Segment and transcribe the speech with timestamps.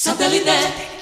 [0.00, 0.99] Satellite.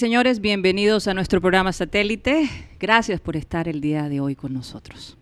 [0.00, 2.48] Señores, bienvenidos a nuestro programa satélite.
[2.80, 5.18] Gracias por estar el día de hoy con nosotros.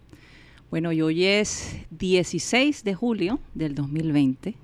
[0.71, 4.55] Bueno, y hoy es 16 de julio del 2020.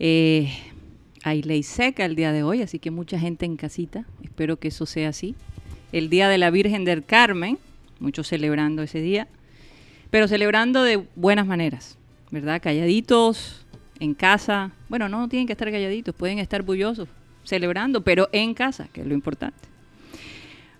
[0.00, 0.52] Eh,
[1.22, 4.04] hay ley seca el día de hoy, así que mucha gente en casita.
[4.22, 5.34] Espero que eso sea así.
[5.92, 7.58] El Día de la Virgen del Carmen,
[8.00, 9.28] muchos celebrando ese día,
[10.10, 11.96] pero celebrando de buenas maneras,
[12.30, 12.60] ¿verdad?
[12.62, 13.64] Calladitos,
[13.98, 14.72] en casa.
[14.90, 17.08] Bueno, no tienen que estar calladitos, pueden estar bullosos,
[17.46, 19.68] celebrando, pero en casa, que es lo importante.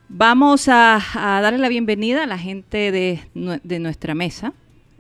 [0.09, 4.53] Vamos a, a darle la bienvenida a la gente de, nue- de nuestra mesa,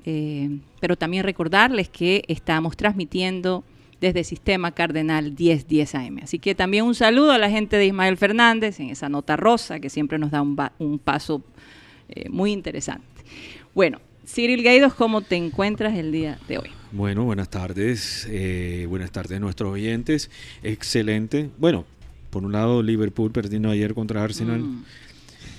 [0.04, 3.62] eh, pero también recordarles que estamos transmitiendo
[4.00, 6.18] desde Sistema Cardenal 1010 AM.
[6.22, 9.78] Así que también un saludo a la gente de Ismael Fernández en esa nota rosa
[9.80, 11.42] que siempre nos da un paso
[12.08, 13.06] eh, muy interesante.
[13.74, 16.70] Bueno, Cyril Gaidos, ¿cómo te encuentras el día de hoy?
[16.92, 18.26] Bueno, buenas tardes.
[18.30, 20.30] eh, buenas tardes a nuestros oyentes.
[20.62, 21.50] Excelente.
[21.58, 21.84] Bueno,
[22.30, 24.60] por un lado, Liverpool perdiendo ayer contra Arsenal.
[24.60, 24.84] Mm.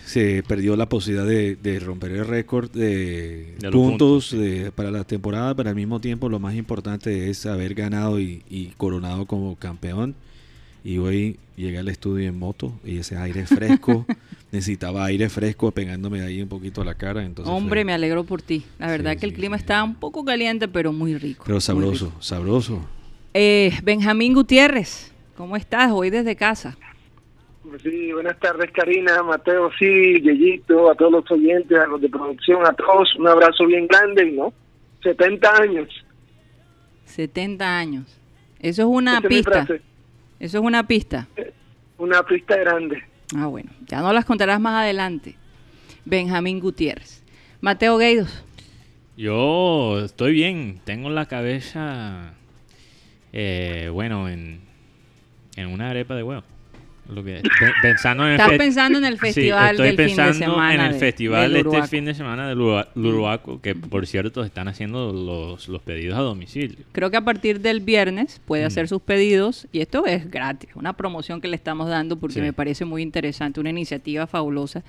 [0.06, 4.38] Se perdió la posibilidad de, de romper el récord de, puntos, puntos, sí.
[4.38, 8.42] de- para la temporada, pero al mismo tiempo lo más importante es haber ganado y,
[8.50, 10.16] y coronado como campeón.
[10.86, 14.06] Y hoy llegué al estudio en moto y ese aire fresco,
[14.52, 17.24] necesitaba aire fresco pegándome ahí un poquito a la cara.
[17.24, 18.64] Entonces Hombre, fue- me alegro por ti.
[18.80, 19.62] La verdad Sí, que el sí, clima sí.
[19.64, 21.44] está un poco caliente, pero muy rico.
[21.46, 22.22] Pero sabroso, rico.
[22.22, 22.88] sabroso.
[23.34, 25.92] Eh, Benjamín Gutiérrez, ¿cómo estás?
[25.92, 26.78] Hoy desde casa.
[27.84, 29.86] Sí, buenas tardes Karina, Mateo, sí,
[30.22, 34.32] Yeyito, a todos los oyentes, a los de producción, a todos, un abrazo bien grande,
[34.32, 34.54] ¿no?
[35.04, 35.90] 70 años.
[37.06, 38.06] 70 años.
[38.60, 39.66] Eso es una es pista.
[39.66, 39.82] frase,
[40.40, 41.28] Eso es una pista.
[41.98, 43.04] Una pista grande.
[43.36, 45.36] Ah, bueno, ya no las contarás más adelante.
[46.06, 47.24] Benjamín Gutiérrez.
[47.60, 48.44] Mateo Gueidos.
[49.18, 52.34] Yo estoy bien, tengo la cabeza,
[53.34, 54.62] eh, bueno, en,
[55.56, 56.44] en una arepa de huevo.
[57.10, 57.42] Lo que,
[57.82, 60.82] pensando en el Estás pensando en el Sí, festival estoy del fin de semana en
[60.82, 64.68] el de- festival de este fin de semana del Uru- Uruguaco, que por cierto están
[64.68, 66.78] haciendo los, los pedidos a domicilio.
[66.92, 68.68] Creo que a partir del viernes puede Mm.
[68.68, 72.42] hacer sus pedidos y esto es gratis, una promoción que le estamos dando porque Sí.
[72.42, 74.84] me parece muy interesante, una iniciativa fabulosa.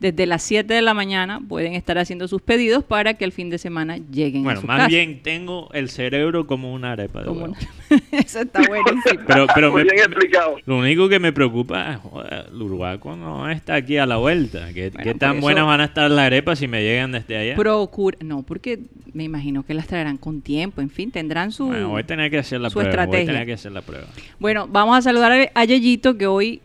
[0.00, 3.50] Desde las 7 de la mañana pueden estar haciendo sus pedidos para que el fin
[3.50, 4.88] de semana lleguen a Bueno, su más casa.
[4.88, 7.56] bien tengo el cerebro como una arepa de Como huevo.
[7.90, 9.24] una- Eso está buenísimo.
[9.26, 10.56] Pero, pero Muy me- bien explicado.
[10.66, 14.72] Lo único que me preocupa es, joder, el Uruguaco no está aquí a la vuelta.
[14.72, 17.36] ¿Qué, Bueno, qué por tan buenas van a estar las arepas si me llegan desde
[17.36, 17.56] allá?
[17.56, 18.78] Procura, no, porque
[19.14, 21.66] me imagino que las traerán con tiempo, en fin, tendrán su...
[21.66, 22.90] Bueno, voy a tener que hacer la su prueba.
[22.90, 23.32] Voy a estrategia.
[23.32, 24.06] tener que hacer la prueba.
[24.38, 26.60] Bueno, vamos a saludar a- Yeyito que hoy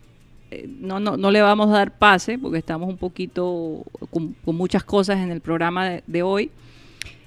[0.80, 4.84] no, no, no le vamos a dar pase porque estamos un poquito con, con muchas
[4.84, 6.52] cosas en el programa de, de hoy.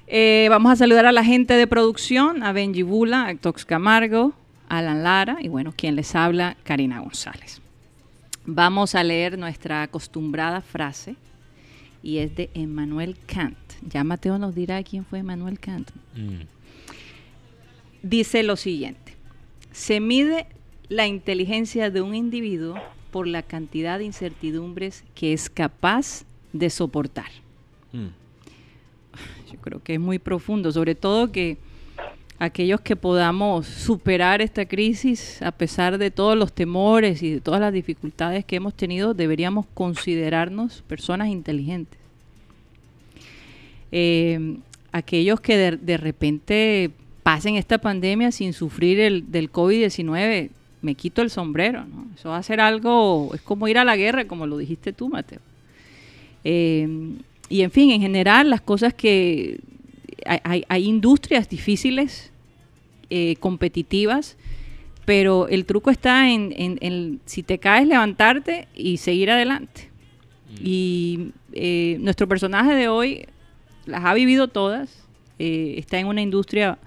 [0.07, 4.33] Eh, vamos a saludar a la gente de producción, a Benji Bula, a Tox Camargo,
[4.69, 7.61] a Alan Lara y bueno, quien les habla, Karina González.
[8.45, 11.15] Vamos a leer nuestra acostumbrada frase
[12.01, 13.57] y es de Emmanuel Kant.
[13.81, 16.43] Ya Mateo nos dirá quién fue Emmanuel Kant Mm.
[18.01, 19.13] dice lo siguiente.
[19.71, 20.47] Se mide
[20.89, 22.75] la inteligencia de un individuo
[23.07, 27.29] por la cantidad de incertidumbres que es capaz de soportar.
[27.91, 28.07] Mm.
[29.51, 31.57] Yo creo que es muy profundo, sobre todo que
[32.39, 37.59] aquellos que podamos superar esta crisis a pesar de todos los temores y de todas
[37.59, 41.99] las dificultades que hemos tenido, deberíamos considerarnos personas inteligentes.
[43.91, 44.57] Eh,
[44.91, 46.91] aquellos que de, de repente
[47.23, 50.49] pasen esta pandemia sin sufrir el del COVID-19,
[50.87, 52.07] me quito el sombrero, ¿no?
[52.15, 55.09] Eso va a ser algo, es como ir a la guerra, como lo dijiste tú,
[55.09, 55.39] Mateo.
[56.43, 56.87] Eh,
[57.49, 59.59] y en fin, en general, las cosas que
[60.25, 62.31] hay, hay- hay industrias difíciles,
[63.09, 64.37] eh, competitivas,
[65.05, 69.89] pero el truco está en, en- en si te caes, levantarte y seguir adelante.
[70.63, 73.25] Y eh, nuestro personaje de hoy
[73.85, 75.03] las ha vivido todas,
[75.39, 76.77] está en una industria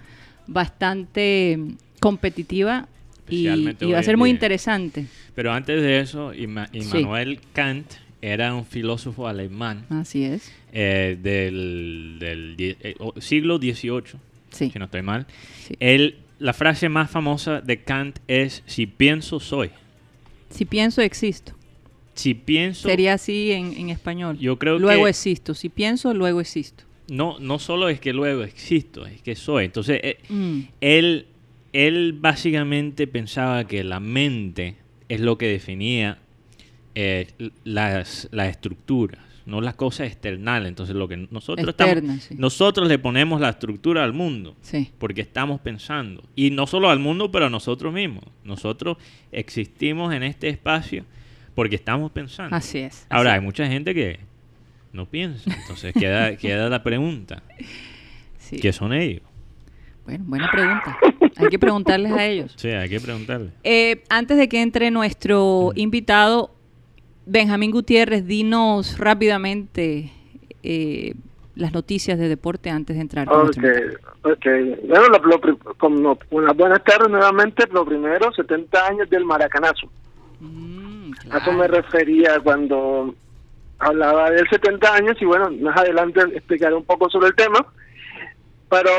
[0.47, 1.70] bastante mm,
[2.00, 2.88] competitiva
[3.31, 5.06] Especialmente y va a ser muy interesante.
[5.35, 6.79] Pero antes de eso, Ima- Sí.
[6.79, 7.87] Immanuel Kant
[8.23, 10.53] era un filósofo alemán Así es.
[10.73, 14.19] eh, del, del eh, siglo XVIII,
[14.50, 14.71] Sí.
[14.71, 15.27] si no estoy mal.
[15.67, 15.75] sí.
[15.81, 19.71] Él, la frase más famosa de Kant es, si pienso, soy.
[20.50, 21.53] Si pienso, existo.
[22.15, 24.38] Si pienso, Sería así en, en español.
[24.38, 25.55] Yo creo luego que- existo.
[25.55, 26.85] Si pienso, luego existo.
[27.09, 29.65] no, no solo es que luego existo, es que soy.
[29.67, 31.26] Entonces, eh, Mm, él,
[31.73, 34.77] él básicamente pensaba que la mente
[35.09, 36.19] es lo que definía
[36.95, 37.29] eh,
[37.65, 40.69] las, las estructuras, no las cosas externales.
[40.69, 42.35] Entonces, lo que nosotros Externas, estamos, sí.
[42.39, 44.57] nosotros le ponemos la estructura al mundo.
[44.63, 44.91] sí.
[44.99, 46.23] Porque estamos pensando.
[46.35, 48.25] Y no solo al mundo, pero a nosotros mismos.
[48.45, 48.97] Nosotros
[49.33, 51.05] existimos en este espacio
[51.55, 52.55] porque estamos pensando.
[52.55, 53.07] Así es.
[53.09, 54.21] Ahora, hay mucha gente que
[54.93, 55.51] no piensa.
[55.55, 57.43] Entonces queda, queda la pregunta.
[58.39, 58.57] Sí.
[58.57, 59.23] ¿Qué son ellos?
[60.05, 60.99] Bueno, buena pregunta.
[61.37, 62.53] Hay que preguntarles a ellos.
[62.56, 63.50] Sí, hay que preguntarle.
[63.65, 66.50] Eh, antes de que entre nuestro invitado,
[67.27, 70.12] Benjamín Gutiérrez, dinos rápidamente
[70.62, 71.15] eh,
[71.55, 73.27] las noticias de deporte antes de entrar.
[73.29, 73.59] con Ok,
[74.23, 74.47] ok.
[74.85, 77.65] Bueno, lo, lo unas buenas tardes nuevamente.
[77.73, 79.91] Lo primero, 70 años del maracanazo.
[80.41, 83.15] Mm, A eso me refería cuando
[83.79, 87.65] hablaba del 70 años y bueno, más adelante explicaré un poco sobre el tema.
[88.71, 88.91] Pero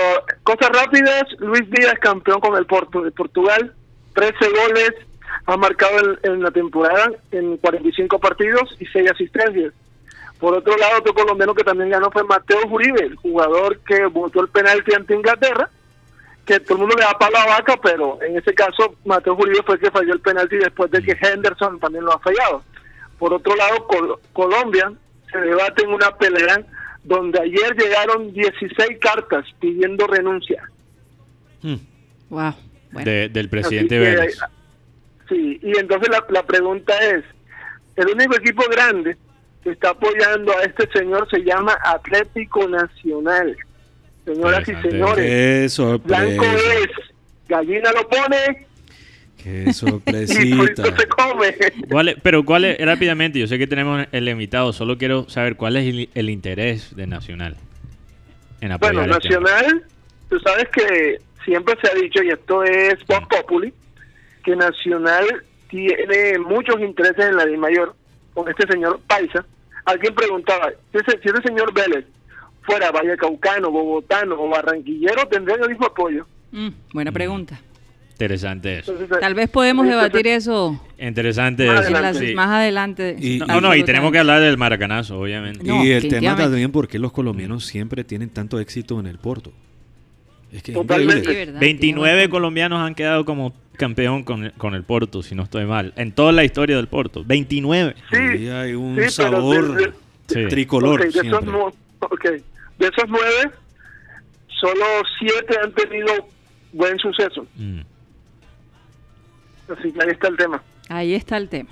[0.43, 3.73] cosas rápidas, Luis Díaz campeón con el Porto de Portugal,
[4.13, 4.91] 13 goles
[5.45, 9.73] ha marcado en, la temporada en 45 partidos y 6 asistencias.
[10.39, 14.41] Por otro lado, otro colombiano que también ganó fue Mateo Uribe, el jugador que votó
[14.41, 15.69] el penalti ante Inglaterra,
[16.45, 19.63] que todo el mundo le da palo a vaca, pero en ese caso Mateo Uribe
[19.65, 22.63] fue el que falló el penalti después de que Henderson también lo ha fallado.
[23.19, 24.91] Por otro lado, Col- Colombia
[25.31, 26.61] se debate en una pelea
[27.03, 30.63] donde ayer llegaron 16 cartas pidiendo renuncia.
[31.61, 31.75] Hmm.
[32.29, 32.53] Wow.
[32.91, 34.37] Bueno, De- del presidente que, Vélez.
[35.29, 37.23] Sí, y entonces la, la pregunta es,
[37.95, 39.15] el único equipo grande
[39.63, 43.55] que está apoyando a este señor se llama Atlético Nacional.
[44.25, 46.89] Señoras y señores, blanco es,
[47.47, 48.67] gallina lo pone
[49.43, 50.83] Qué sorpresita.
[50.97, 51.55] se come.
[51.89, 55.55] ¿Cuál es- pero cuál es, rápidamente, yo sé que tenemos el invitado, solo quiero saber
[55.55, 57.55] cuál es el, el interés de Nacional
[58.61, 59.39] en apoyar Bueno, el tema.
[59.49, 59.83] Nacional,
[60.29, 63.73] tú sabes que siempre se ha dicho, y esto es Vox Populi,
[64.43, 65.25] que Nacional
[65.69, 67.95] tiene muchos intereses en la Di Mayor
[68.33, 69.45] con este señor Paisa.
[69.85, 72.05] Alguien preguntaba, si ese, si ese señor Vélez
[72.63, 76.27] fuera vallecaucano, bogotano o barranquillero, tendría el mismo apoyo.
[76.51, 77.59] mm, buena pregunta.
[78.25, 78.91] Interesante eso.
[78.91, 81.93] Entonces, Tal vez podemos entonces, debatir eso Interesante Más eso.
[81.95, 82.27] adelante.
[82.27, 82.35] sí.
[82.35, 83.15] más adelante.
[83.19, 85.63] Y- No, no, y tenemos que hablar del maracanazo, obviamente.
[85.65, 89.51] No, y el tema también porque los colombianos siempre tienen tanto éxito en el Porto.
[90.51, 91.33] Es que Totalmente.
[91.33, 91.59] ¿verdad?
[91.59, 95.65] 29 Tiene colombianos han quedado como campeón con el, con el Porto, si no estoy
[95.65, 95.93] mal.
[95.95, 97.23] En toda la historia del Porto.
[97.25, 97.95] 29.
[98.11, 99.93] Sí, Y hay un sí, sabor de- de-
[100.27, 100.47] Sí.
[100.49, 101.51] tricolor ok, de esos, siempre.
[101.51, 101.65] nu-
[102.01, 102.23] ok,
[102.79, 103.51] de esos nueve,
[104.59, 104.85] solo
[105.19, 106.11] siete han tenido
[106.73, 107.45] buen suceso.
[107.55, 107.79] Mm.
[109.79, 110.63] Así que ahí está el tema.
[110.89, 111.69] Ahí está el tema.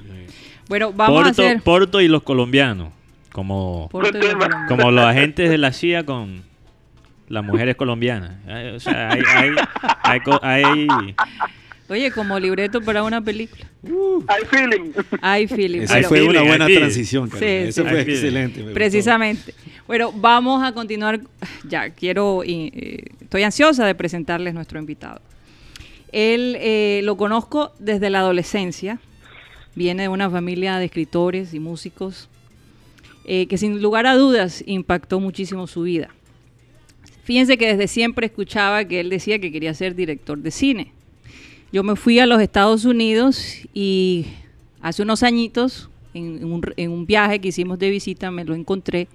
[0.68, 1.62] Bueno, vamos a Porto, hacer...
[1.62, 2.90] Porto y los colombianos.
[3.32, 4.68] Como, Porto y los colombianos.
[4.70, 6.44] como los agentes de la CIA con
[7.28, 8.32] las mujeres colombianas.
[8.76, 9.50] O sea, hay, hay,
[10.04, 10.88] hay co- hay-
[11.90, 13.66] Oye, como libreto para una película.
[14.28, 14.92] Hay feeling.
[15.22, 15.82] Hay feeling.
[15.82, 17.30] Esa fue feeling, una buena transición.
[17.32, 17.90] Sí, Eso sí.
[17.90, 18.60] fue excelente.
[18.62, 18.74] gustó.
[18.76, 19.56] Precisamente.
[19.88, 21.20] Bueno, vamos a continuar.
[21.68, 22.44] Ya, quiero.
[22.46, 25.20] y, eh, estoy ansiosa de presentarles nuestro invitado.
[26.12, 29.00] Él eh, lo conozco desde la adolescencia.
[29.76, 32.30] Viene de una familia de escritores y músicos
[33.26, 36.10] eh, que, sin lugar a dudas, impactó muchísimo su vida.
[37.24, 40.92] Fíjense que desde siempre escuchaba que él decía que quería ser director de cine.
[41.72, 44.26] Yo me fui a los Estados Unidos y
[44.82, 49.08] hace unos añitos, en un, en un viaje que hicimos de visita, me lo encontré.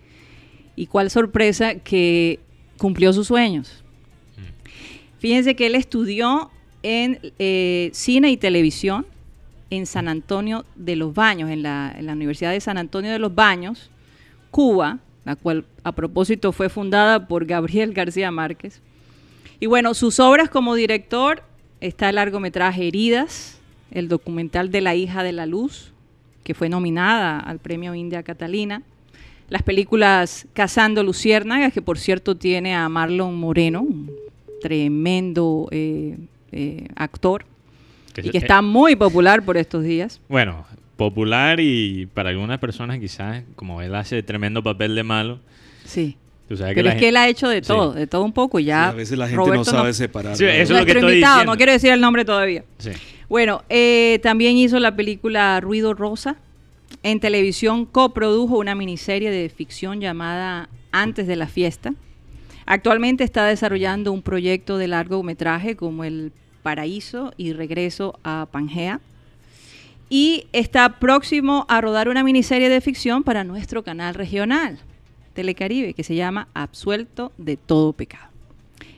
[0.76, 2.38] Y cuál sorpresa que
[2.78, 3.82] cumplió sus sueños.
[5.18, 6.50] Fíjense que él estudió
[6.84, 9.06] en eh, cine y televisión
[9.70, 13.90] en San Antonio de los Baños, en la, Universidad de San Antonio de los Baños,
[14.50, 18.80] Cuba, la cual a propósito fue fundada por Gabriel García Márquez.
[19.58, 21.42] Y bueno, sus obras como director
[21.80, 23.58] está el largometraje Heridas,
[23.90, 25.92] el documental de la hija de la luz,
[26.44, 28.82] que fue nominada al premio India Catalina,
[29.48, 34.10] las películas Cazando Luciérnagas, que por cierto tiene a Marlon Moreno, un
[34.60, 36.16] tremendo eh,
[36.54, 37.44] eh, actor,
[38.16, 40.20] y que está muy popular por estos días.
[40.28, 40.64] Bueno,
[40.96, 45.40] popular y para algunas personas quizás, como él hace tremendo papel de malo.
[45.84, 46.16] Sí.
[46.46, 48.58] Pero es que él ha hecho de todo, de todo un poco.
[48.58, 50.36] Ya a veces la gente no sabe separar.
[50.36, 51.44] Sí, eso es lo que estoy diciendo.
[51.46, 52.64] No quiero decir el nombre todavía.
[53.28, 56.36] Bueno, eh, también hizo la película Ruido Rosa.
[57.02, 61.94] En televisión coprodujo una miniserie de ficción llamada Antes de la fiesta.
[62.66, 66.32] Actualmente está desarrollando un proyecto de largometraje como El
[66.64, 69.00] Paraíso y Regreso a Pangea.
[70.08, 74.78] Y está próximo a rodar una miniserie de ficción para nuestro canal regional.
[75.34, 78.30] Telecaribe que se llama Absuelto de todo pecado.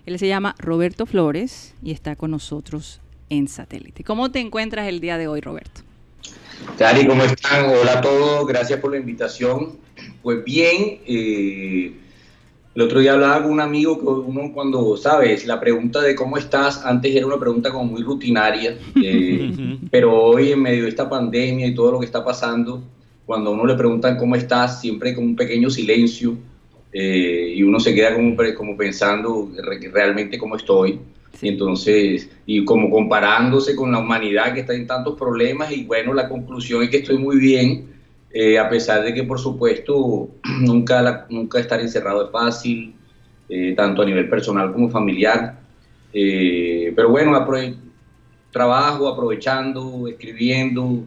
[0.06, 4.04] Él se llama Roberto Flores y está con nosotros en satélite.
[4.04, 5.80] ¿Cómo te encuentras el día de hoy, Roberto?
[6.78, 7.66] Cari, ¿cómo están?
[7.66, 9.76] Hola a todos, gracias por la invitación.
[10.22, 11.94] Pues bien, eh,
[12.76, 16.36] el otro día hablaba con un amigo que uno cuando, sabes, la pregunta de cómo
[16.36, 21.08] estás, antes era una pregunta como muy rutinaria, eh, pero hoy en medio de esta
[21.08, 22.82] pandemia y todo lo que está pasando,
[23.24, 26.36] cuando a uno le preguntan cómo estás, siempre hay como un pequeño silencio
[26.92, 29.50] eh, y uno se queda como, como pensando
[29.90, 31.00] realmente cómo estoy.
[31.40, 36.12] Y entonces, y como comparándose con la humanidad que está en tantos problemas y bueno,
[36.12, 37.95] la conclusión es que estoy muy bien,
[38.38, 40.28] eh, a pesar de que por supuesto
[40.60, 42.94] nunca, nunca estar encerrado es fácil,
[43.48, 45.58] eh, tanto a nivel personal como familiar.
[46.12, 47.32] pero bueno,
[48.50, 51.04] trabajo aprovechando, escribiendo,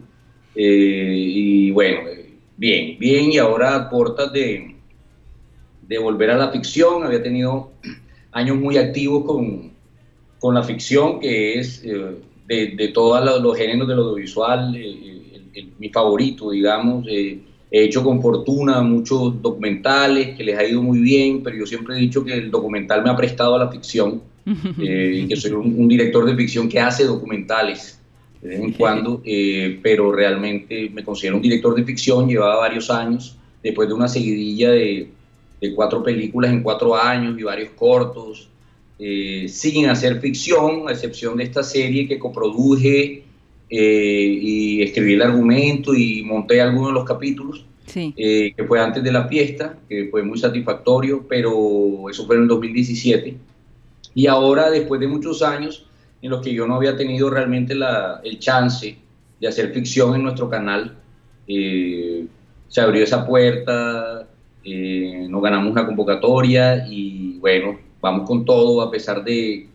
[0.54, 2.00] eh, y bueno,
[2.56, 4.76] bien, bien, y ahora aportas de,
[5.86, 7.04] de volver a la ficción.
[7.04, 7.72] Había tenido
[8.32, 9.72] años muy activos con,
[10.40, 14.76] con la ficción, que es eh, de, de, todos los, géneros del audiovisual,
[15.54, 17.06] eh, mi favorito, digamos.
[17.08, 17.40] he
[17.70, 22.00] hecho con fortuna muchos documentales que les ha ido muy bien, pero yo siempre he
[22.00, 24.22] dicho que el documental me ha prestado a la ficción,
[24.78, 28.00] y que soy un, director de ficción que hace documentales
[28.42, 32.90] de vez en cuando, eh, pero realmente me considero un director de ficción, llevaba varios
[32.90, 35.08] años, después de una seguidilla de,
[35.60, 38.48] de cuatro películas en cuatro años y varios cortos,
[38.98, 43.24] eh, sin hacer ficción, a excepción de esta serie que coproduje
[43.70, 49.10] eh, y escribí el argumento y monté algunos de los capítulos, que fue antes de
[49.10, 53.36] la fiesta, que fue muy satisfactorio, pero eso fue en el 2017.
[54.14, 55.86] Y ahora, después de muchos años,
[56.22, 58.96] en los que yo no había tenido realmente la, el chance
[59.40, 60.96] de hacer ficción en nuestro canal.
[61.46, 62.26] Eh,
[62.68, 64.28] se abrió esa puerta,
[64.62, 69.66] eh, nos ganamos una convocatoria y bueno, vamos con todo a pesar de,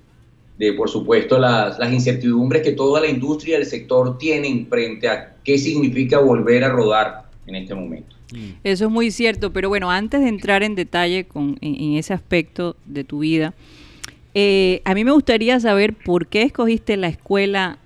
[0.57, 5.35] de por supuesto, las, las, incertidumbres que toda la industria del sector tienen frente a
[5.43, 8.15] qué significa volver a rodar en este momento.
[8.63, 12.75] Eso es muy cierto, pero bueno, antes de entrar en detalle con, en ese aspecto
[12.85, 13.53] de tu vida,
[14.33, 17.77] eh, a mí me gustaría saber por qué escogiste la escuela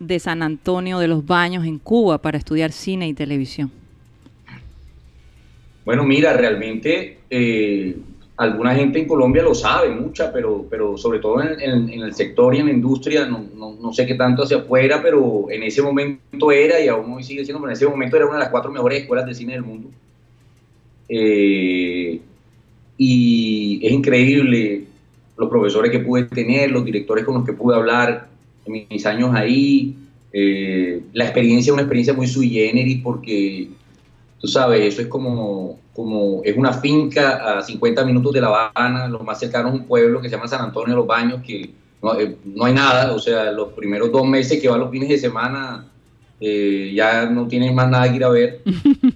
[0.00, 3.70] de San Antonio de los Baños en Cuba para estudiar cine y televisión.
[5.84, 7.96] Bueno, mira, realmente eh,
[8.36, 12.58] alguna gente en Colombia lo sabe, mucha, pero, pero sobre todo en, el sector y
[12.58, 16.88] en la industria, no, sé qué tanto hacia afuera, pero en ese momento era, y
[16.88, 19.26] aún hoy sigue siendo, pero en ese momento era una de las cuatro mejores escuelas
[19.26, 19.88] de cine del mundo.
[21.08, 22.20] Eh,
[22.96, 24.84] y es increíble
[25.36, 28.28] los profesores que pude tener, los directores con los que pude hablar
[28.64, 29.94] en mis años ahí.
[30.32, 33.68] Eh, la experiencia es una experiencia muy sui generis porque,
[34.44, 39.08] tú sabes, eso es como, como, es una finca a 50 minutos de La Habana,
[39.08, 41.70] lo más cercano es un pueblo que se llama San Antonio de los Baños, que
[42.02, 45.08] no, eh, no hay nada, o sea, los primeros dos meses que van los fines
[45.08, 45.90] de semana
[46.38, 48.60] eh, ya no tienes más nada que ir a ver.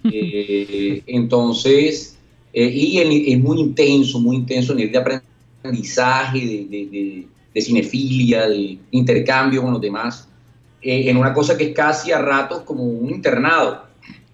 [1.06, 2.16] entonces,
[2.54, 5.20] y es muy intenso, muy intenso en el de
[5.62, 10.26] aprendizaje, de, de, cinefilia, de intercambio con los demás,
[10.80, 13.88] eh, en una cosa que es casi a ratos como un internado,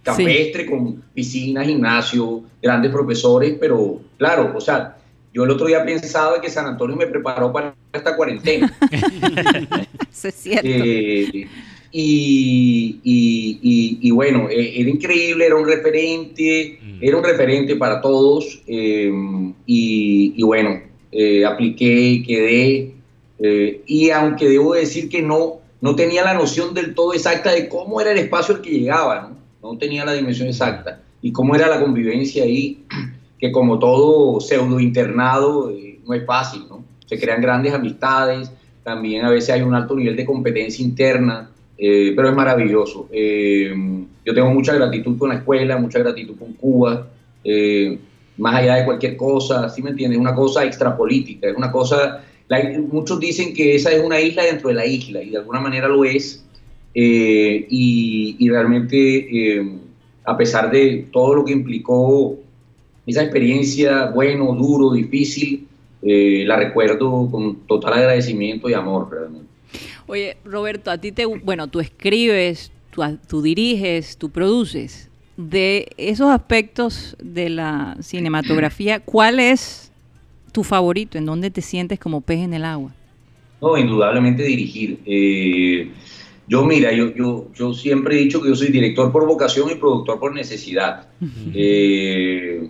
[0.04, 4.96] campestre, con piscina, gimnasio, grandes profesores, pero claro, o sea,
[5.32, 8.72] yo el otro día pensaba que San Antonio me preparó para esta cuarentena.
[10.12, 10.68] Eso es cierto.
[10.70, 11.48] Eh,
[11.90, 16.98] y, y, y, bueno, eh, era increíble, era un referente, mm.
[17.00, 18.62] era un referente para todos.
[18.66, 20.80] y, bueno,
[21.10, 22.94] eh, apliqué, quedé,
[23.38, 27.68] eh, y aunque debo decir que no, no tenía la noción del todo exacta de
[27.68, 29.43] cómo era el espacio al que llegaba, ¿no?
[29.72, 32.84] No tenía la dimensión exacta, y cómo era la convivencia ahí,
[33.38, 36.84] que como todo pseudo internado eh, no es fácil, ¿no?
[37.06, 38.50] se crean grandes amistades,
[38.82, 43.08] también a veces hay un alto nivel de competencia interna, pero es maravilloso.
[43.10, 47.06] yo tengo mucha gratitud con la escuela, mucha gratitud con Cuba
[48.36, 50.18] más allá de cualquier cosa, ¿sí me entiendes?
[50.18, 52.22] Una cosa extrapolítica, es una cosa
[52.92, 55.88] muchos dicen que esa es una isla dentro de la isla y de alguna manera
[55.88, 56.44] lo es.
[56.94, 59.78] Eh, y, realmente, eh,
[60.24, 62.38] a pesar de todo lo que implicó
[63.06, 65.66] esa experiencia, bueno, duro, difícil,
[66.02, 69.48] eh, la recuerdo con total agradecimiento y amor realmente.
[70.06, 75.10] Oye, Roberto, a ti te, bueno, tú escribes, tú, tú diriges, tú produces.
[75.36, 79.90] De esos aspectos de la cinematografía, ¿cuál es
[80.52, 81.18] tu favorito?
[81.18, 82.94] ¿En dónde te sientes como pez en el agua?
[83.60, 85.00] No, indudablemente dirigir.
[85.06, 85.90] Eh,
[86.46, 89.76] yo, mira, yo, yo, yo siempre he dicho que yo soy director por vocación y
[89.76, 91.08] productor por necesidad.
[91.54, 92.68] Eh,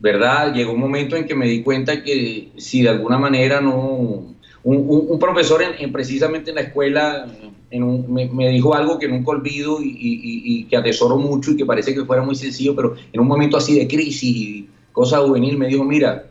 [0.00, 0.54] ¿Verdad?
[0.54, 4.34] Llegó un momento en que me di cuenta que si de alguna manera no...
[4.62, 7.26] Un, profesor en, precisamente en la escuela
[7.70, 12.06] me, dijo algo que nunca olvido y, y, que atesoro mucho y que parece que
[12.06, 15.84] fuera muy sencillo, pero en un momento así de crisis y cosa juvenil me dijo,
[15.84, 16.30] mira,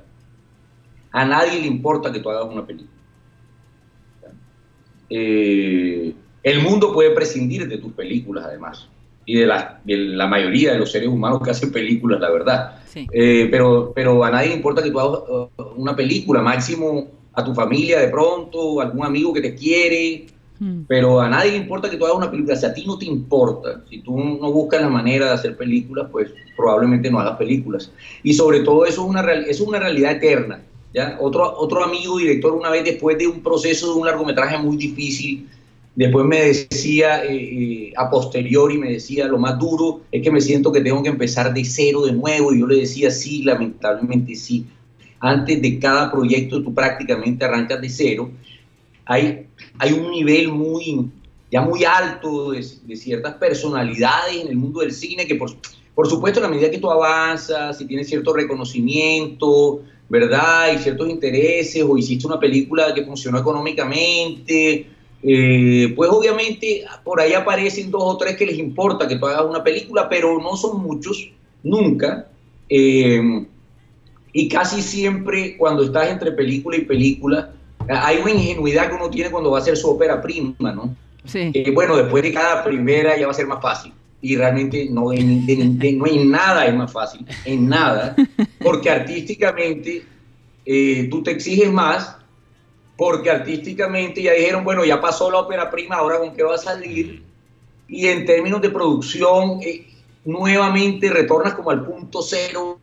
[1.12, 2.90] a nadie le importa que tú hagas una película.
[5.10, 6.14] Eh,
[6.44, 8.88] el mundo puede prescindir de tus películas, además,
[9.26, 12.76] y de la, la, mayoría de los seres humanos que hacen películas, la verdad.
[13.12, 17.44] Eh, pero, pero a nadie le importa que tú hagas uh, una película, máximo a
[17.44, 20.28] tu familia de pronto, algún amigo que te quiere,
[20.60, 20.82] hmm.
[20.88, 22.58] pero a nadie le importa que tú hagas una película.
[22.58, 26.08] Si a ti no te importa, si tú no buscas la manera de hacer películas,
[26.12, 27.92] pues probablemente no hagas películas.
[28.22, 30.62] Y sobre todo eso es una, es una realidad eterna.
[31.20, 35.48] Otro, otro amigo director una vez después de un proceso de un largometraje muy difícil,
[35.96, 40.42] después me decía eh, eh, a posteriori, me decía, lo más duro es que me
[40.42, 44.36] siento que tengo que empezar de cero de nuevo y yo le decía, sí, lamentablemente
[44.36, 44.66] sí.
[45.20, 48.32] Antes de cada proyecto tú prácticamente arrancas de cero.
[49.06, 49.48] Hay,
[49.78, 51.10] hay un nivel muy,
[51.52, 55.52] ya muy alto de, ciertas personalidades en el mundo del cine que por,
[55.94, 60.74] por supuesto a medida que tú avanzas y tienes cierto reconocimiento, ¿verdad?
[60.74, 64.88] Y ciertos intereses, o hiciste una película que funcionó económicamente,
[65.24, 69.46] eh, pues obviamente por ahí aparecen dos o tres que les importa que tú hagas
[69.46, 71.32] una película, pero no son muchos,
[71.64, 72.28] nunca.
[72.70, 73.46] Eh,
[74.34, 77.54] y casi siempre cuando estás entre película y película,
[77.88, 80.96] hay una ingenuidad que uno tiene cuando va a hacer su ópera prima, ¿no?
[81.26, 81.54] Sí.
[81.74, 86.06] bueno, después de cada primera ya va a ser más fácil y realmente no, no
[86.06, 88.16] hay nada es más fácil, en nada,
[88.64, 90.04] porque artísticamente
[90.66, 92.16] eh, tú te exiges más,
[93.04, 96.58] porque artísticamente ya dijeron, bueno, ya pasó la ópera prima, ahora con qué va a
[96.58, 97.22] salir,
[97.90, 99.86] y en términos de producción, eh,
[100.24, 102.80] nuevamente retornas como al punto cero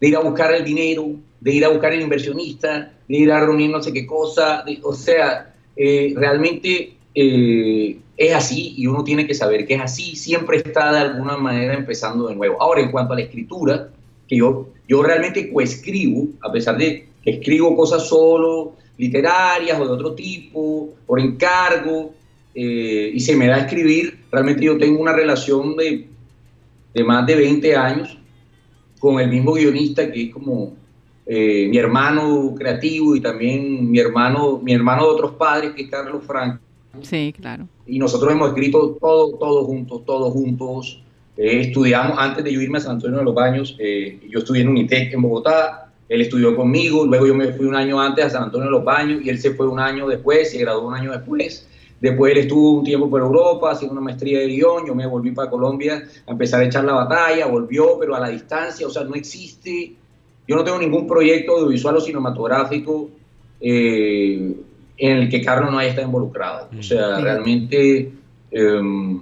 [0.00, 3.40] de ir a buscar el dinero, de ir a buscar el inversionista, de ir a
[3.40, 9.34] reunir no sé qué cosa, o sea, eh, realmente es así y uno tiene que
[9.34, 12.62] saber que es así, siempre está de alguna manera empezando de nuevo.
[12.62, 13.88] Ahora, en cuanto a la escritura,
[14.28, 19.92] que yo, yo realmente coescribo, a pesar de que escribo cosas solo, literarias o de
[19.92, 22.12] otro tipo, por encargo,
[22.54, 26.08] eh, y se me da a escribir, realmente yo tengo una relación de,
[26.92, 28.18] de más de 20 años
[28.98, 30.74] con el mismo guionista que es como
[31.26, 35.90] eh, mi hermano creativo y también mi hermano, mi hermano de otros padres, que es
[35.90, 36.60] Carlos Franco
[37.02, 37.68] Sí, claro.
[37.86, 41.02] Y nosotros hemos escrito todo, todos juntos, todos juntos.
[41.36, 44.62] Eh, estudiamos, antes de yo irme a San Antonio de los Baños, eh, yo estudié
[44.62, 48.30] en Unitec en Bogotá, él estudió conmigo, luego yo me fui un año antes a
[48.30, 50.94] San Antonio de los Baños y él se fue un año después, se graduó un
[50.94, 51.68] año después.
[52.00, 55.30] Después él estuvo un tiempo por Europa haciendo una maestría de guion, yo me volví
[55.30, 59.04] para Colombia a empezar a echar la batalla, volvió, pero a la distancia, o sea,
[59.04, 59.92] no existe,
[60.48, 63.08] yo no tengo ningún proyecto audiovisual o cinematográfico
[63.60, 64.52] eh,
[64.98, 66.70] en el que Carlos no haya estado involucrado.
[66.76, 68.10] O sea, realmente
[68.50, 69.20] em,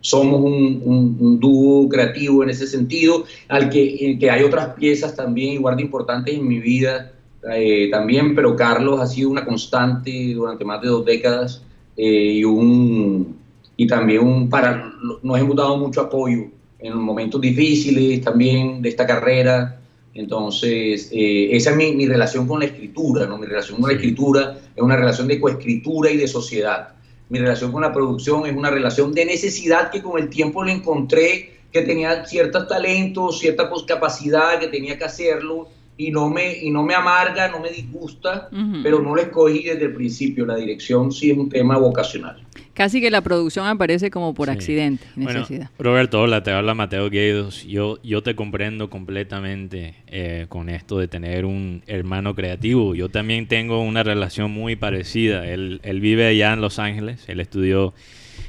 [0.00, 5.76] somos un, dúo creativo en ese sentido, al que, que hay otras piezas también igual
[5.76, 7.12] de importantes en mi vida
[7.48, 11.62] eh, también, pero Carlos ha sido una constante durante más de dos décadas
[11.96, 13.36] eh, y, un,
[13.76, 19.06] y también un para, nos hemos dado mucho apoyo en momentos difíciles también de esta
[19.06, 19.80] carrera.
[20.12, 23.38] Entonces, eh, esa es mi, relación con la escritura, ¿no?
[23.38, 26.94] Mi relación con la escritura es una relación de coescritura y de sociedad.
[27.30, 30.72] Mi relación con la producción es una relación de necesidad que con el tiempo le
[30.72, 36.70] encontré que tenía ciertos talentos, cierta capacidad, que tenía que hacerlo y no me, y
[36.70, 38.48] no me amarga, no me disgusta,
[38.82, 40.46] pero no lo escogí desde el principio.
[40.46, 42.44] La dirección sí es un tema vocacional.
[42.74, 45.70] Casi que la producción aparece como por accidente, necesidad.
[45.78, 47.64] Roberto, hola, te habla Mateo Gueidos.
[47.66, 52.94] Yo, yo te comprendo completamente eh, con esto de tener un hermano creativo.
[52.94, 55.46] Yo también tengo una relación muy parecida.
[55.48, 57.92] Él, él vive allá en Los Ángeles, él estudió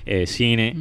[0.06, 0.76] eh, cine,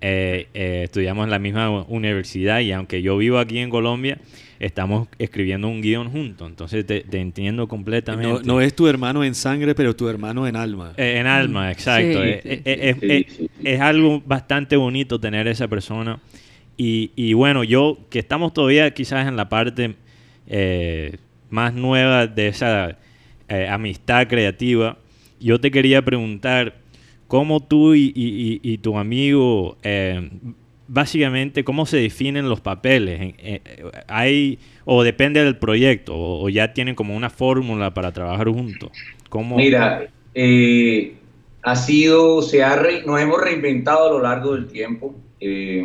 [0.00, 4.18] eh, estudiamos en la misma universidad y aunque yo vivo aquí en Colombia,
[4.58, 6.48] estamos escribiendo un guion juntos.
[6.48, 8.28] Entonces te, te entiendo completamente.
[8.46, 10.94] No, no es tu hermano en sangre, pero tu hermano en alma.
[10.96, 12.20] Eh, en alma, exacto.
[13.00, 13.48] Sí, sí.
[13.64, 16.20] Es algo bastante bonito tener esa persona.
[16.76, 19.94] Y, y bueno, yo que estamos todavía quizás en la parte
[20.46, 21.16] eh,
[21.50, 22.98] más nueva de esa
[23.48, 24.98] eh, amistad creativa,
[25.40, 26.74] yo te quería preguntar
[27.28, 30.28] cómo tú y, y- y- y tu amigo, eh,
[30.88, 33.34] básicamente, cómo se definen los papeles.
[33.38, 33.60] Eh,
[34.08, 38.90] hay, o depende del proyecto, o, o ya tienen como una fórmula para trabajar juntos.
[39.28, 39.56] ¿Cómo?
[39.56, 41.14] Mira, eh,
[41.62, 45.14] ha sido, se ha re- nos hemos reinventado a lo largo del tiempo.
[45.40, 45.84] eh,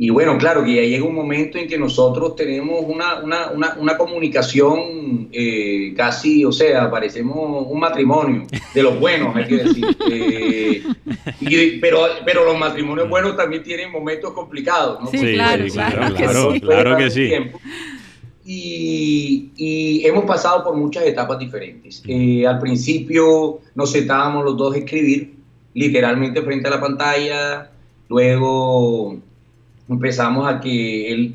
[0.00, 3.76] y bueno, claro que ya llega un momento en que nosotros tenemos una, una, una,
[3.80, 9.84] una comunicación eh, casi, o sea, parecemos un matrimonio, de los buenos, hay que decir.
[10.10, 10.82] Eh,
[11.40, 15.06] y- pero, pero los matrimonios buenos también tienen momentos complicados, ¿no?
[15.10, 16.60] Sí, claro, claro que sí.
[16.60, 17.30] Claro que sí.
[18.50, 22.02] Y, y hemos pasado por muchas etapas diferentes.
[22.06, 25.34] Eh, al principio nos sentábamos los dos a escribir,
[25.74, 27.70] literalmente frente a la pantalla.
[28.08, 29.18] Luego
[29.88, 31.34] empezamos a que él,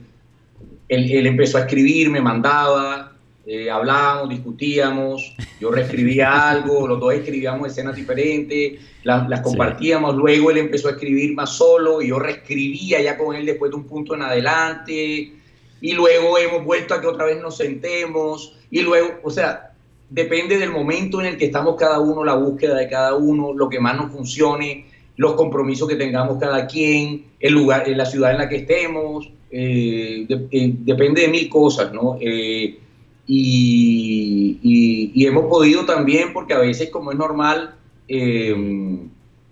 [0.88, 3.14] él, él empezó a escribir, me mandaba,
[3.46, 10.52] eh, hablábamos, discutíamos, yo reescribía algo, los dos escribíamos escenas diferentes, las, las compartíamos, luego
[10.52, 13.84] él empezó a escribir más solo y yo reescribía ya con él después de un
[13.84, 15.34] punto en adelante
[15.82, 19.74] y luego hemos vuelto a que otra vez nos sentemos y luego, o sea,
[20.10, 23.68] depende del momento en el que estamos cada uno, la búsqueda de cada uno, lo
[23.68, 24.86] que más nos funcione,
[25.16, 29.30] los compromisos que tengamos cada quien, el lugar, en la ciudad en la que estemos,
[29.52, 32.18] eh, de- eh, depende de mil cosas, ¿no?
[32.20, 32.80] Eh,
[33.28, 37.76] y, y- hemos podido también, porque a veces como es normal,
[38.08, 39.00] eh,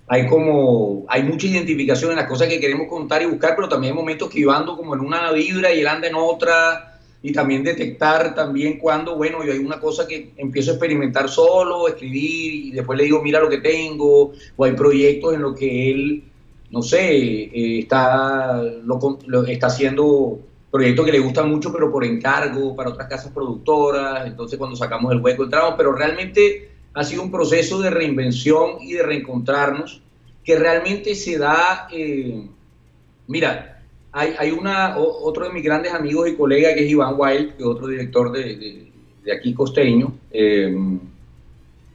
[0.08, 3.94] hay como, hay mucha identificación en las cosas que queremos contar y buscar, pero también
[3.94, 6.91] hay momentos que yo ando como en una vibra y él anda en otra,
[7.24, 11.88] y también detectar también cuando, bueno, yo hay una cosa que empiezo a experimentar solo,
[11.88, 15.92] escribir, y después le digo, mira lo que tengo, o hay proyectos en los que
[15.92, 16.24] él,
[16.70, 17.00] no sé,
[17.44, 20.40] eh, está, lo, lo- está haciendo
[20.72, 25.12] proyectos que le gustan mucho, pero por encargo para otras casas productoras, entonces cuando sacamos
[25.12, 30.02] el hueco entramos, pero realmente ha sido un proceso de reinvención y de reencontrarnos
[30.44, 32.48] que realmente se da, eh,
[33.28, 33.81] mira,
[34.14, 37.54] hay, hay una, o- otro de mis grandes amigos y colegas que es Iván Wild,
[37.56, 38.92] que es otro director de, de-
[39.24, 40.76] de aquí costeño, eh,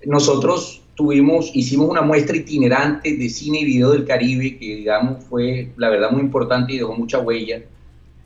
[0.05, 5.71] nosotros tuvimos, hicimos una muestra itinerante de cine y video del Caribe, que digamos fue
[5.77, 7.63] la verdad muy importante y dejó mucha huella,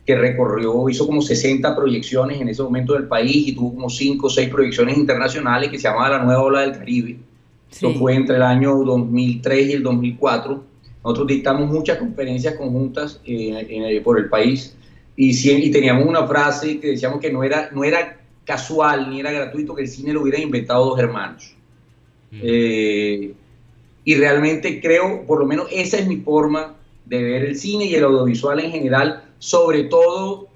[0.05, 4.27] que recorrió, hizo como 60 proyecciones en ese momento del país y tuvo como 5
[4.27, 7.17] o 6 proyecciones internacionales que se llamaba La Nueva Ola del Caribe.
[7.71, 7.97] Esto Sí.
[7.97, 10.63] fue entre el año 2003 y el 2004.
[11.03, 14.75] Nosotros dictamos muchas conferencias conjuntas eh, eh, por el país
[15.15, 19.31] y, y teníamos una frase que decíamos que no era, no era casual ni era
[19.31, 21.55] gratuito que el cine lo hubieran inventado dos hermanos.
[22.31, 23.33] Eh,
[24.03, 27.95] y realmente creo, por lo menos esa es mi forma de ver el cine y
[27.95, 30.47] el audiovisual en general, sobre todo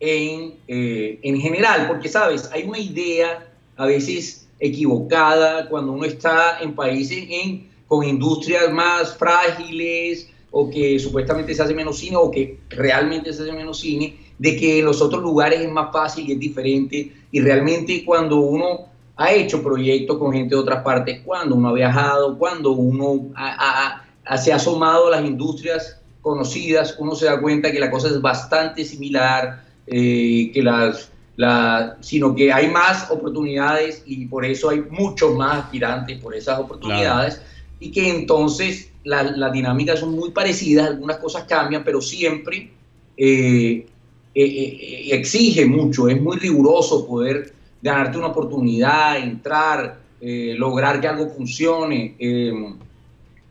[0.00, 3.46] en, eh, en general, porque sabes, hay una idea
[3.76, 10.96] a veces equivocada cuando uno está en países en, con industrias más frágiles o que
[11.00, 14.84] supuestamente se hace menos cine o que realmente se hace menos cine, de que en
[14.84, 17.12] los otros lugares es más fácil y es diferente.
[17.32, 21.72] Y realmente cuando uno ha hecho proyectos con gente de otras partes, cuando uno ha
[21.72, 27.26] viajado, cuando uno ha- ha- ha- se ha asomado a las industrias conocidas, uno se
[27.26, 32.68] da cuenta que la cosa es bastante similar, eh, que las, la- sino que hay
[32.68, 37.42] más oportunidades y por eso hay muchos más aspirantes por esas oportunidades
[37.80, 42.70] y que entonces la- las dinámicas son muy parecidas, algunas cosas cambian, pero siempre
[43.16, 43.86] eh,
[44.34, 51.08] eh, eh, exige mucho, es muy riguroso poder ganarte una oportunidad, entrar, eh, lograr que
[51.08, 52.14] algo funcione.
[52.18, 52.52] eh,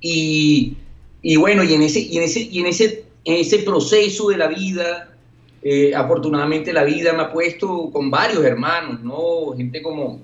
[0.01, 0.77] y,
[1.21, 4.37] y bueno, y en ese, y en ese, y en ese, en ese proceso de
[4.37, 5.09] la vida,
[5.61, 9.53] eh, afortunadamente la vida me ha puesto con varios hermanos, ¿no?
[9.57, 10.21] Gente como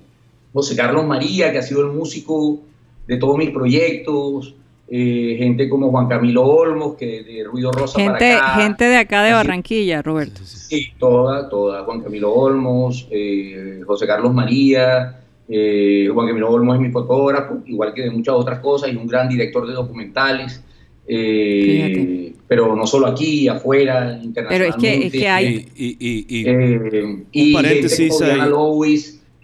[0.52, 2.60] José Carlos María, que ha sido el músico
[3.06, 4.54] de todos mis proyectos,
[4.88, 8.62] eh, gente como Juan Camilo Olmos, que de Ruido Rosa Gente, para acá.
[8.62, 10.40] gente de acá de Barranquilla, Roberto.
[10.44, 11.82] Sí, toda, toda.
[11.84, 17.94] Juan Camilo Olmos, eh, José Carlos María, eh, Juan Camilo Olmos es mi fotógrafo, igual
[17.94, 20.62] que de muchas otras cosas, y un gran director de documentales.
[21.08, 24.48] eh, pero no solo aquí, afuera, internacionalmente.
[24.48, 28.24] Pero es que, es que hay, Y, y- y- y- Eh, y paréntesis gente como
[28.24, 28.50] Diana ahí.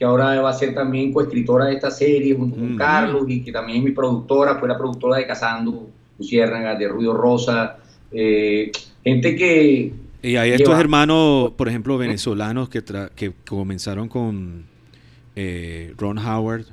[0.03, 2.77] Que ahora va a ser también coescritora de esta serie junto con Mm.
[2.77, 7.15] Carlos, y que también es mi productora, fue la productora de Casando, Luciérnaga, de Ruido
[7.15, 7.77] Rosa.
[8.11, 8.73] eh,
[9.05, 14.65] gente que, Y hay estos lleva- hermanos, por ejemplo, venezolanos que, tra- que comenzaron con
[15.37, 16.65] eh, Ron Howard,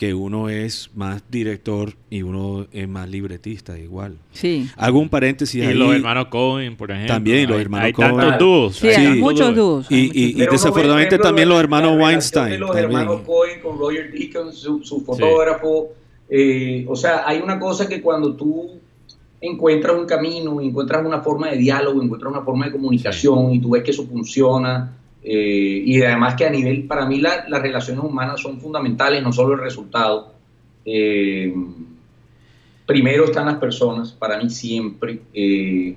[0.00, 4.16] que uno es más director y uno es más libretista, igual.
[4.32, 4.66] Sí.
[4.78, 5.74] Hago un paréntesis Y ahí.
[5.74, 7.12] los hermanos Cohen, por ejemplo.
[7.16, 8.16] También, los Hay- hermanos hay Coen.
[8.16, 8.76] tantos dúos.
[8.76, 9.86] Sí, hay muchos dúos.
[9.90, 12.48] Y, y- desafortunadamente también los hermanos Weinstein.
[12.52, 12.86] de los también.
[12.86, 15.88] hermanos Cohen con Roger Deakins, su, su fotógrafo.
[16.30, 18.70] eh, o sea, hay una cosa que cuando tú
[19.38, 23.68] encuentras un camino, encuentras una forma de diálogo, encuentras una forma de comunicación y tú
[23.72, 24.96] ves que eso funciona.
[25.22, 29.32] Eh, y además que a nivel, para mí la- las relaciones humanas son fundamentales, no
[29.32, 30.32] solo el resultado.
[30.84, 31.52] Eh,
[32.86, 35.20] primero están las personas, para mí siempre.
[35.32, 35.96] eh,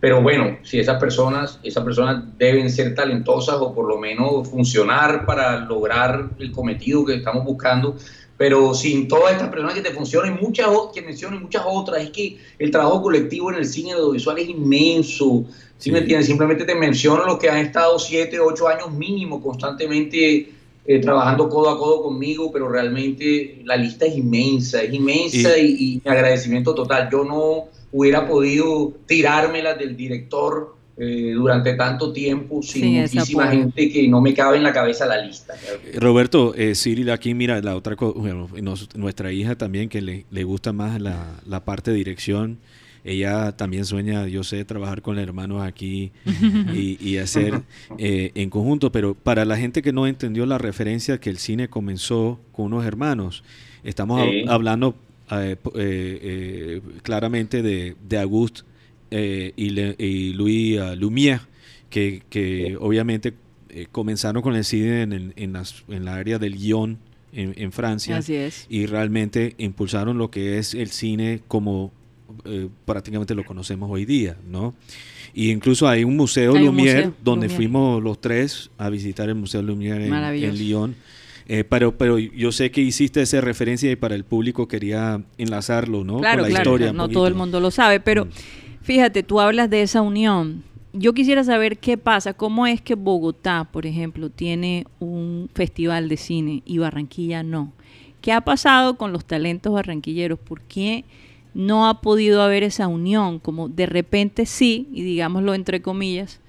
[0.00, 5.24] pero bueno, si esas personas, esas personas deben ser talentosas o por lo menos funcionar
[5.24, 7.96] para lograr el cometido que estamos buscando.
[8.36, 12.36] Pero sin todas estas personas que te funcionen, muchas que mencionen muchas otras, es que
[12.58, 15.44] el trabajo colectivo en el cine audiovisual es inmenso.
[15.84, 15.92] ¿Sí, Sí.
[15.92, 16.26] me entiendes?
[16.26, 20.48] Simplemente te menciono los que han estado siete, ocho años mínimo constantemente
[20.86, 25.66] eh, trabajando codo a codo conmigo, pero realmente la lista es inmensa, es inmensa y,
[25.78, 27.08] y mi agradecimiento total.
[27.10, 33.90] Yo no hubiera podido tirármela del director eh, durante tanto tiempo sin Sí, muchísima gente
[33.90, 35.54] que no me cabe en la cabeza la lista.
[35.96, 40.24] Roberto, eh, Cyril, aquí mira la otra cosa, bueno, nos- nuestra hija también que le,
[40.30, 42.58] le gusta más la, la parte de dirección.
[43.04, 46.10] Ella también sueña, yo sé, trabajar con hermanos aquí
[46.74, 47.62] y, y hacer
[47.98, 51.68] eh, en conjunto, pero para la gente que no entendió la referencia que el cine
[51.68, 53.44] comenzó con unos hermanos,
[53.82, 54.96] estamos hablando
[55.30, 58.62] eh, eh, eh, claramente de, de Auguste
[59.10, 61.40] eh, y, Le- y Louis ah, Lumière,
[61.90, 63.34] que, que obviamente
[63.68, 66.98] eh, comenzaron con el cine en, el- en, las, en la área del guion
[67.32, 68.66] en, en Francia Así es.
[68.70, 71.92] y realmente impulsaron lo que es el cine como
[72.44, 74.74] eh, prácticamente lo conocemos hoy día, ¿no?
[75.32, 77.56] Y incluso hay un museo Hay un Lumière museo donde Lumière.
[77.56, 80.94] fuimos los tres a visitar el museo Lumière en, Lyon.
[81.46, 86.02] Eh, pero, pero yo sé que hiciste esa referencia y para el público quería enlazarlo,
[86.04, 86.18] ¿no?
[86.20, 86.92] Claro, Con la claro, historia.
[86.92, 88.28] no todo el mundo lo sabe, pero Mm.
[88.82, 90.62] fíjate, tú hablas de esa unión.
[90.94, 96.16] Yo quisiera saber qué pasa, cómo es que Bogotá, por ejemplo, tiene un festival de
[96.16, 97.72] cine y Barranquilla no.
[98.20, 100.38] ¿Qué ha pasado con los talentos barranquilleros?
[100.38, 101.04] ¿Por qué
[101.54, 103.38] no ha podido haber esa unión?
[103.38, 106.40] Como de repente sí, y digámoslo entre comillas,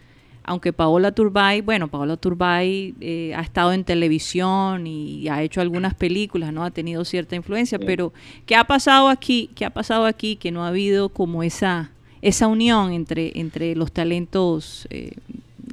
[0.43, 5.95] aunque Paola Turbay, bueno, Paola Turbay eh, ha estado en televisión y ha hecho algunas
[5.95, 6.63] películas, ¿no?
[6.63, 7.83] Ha tenido cierta influencia, Sí.
[7.87, 8.13] pero
[8.45, 9.49] ¿qué ha pasado aquí?
[9.55, 11.91] ¿Qué ha pasado aquí que no ha habido como esa
[12.21, 15.13] esa unión entre entre los talentos, eh,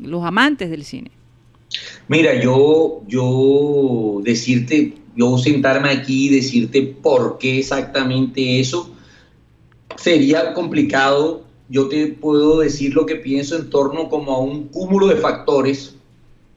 [0.03, 1.11] los amantes del cine?
[2.09, 8.95] Mira, yo, yo decirte, yo sentarme aquí y decirte por qué exactamente eso
[9.97, 11.43] sería complicado.
[11.69, 15.97] Yo te puedo decir lo que pienso en torno como a un cúmulo de factores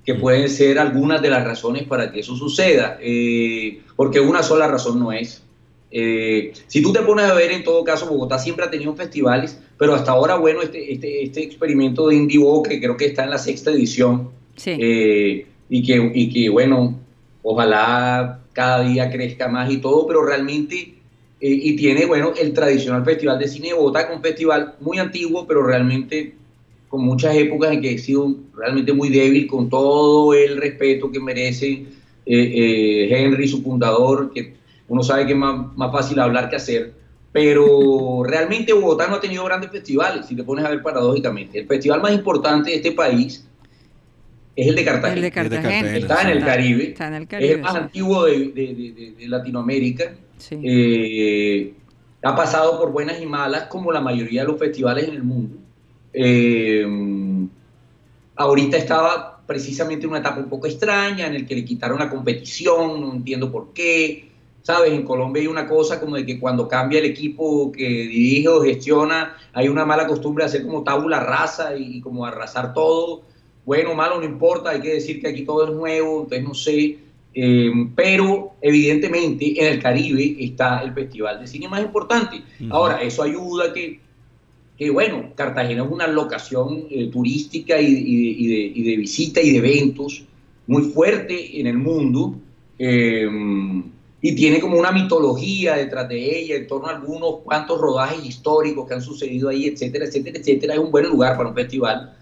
[0.06, 4.68] que pueden ser algunas de las razones para que eso suceda, eh, porque una sola
[4.68, 5.42] razón no es.
[5.90, 9.58] Eh, si tú te pones a ver, en todo caso, Bogotá siempre ha tenido festivales,
[9.78, 13.30] pero hasta ahora, bueno, este, este, este experimento de Indivo, que creo que está en
[13.30, 14.72] la sexta edición, Sí.
[14.78, 17.00] eh, y, que, y que, bueno,
[17.44, 20.96] ojalá cada día crezca más y todo, pero realmente,
[21.40, 24.98] y tiene, bueno, el tradicional Festival de Cine de Bogotá, que es un festival muy
[25.00, 26.34] antiguo, pero realmente
[26.88, 31.20] con muchas épocas en que ha sido realmente muy débil, con todo el respeto que
[31.20, 31.86] merece eh,
[32.26, 34.54] eh, Henry, su fundador, que
[34.88, 36.94] uno sabe que es más, más fácil hablar que hacer,
[37.34, 41.60] pero realmente Bogotá no ha tenido grandes festivales, si te pones a ver paradójicamente.
[41.60, 43.46] El festival más importante de este país
[44.56, 45.16] es el de Cartagena.
[45.16, 45.98] El de Es Cartagena.
[45.98, 46.84] Está en el Caribe.
[46.88, 47.54] Está en el Es Caribe.
[47.56, 47.78] el más sí.
[47.80, 50.16] antiguo de- de- de- de Latinoamérica.
[50.38, 50.60] Sí.
[50.64, 51.74] Eh,
[52.24, 55.58] ha pasado por buenas y malas, como la mayoría de los festivales en el mundo.
[56.12, 56.86] Eh,
[58.36, 62.10] ahorita estaba precisamente en una etapa un poco extraña, en el que le quitaron la
[62.10, 64.32] competición, no entiendo por qué.
[64.64, 68.48] Sabes, en Colombia hay una cosa como de que cuando cambia el equipo que dirige
[68.48, 72.74] o gestiona, hay una mala costumbre de hacer como tabula rasa y, y como arrasar
[72.74, 73.22] todo.
[73.64, 76.98] Bueno malo, no importa, hay que decir que aquí todo es nuevo, entonces no sé.
[77.38, 82.42] Eh, pero evidentemente en el Caribe está el festival de cine más importante.
[82.72, 84.00] Ahora, eso ayuda a que,
[84.78, 88.98] que, bueno, Cartagena es una locación eh, turística y, y de, y de- y de
[88.98, 90.24] visita y de eventos
[90.68, 92.36] muy fuerte en el mundo.
[92.80, 93.28] eh,
[94.22, 98.88] y tiene como una mitología detrás de ella, en torno a algunos cuantos rodajes históricos
[98.88, 100.74] que han sucedido ahí, etcétera, etcétera, etcétera.
[100.74, 102.18] Es un buen lugar para un festival.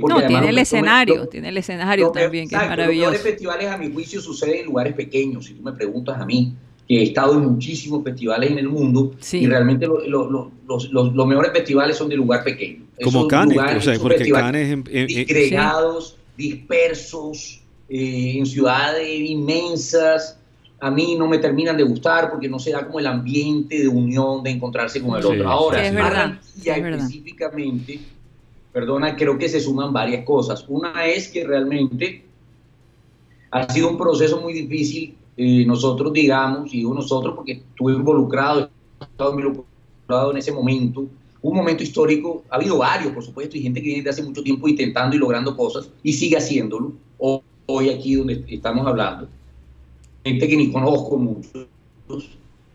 [0.00, 2.60] Porque No, tiene los- el los- escenario, los- tiene el escenario los también, que es
[2.60, 3.10] Los maravilloso.
[3.10, 6.54] mejores festivales, a mi juicio, suceden en lugares pequeños, si tú me preguntas a mí.
[6.88, 9.38] que he estado en muchísimos festivales en el mundo Sí.
[9.38, 12.84] y realmente lo- lo- lo- los, los- los mejores festivales son de lugar pequeño.
[13.02, 20.38] Como Cannes, o sea, porque Cannes en- en- en- disgregados, dispersos, eh, en ciudades inmensas,
[20.78, 23.88] a mí no me terminan de gustar porque no se da como el ambiente de
[23.88, 25.48] unión, de encontrarse con el Sí, otro.
[25.50, 27.00] Ahora, sí, es verdad, Barranquilla es verdad.
[27.00, 27.98] específicamente,
[28.76, 30.66] perdona, creo que se suman varias cosas.
[30.68, 32.22] Una es que realmente
[33.50, 35.14] ha sido un proceso muy difícil.
[35.38, 38.68] eh, nosotros, digamos, y digo nosotros porque estuve involucrado,
[39.00, 41.06] he estado involucrado en ese momento,
[41.40, 44.42] un momento histórico, ha habido varios, por supuesto, y gente que viene de hace mucho
[44.42, 46.92] tiempo intentando y logrando cosas y sigue haciéndolo.
[47.18, 49.26] Hoy aquí donde estamos hablando,
[50.22, 51.66] gente que ni conozco muchos,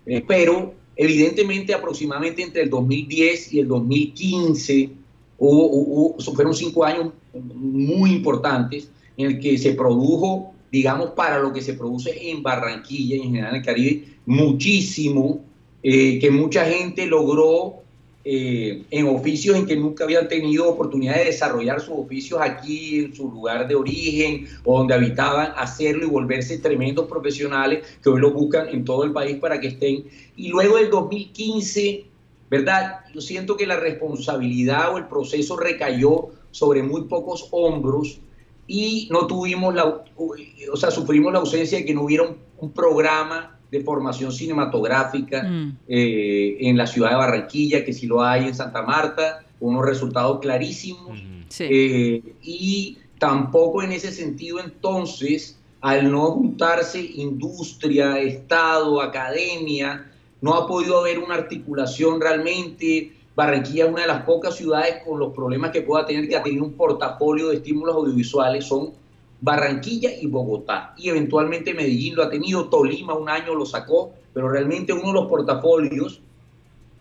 [0.08, 5.01] eh, pero evidentemente aproximadamente entre el 2010 y el 2015
[5.50, 7.08] hubo, hubo- fueron cinco años
[7.56, 13.16] muy importantes en el que se produjo, digamos, para lo que se produce en Barranquilla
[13.16, 15.42] y en general en el Caribe, muchísimo,
[15.84, 17.76] eh, que mucha gente logró
[18.24, 23.16] eh, en oficios en que nunca habían tenido oportunidad de desarrollar sus oficios aquí en
[23.16, 28.32] su lugar de origen o donde habitaban, hacerlo y volverse tremendos profesionales que hoy lo
[28.32, 30.04] buscan en todo el país para que estén.
[30.36, 32.06] Y luego del 2015,
[32.52, 33.00] ¿verdad?
[33.16, 38.20] Yo siento que la responsabilidad o el proceso recayó sobre muy pocos hombros
[38.68, 39.86] y no tuvimos la,
[40.18, 45.44] o sea, sufrimos la ausencia de que no hubiera un, un programa de formación cinematográfica
[45.44, 45.78] Mm.
[45.88, 49.86] eh, en la ciudad de Barranquilla, que sí lo hay en Santa Marta, con unos
[49.86, 51.08] resultados clarísimos.
[51.08, 51.46] Ujú.
[51.48, 51.64] Sí.
[51.70, 60.11] Eh, y tampoco en ese sentido entonces, al no juntarse industria, Estado, academia,
[60.42, 63.14] no ha podido haber una articulación realmente.
[63.36, 66.44] Barranquilla es una de las pocas ciudades con los problemas que pueda tener que ha
[66.44, 68.92] tenido un portafolio de estímulos audiovisuales, son
[69.40, 70.94] Barranquilla y Bogotá.
[70.98, 75.14] Y eventualmente Medellín lo ha tenido, Tolima un año lo sacó, pero realmente uno de
[75.14, 76.22] los portafolios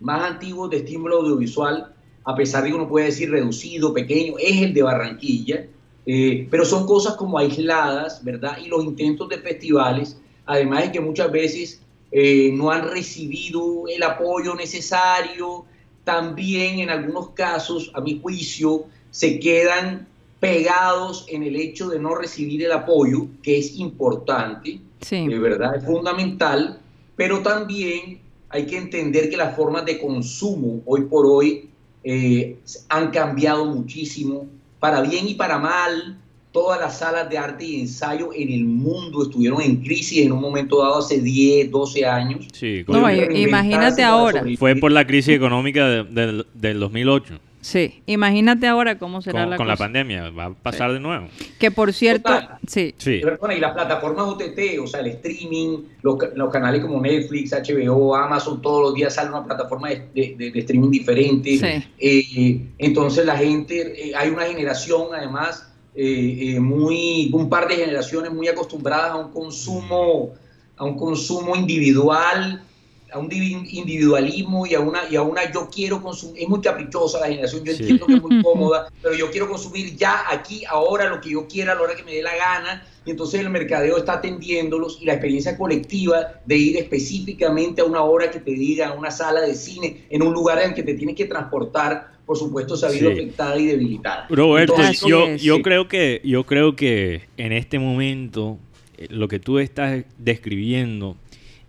[0.01, 1.93] más antiguos de estímulo audiovisual,
[2.25, 5.67] a pesar de que uno puede decir reducido, pequeño, es el de Barranquilla,
[6.07, 8.59] eh, pero son cosas como aisladas, ¿verdad?
[8.65, 14.03] Y los intentos de festivales, además de que muchas veces eh, no han recibido el
[14.03, 15.65] apoyo necesario,
[16.05, 20.07] también en algunos casos, a mi juicio, se quedan
[20.41, 25.27] pegados en el hecho de no recibir el apoyo, que es importante, Sí.
[25.27, 26.81] de verdad es fundamental,
[27.17, 31.69] pero también hay que entender que las formas de consumo hoy por hoy
[32.03, 34.47] eh, han cambiado muchísimo,
[34.79, 36.19] para bien y para mal.
[36.53, 40.41] Todas las salas de arte y ensayo en el mundo estuvieron en crisis en un
[40.41, 42.47] momento dado hace 10, 12 años.
[42.53, 44.43] Sí, No, imagínate ahora.
[44.59, 47.39] fue por la crisis económica de- del- del 2008.
[47.63, 48.01] Sí.
[48.07, 50.31] Imagínate ahora cómo será Con, la con la pandemia.
[50.31, 51.29] Va a pasar de nuevo.
[51.59, 52.57] Que por cierto, Total.
[52.67, 52.95] sí.
[52.97, 53.21] Sí.
[53.23, 57.53] Perdona, y las plataformas OTT, o sea, el streaming, los, ca- los canales como Netflix,
[57.53, 61.59] HBO, Amazon, todos los días sale una plataforma de, de- de- de streaming diferente.
[61.59, 61.85] Sí.
[61.99, 67.77] Eh, entonces la gente, eh, hay una generación además, eh, eh, muy, un par de
[67.77, 70.35] generaciones muy acostumbradas a un consumo,
[70.77, 72.65] a un consumo individual,
[73.13, 76.61] a un divi- individualismo y a una, y a una yo quiero consumir, es muy
[76.61, 77.79] caprichosa la generación, yo Sí.
[77.81, 81.49] entiendo que es muy cómoda, pero yo quiero consumir ya, aquí, ahora, lo que yo
[81.49, 84.99] quiera, a la hora que me dé la gana, y entonces el mercadeo está atendiéndolos
[85.01, 89.11] y la experiencia colectiva de ir específicamente a una hora que te diga, a una
[89.11, 92.87] sala de cine, en un lugar en que te tienes que transportar, por supuesto, se
[92.87, 93.13] ha visto Sí.
[93.15, 94.27] afectada y debilitada.
[94.31, 95.43] Roberto, Entonces, yo, es.
[95.43, 95.63] yo sí.
[95.63, 98.57] creo que yo creo que en este momento
[98.99, 101.17] eh, lo que tú estás describiendo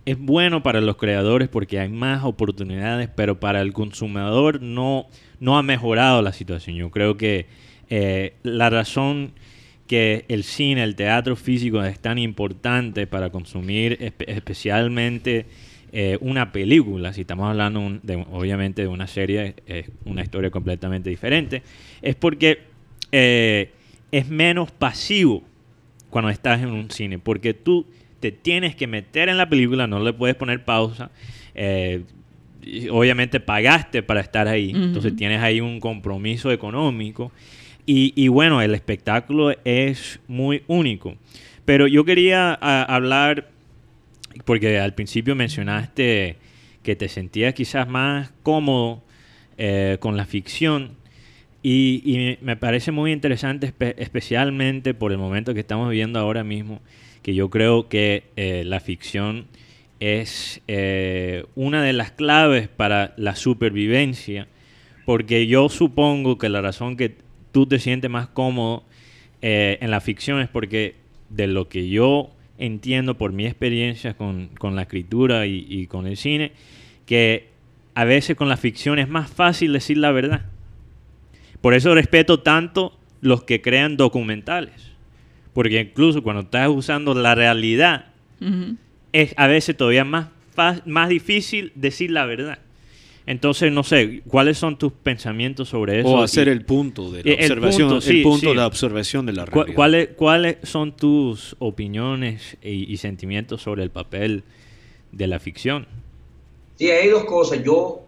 [0.06, 5.08] es bueno para los creadores porque hay más oportunidades, pero para el consumidor no,
[5.40, 6.76] no ha mejorado la situación.
[6.76, 7.46] Yo creo que
[7.90, 9.32] eh, la razón
[9.88, 15.46] que el cine, el teatro físico es tan importante para consumir espe- especialmente
[15.92, 20.50] eh, una película, si estamos hablando un- de, obviamente de una serie, es una historia
[20.50, 21.62] completamente diferente,
[22.00, 22.60] es porque
[23.12, 23.70] eh,
[24.10, 25.42] es menos pasivo
[26.10, 27.86] cuando estás en un cine, porque tú
[28.20, 31.10] te tienes que meter en la película, no le puedes poner pausa.
[31.54, 32.02] eh,
[32.90, 37.32] obviamente pagaste para estar ahí, entonces tienes ahí un compromiso económico.
[37.86, 41.16] Y, y bueno, el espectáculo es muy único.
[41.64, 43.48] Pero yo quería a- hablar,
[44.44, 46.36] porque al principio mencionaste
[46.82, 49.02] que te sentías quizás más cómodo
[49.58, 50.96] eh, con la ficción.
[51.62, 56.80] Y, me parece muy interesante, espe- especialmente por el momento que estamos viviendo ahora mismo,
[57.22, 59.46] que yo creo que eh, la ficción
[60.00, 64.48] es eh, una de las claves para la supervivencia,
[65.06, 67.14] porque yo supongo que la razón que
[67.52, 68.84] tú te sientes más cómodo
[69.44, 70.94] en la ficción es porque
[71.28, 76.06] de lo que yo entiendo por mi experiencia con, con la escritura y, y con
[76.06, 76.52] el cine
[77.06, 77.48] que
[77.94, 80.46] a veces con la ficción es más fácil decir la verdad.
[81.60, 84.92] Por eso respeto tanto los que crean documentales.
[85.52, 88.06] Porque incluso cuando estás usando la realidad,
[89.12, 90.28] es a veces todavía más,
[90.86, 92.58] más difícil decir la verdad.
[93.24, 96.08] Entonces, no sé, ¿cuáles son tus pensamientos sobre eso?
[96.08, 98.46] O hacer Y- el punto de la Eh, el observación, punto, el sí, punto sí.
[98.48, 99.74] de la observación de la ¿Cu- realidad.
[99.76, 104.42] ¿Cuáles, ¿Cuáles son tus opiniones y, y sentimientos sobre el papel
[105.12, 105.86] de la ficción?
[106.76, 107.62] Sí, hay dos cosas.
[107.62, 108.00] Yo,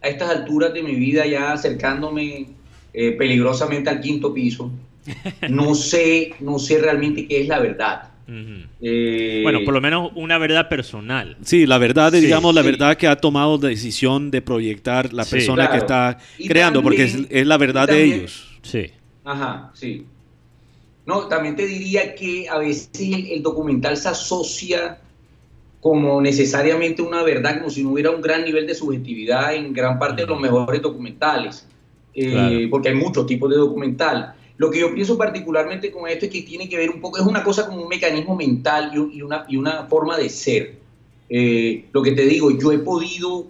[0.00, 2.46] a estas alturas de mi vida, ya acercándome
[2.94, 4.70] eh, peligrosamente al quinto piso,
[5.50, 8.08] no sé, no sé realmente qué es la verdad.
[8.28, 11.36] Eh, Bueno, por lo menos una verdad personal.
[11.42, 12.70] Sí, la verdad, Sí, digamos, la sí.
[12.70, 15.32] verdad que ha tomado la decisión de proyectar la Sí.
[15.32, 18.48] persona que está Y creando, porque es, la verdad de ellos.
[18.62, 18.86] Sí.
[19.24, 20.06] Ajá, sí.
[21.04, 22.88] No, también te diría que a veces
[23.30, 24.98] el documental se asocia
[25.80, 29.98] como necesariamente una verdad, como si no hubiera un gran nivel de subjetividad en gran
[29.98, 31.66] parte de los mejores documentales,
[32.14, 32.58] Eh, Claro.
[32.70, 34.34] porque hay muchos tipos de documental.
[34.56, 37.26] Lo que yo pienso particularmente con esto es que tiene que ver un poco, es
[37.26, 40.78] una cosa como un mecanismo mental y, y una, y una forma de ser.
[41.28, 43.46] Eh, lo que te digo, yo he podido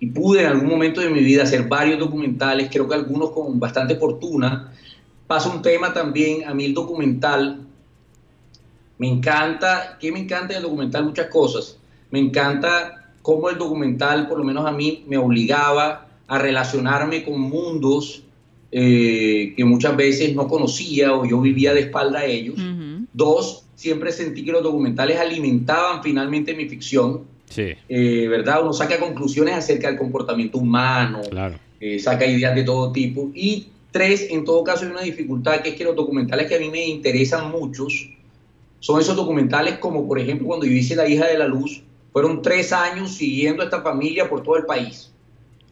[0.00, 3.60] y pude en algún momento de mi vida hacer varios documentales, creo que algunos con
[3.60, 4.72] bastante fortuna.
[5.26, 7.64] Pasa un tema también, a mí el documental,
[8.98, 11.04] me encanta, ¿qué me encanta del documental?
[11.04, 11.78] Muchas cosas.
[12.10, 17.40] Me encanta cómo el documental, por lo menos a mí, me obligaba a relacionarme con
[17.40, 18.23] mundos
[18.76, 22.56] eh, que muchas veces no conocía o yo vivía de espalda a ellos.
[22.56, 23.06] Ujú.
[23.12, 28.62] Dos, siempre sentí que los documentales alimentaban finalmente mi ficción, Sí, eh, ¿verdad?
[28.62, 31.54] Uno saca conclusiones acerca del comportamiento humano, claro.
[31.78, 33.30] eh, saca ideas de todo tipo.
[33.32, 36.58] Y tres, en todo caso hay una dificultad que es que los documentales que a
[36.58, 38.10] mí me interesan muchos
[38.80, 41.80] son esos documentales como por ejemplo cuando yo hice La hija de la luz,
[42.12, 45.12] fueron tres años siguiendo a esta familia por todo el país.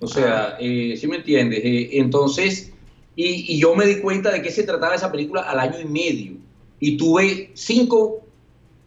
[0.01, 1.61] O sea, eh, ¿sí me entiendes?
[1.65, 2.72] Eh, entonces,
[3.17, 5.85] y, y yo me di cuenta de qué se trataba esa película al año y
[5.85, 6.33] medio.
[6.81, 8.23] Y tuve cinco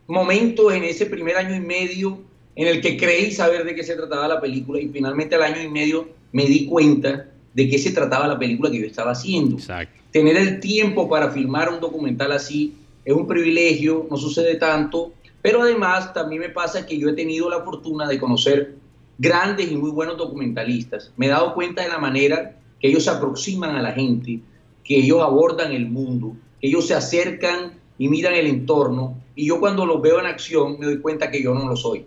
[0.08, 2.20] momentos en ese primer año y medio
[2.56, 5.62] en el que creí saber de qué se trataba la película y finalmente al año
[5.62, 9.58] y medio me di cuenta de qué se trataba la película que yo estaba haciendo.
[9.58, 10.02] Exacto.
[10.12, 12.74] Tener el tiempo para filmar un documental así
[13.04, 17.50] es un privilegio, no sucede tanto, pero además también me pasa que yo he tenido
[17.50, 18.76] la fortuna de conocer
[19.18, 21.12] grandes y muy buenos documentalistas.
[21.18, 24.40] Me he dado cuenta de la manera que ellos se aproximan a la gente,
[24.84, 29.60] que ellos abordan el mundo, que ellos se acercan y miran el entorno, y yo
[29.60, 32.06] cuando los veo en acción me doy cuenta que yo no lo soy.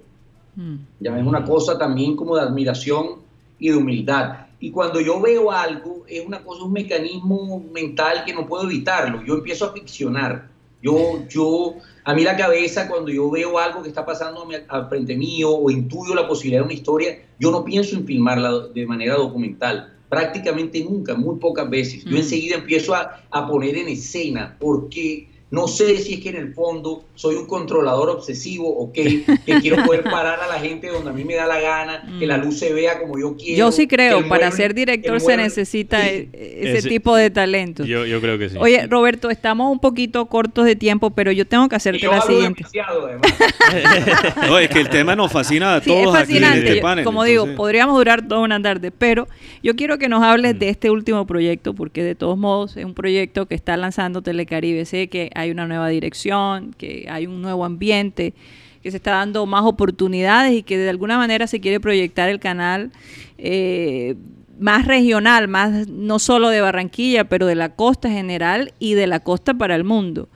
[0.57, 0.77] Mm.
[1.01, 3.21] Ya es una cosa también como de admiración
[3.59, 4.47] y de humildad.
[4.61, 9.23] Y cuando yo veo algo, es una cosa, un mecanismo mental que no puedo evitarlo.
[9.25, 10.49] Yo empiezo a ficcionar.
[10.83, 15.17] Yo, yo, a mí la cabeza, cuando yo veo algo que está pasando al frente
[15.17, 19.17] mío o intuyo la posibilidad de una historia, yo no pienso en filmarla de manera
[19.17, 19.95] documental.
[20.09, 22.05] Prácticamente nunca, muy pocas veces.
[22.05, 22.17] Yo Mm.
[22.17, 26.53] enseguida empiezo a, a poner en escena porque no sé si es que en el
[26.55, 31.09] fondo soy un controlador obsesivo o qué, que quiero poder parar a la gente donde
[31.11, 33.57] a mí me da la gana, que la luz se vea como yo quiero.
[33.57, 36.29] Yo sí creo, para mueble- ser director se necesita Sí.
[36.33, 37.85] e- ese, Ese- tipo de talento.
[37.85, 38.57] Yo, yo creo que sí.
[38.61, 42.19] Oye, Roberto, estamos un poquito cortos de tiempo, pero yo tengo que hacerte yo la
[42.19, 42.65] hablo siguiente.
[42.65, 43.33] demasiado, además.
[44.49, 46.69] No, es que el tema nos fascina a Sí, es todos aquí en fascinante.
[46.69, 47.05] este panel.
[47.05, 49.29] Como digo, podríamos durar toda una tarde, pero
[49.63, 50.59] yo quiero que nos hables Mm.
[50.59, 54.85] de este último proyecto, porque de todos modos es un proyecto que está lanzando Telecaribe.
[54.85, 58.35] Sé que hay una nueva dirección, que hay un nuevo ambiente,
[58.83, 62.39] que se está dando más oportunidades y que de alguna manera se quiere proyectar el
[62.41, 62.91] canal
[63.39, 64.15] eh,
[64.61, 69.21] más regional, más no solo de Barranquilla, pero de la costa general y de la
[69.21, 70.29] costa para el mundo.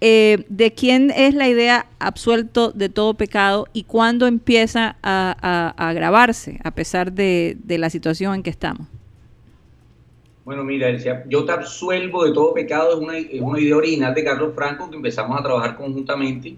[0.00, 5.88] Eh, ¿De quién es la idea absuelto de todo pecado y cuándo empieza a, a-
[5.88, 8.86] a grabarse, a pesar de, de la situación en que estamos?
[10.44, 14.14] Bueno, mira, decía, yo te absuelvo de todo pecado, es una, es una idea original
[14.14, 16.54] de Carlos Franco que empezamos a trabajar conjuntamente.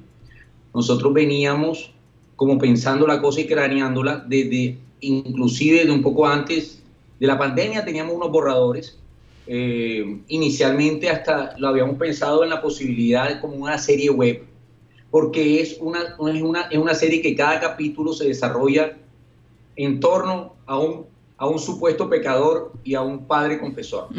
[0.75, 1.93] Nosotros veníamos
[2.35, 6.83] como pensando la cosa y craneándola desde, inclusive de un poco antes
[7.19, 8.99] de la pandemia teníamos unos borradores.
[9.47, 14.43] Eh, inicialmente hasta lo habíamos pensado en la posibilidad como una serie web,
[15.13, 18.97] porque es una, es una, es una serie que cada capítulo se desarrolla
[19.77, 21.07] en torno a un,
[21.39, 24.09] a un supuesto pecador y a un padre confesor.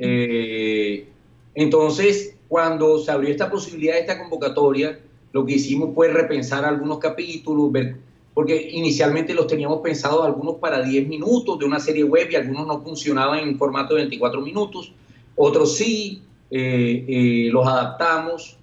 [0.00, 1.08] Eh,
[1.54, 5.00] entonces, cuando se abrió esta posibilidad de esta convocatoria,
[5.32, 7.96] lo que hicimos fue repensar algunos capítulos, ver,
[8.32, 12.66] porque inicialmente los teníamos pensados algunos para 10 minutos de una serie web y algunos
[12.66, 14.92] no funcionaban en formato de 24 minutos,
[15.34, 18.56] otros sí, eh, eh, los adaptamos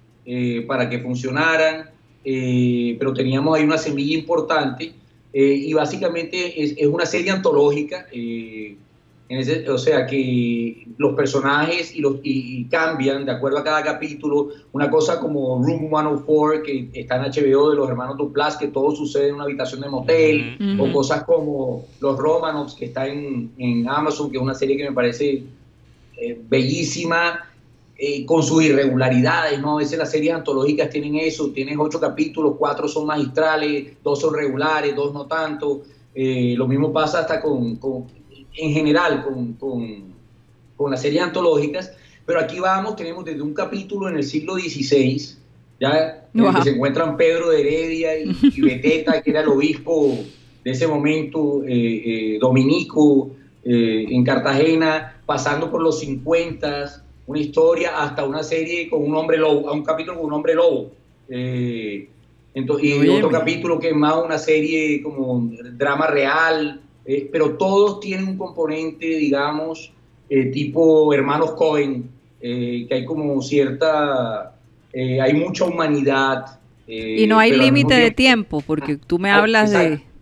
[0.66, 1.90] para que funcionaran.
[2.24, 4.94] pero teníamos ahí una semilla importante
[5.38, 8.06] eh, y básicamente es, es, una serie antológica.
[8.10, 8.74] Eh,
[9.28, 13.84] en ese, o sea que los personajes y, los, y, cambian de acuerdo a cada
[13.84, 14.48] capítulo.
[14.72, 18.96] Una cosa como Room 104, que está en HBO de los hermanos Duplas, que todo
[18.96, 20.78] sucede en una habitación de motel.
[20.80, 24.88] O cosas como Los Romanovs, que está en, en, Amazon, que es una serie que
[24.88, 25.42] me parece
[26.16, 27.44] eh, bellísima.
[27.98, 29.76] Eh, con sus irregularidades, ¿no?
[29.76, 34.34] A veces las series antológicas tienen eso, tienes ocho capítulos, cuatro son magistrales, dos son
[34.34, 35.82] regulares, dos no tanto.
[36.14, 38.04] Eh, lo mismo pasa hasta con, con
[38.54, 40.14] en general con, con,
[40.76, 41.92] con, las series antológicas,
[42.24, 45.36] pero aquí vamos, tenemos desde un capítulo en el siglo XVI,
[45.80, 49.48] ya en el que se encuentran Pedro de Heredia y, y Beteta, que era el
[49.48, 50.18] obispo
[50.66, 51.70] de ese momento, eh,
[52.34, 53.30] eh, dominico,
[53.62, 59.38] eh, en Cartagena, pasando por los 50, una historia hasta una serie con un hombre
[59.38, 60.92] lobo, a un capítulo con un hombre lobo.
[62.56, 68.00] Entonces, y otro capítulo que es más una serie como drama real, eh, pero todos
[68.00, 69.92] tienen un componente, digamos,
[70.30, 72.08] eh, tipo hermanos Cohen,
[72.40, 74.54] eh, que hay como cierta,
[74.94, 76.58] hay mucha humanidad.
[76.86, 79.74] y no hay límite de tiempo, porque tú me ah, hablas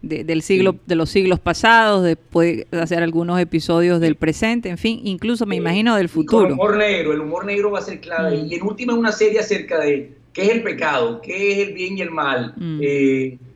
[0.08, 4.78] de, del siglo, de los siglos pasados, después de hacer algunos episodios del presente, en
[4.78, 6.46] fin, incluso me imagino del futuro.
[6.46, 8.36] el humor negro, el humor negro va a ser clave.
[8.36, 8.46] Mm.
[8.46, 11.98] Y en última una serie acerca de qué es el pecado, qué es el bien
[11.98, 12.54] y el mal.
[12.56, 12.80] Mm.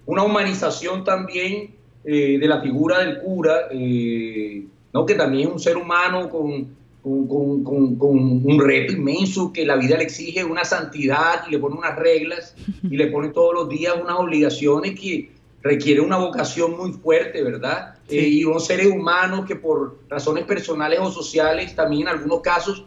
[0.06, 1.78] una humanización también
[2.10, 5.04] eh, de la figura del cura, eh, ¿no?
[5.04, 6.68] que también es un ser humano con,
[7.02, 11.76] con, con, un reto inmenso, que la vida le exige una santidad y le pone
[11.76, 15.30] unas reglas y le pone todos los días unas obligaciones que
[15.62, 17.96] requiere una vocación muy fuerte, ¿verdad?
[18.08, 22.84] Eh, y unos seres humanos que por razones personales o sociales, también en algunos casos,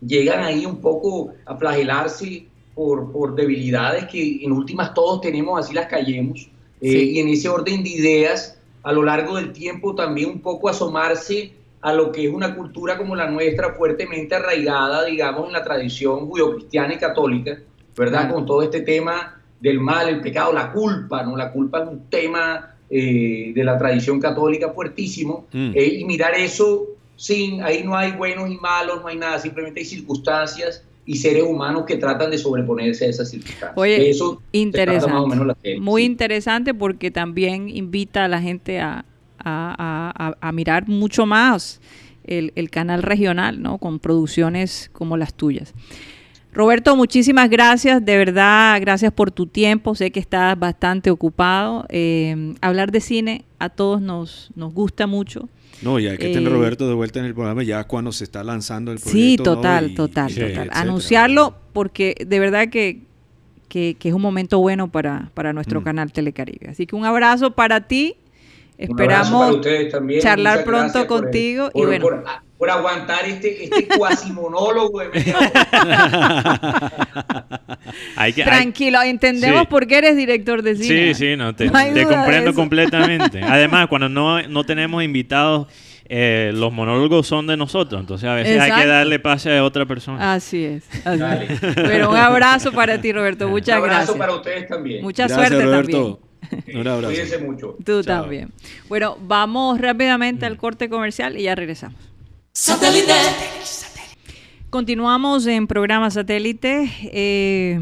[0.00, 5.74] llegan ahí un poco a flagelarse por, por debilidades que en últimas todos tenemos, así
[5.74, 6.48] las callemos.
[6.80, 10.68] Eh, y en ese orden de ideas, a lo largo del tiempo también un poco
[10.68, 15.62] asomarse a lo que es una cultura como la nuestra, fuertemente arraigada, digamos, en la
[15.62, 17.58] tradición judio-cristiana y católica,
[17.96, 18.32] ¿verdad?
[18.32, 21.36] Con todo este tema del mal, el pecado, la culpa, ¿no?
[21.36, 25.70] La culpa es un tema eh, de la tradición católica fuertísimo, mm.
[25.74, 29.80] eh, y mirar eso sin, ahí no hay buenos y malos, no hay nada, simplemente
[29.80, 33.72] hay circunstancias y seres humanos que tratan de sobreponerse a esas circunstancias.
[33.76, 35.12] Oye, Eso interesante.
[35.12, 39.04] Más o menos la Muy interesante porque también invita a la gente a,
[39.38, 41.80] a, a, mirar mucho más
[42.24, 43.78] el, el, canal regional, ¿no?
[43.78, 45.74] Con producciones como las tuyas.
[46.52, 51.86] Roberto, muchísimas gracias, de verdad, gracias por tu tiempo, sé que estás bastante ocupado.
[51.88, 55.48] Eh, hablar de cine a todos nos, nos gusta mucho.
[55.80, 58.44] No, ya que tener eh, Roberto de vuelta en el programa ya cuando se está
[58.44, 59.18] lanzando el proyecto.
[59.18, 60.70] Sí, total, total, total.
[60.72, 63.00] Anunciarlo porque de verdad que,
[63.68, 65.84] que, es un momento bueno para, para nuestro mm.
[65.84, 66.68] canal Telecaribe.
[66.68, 68.16] Así que un abrazo para ti.
[68.78, 69.60] Esperamos
[70.20, 72.24] charlar pronto contigo y bueno.
[72.58, 75.10] Por, aguantar este, este cuasi monólogo de
[78.44, 81.12] Tranquilo, entendemos por qué eres director de cine.
[81.12, 83.40] Sí, sí, no, te, comprendo completamente.
[83.42, 85.66] Además, cuando no, no tenemos invitados,
[86.04, 89.84] eh, los monólogos son de nosotros, entonces a veces hay que darle pase a otra
[89.84, 90.32] persona.
[90.32, 90.84] Así es.
[91.74, 93.48] Pero un abrazo para ti, Roberto.
[93.48, 94.10] Muchas gracias.
[94.10, 95.02] Un abrazo para ustedes también.
[95.02, 95.90] Mucha suerte Roberto.
[95.90, 96.31] también.
[96.74, 97.08] Un abrazo.
[97.08, 97.76] Cuídense mucho.
[97.84, 98.50] Tú también.
[98.88, 101.98] Bueno, vamos rápidamente al corte comercial y ya regresamos.
[102.52, 103.12] Satélite.
[104.70, 106.90] Continuamos en programa satélite.
[107.04, 107.78] Eh,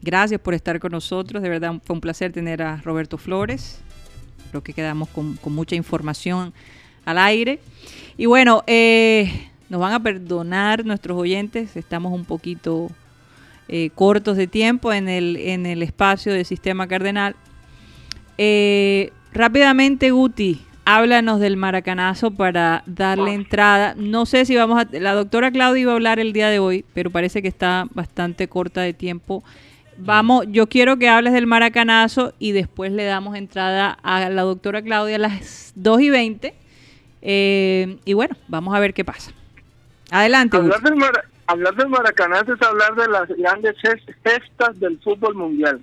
[0.00, 1.42] gracias por estar con nosotros.
[1.42, 3.80] De verdad fue un placer tener a Roberto Flores.
[4.50, 6.52] Creo que quedamos con, mucha información
[7.04, 7.60] al aire.
[8.16, 11.76] Y bueno, eh, nos van a perdonar nuestros oyentes.
[11.76, 12.90] Estamos un poquito
[13.68, 17.36] eh, cortos de tiempo en el, en el espacio del Sistema Cardenal.
[19.32, 23.94] Rápidamente, Guti, háblanos del maracanazo para darle entrada.
[23.96, 24.86] No sé si vamos a...
[24.98, 28.48] La doctora Claudia iba a hablar el día de hoy, pero parece que está bastante
[28.48, 29.42] corta de tiempo.
[29.98, 34.82] Vamos, yo quiero que hables del maracanazo y después le damos entrada a la doctora
[34.82, 36.54] Claudia a las 2 y 20.
[37.22, 39.32] Eh, y bueno, vamos a ver qué pasa.
[40.10, 40.56] Adelante.
[40.56, 40.94] Hablar del,
[41.46, 43.76] hablar del maracanazo es hablar de las grandes
[44.24, 45.80] gestas del fútbol mundial.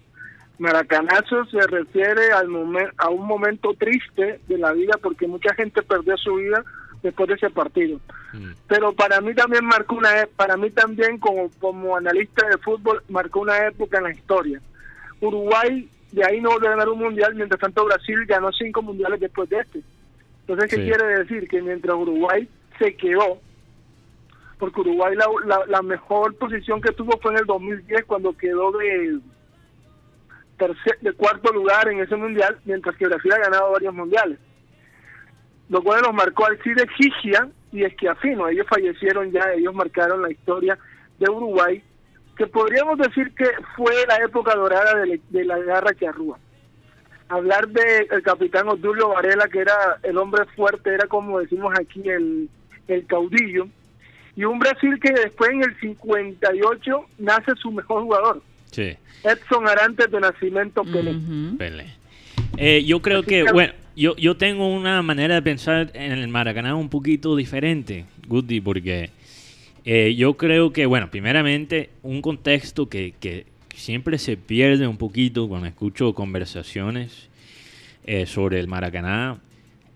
[0.59, 2.47] Maracanazo se refiere al
[2.97, 6.63] a un momento triste de la vida porque mucha gente perdió su vida
[7.01, 7.99] después de ese partido.
[8.33, 8.51] Mm.
[8.67, 13.01] Pero para mí también marcó una e, para mí también como como analista de fútbol
[13.07, 14.61] marcó una época en la historia.
[15.21, 19.19] Uruguay de ahí no volvió a ganar un mundial, mientras tanto Brasil ganó cinco mundiales
[19.19, 19.81] después de este.
[20.41, 21.47] Entonces, ¿qué quiere decir?
[21.47, 22.49] Que mientras Uruguay
[22.79, 23.39] se quedó,
[24.57, 28.71] porque Uruguay la, la, la mejor posición que tuvo fue en el 2010 cuando quedó
[28.71, 29.19] de
[30.59, 34.37] tercer, de cuarto lugar en ese mundial, mientras que Brasil ha ganado varios mundiales.
[35.69, 38.47] Lo cual los marcó Alcide Gigia y Esquiafino.
[38.47, 40.77] Ellos fallecieron ya, ellos marcaron la historia
[41.17, 41.83] de Uruguay,
[42.37, 46.07] que podríamos decir que fue la época dorada de, de la garra que.
[47.27, 52.01] Hablar del el capitán Odulio Varela, que era el hombre fuerte, era como decimos aquí
[52.09, 52.49] el,
[52.87, 53.67] el caudillo,
[54.35, 58.41] y un Brasil que después en el 58 nace su mejor jugador,
[58.71, 58.93] Sí.
[59.23, 61.85] Edson Arantes de Nacimiento Pelé.
[62.57, 66.27] Eh, yo creo que, que- bueno, yo, yo tengo una manera de pensar en el
[66.29, 69.09] Maracaná un poquito diferente, Guti, porque
[69.85, 73.45] eh, yo creo que, bueno, primeramente, un contexto que, que
[73.75, 77.29] siempre se pierde un poquito cuando escucho conversaciones
[78.05, 79.37] eh, sobre el Maracaná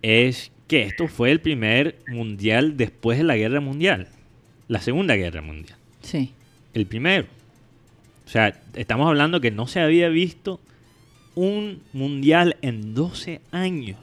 [0.02, 4.08] es que esto fue el primer mundial después de la guerra mundial,
[4.68, 6.32] la segunda guerra mundial Sí.
[6.74, 7.28] el primero.
[8.26, 10.60] O sea, estamos hablando que no se había visto
[11.36, 13.98] un mundial en 12 años.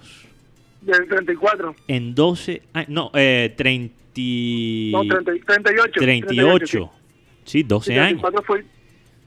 [0.83, 1.75] Del 34.
[1.89, 2.89] En 12 años.
[2.89, 6.01] No, eh, 30 y- No, 30 38.
[6.01, 6.91] 38.
[7.45, 8.21] Sí, 12 El años.
[8.21, 8.65] 34 fue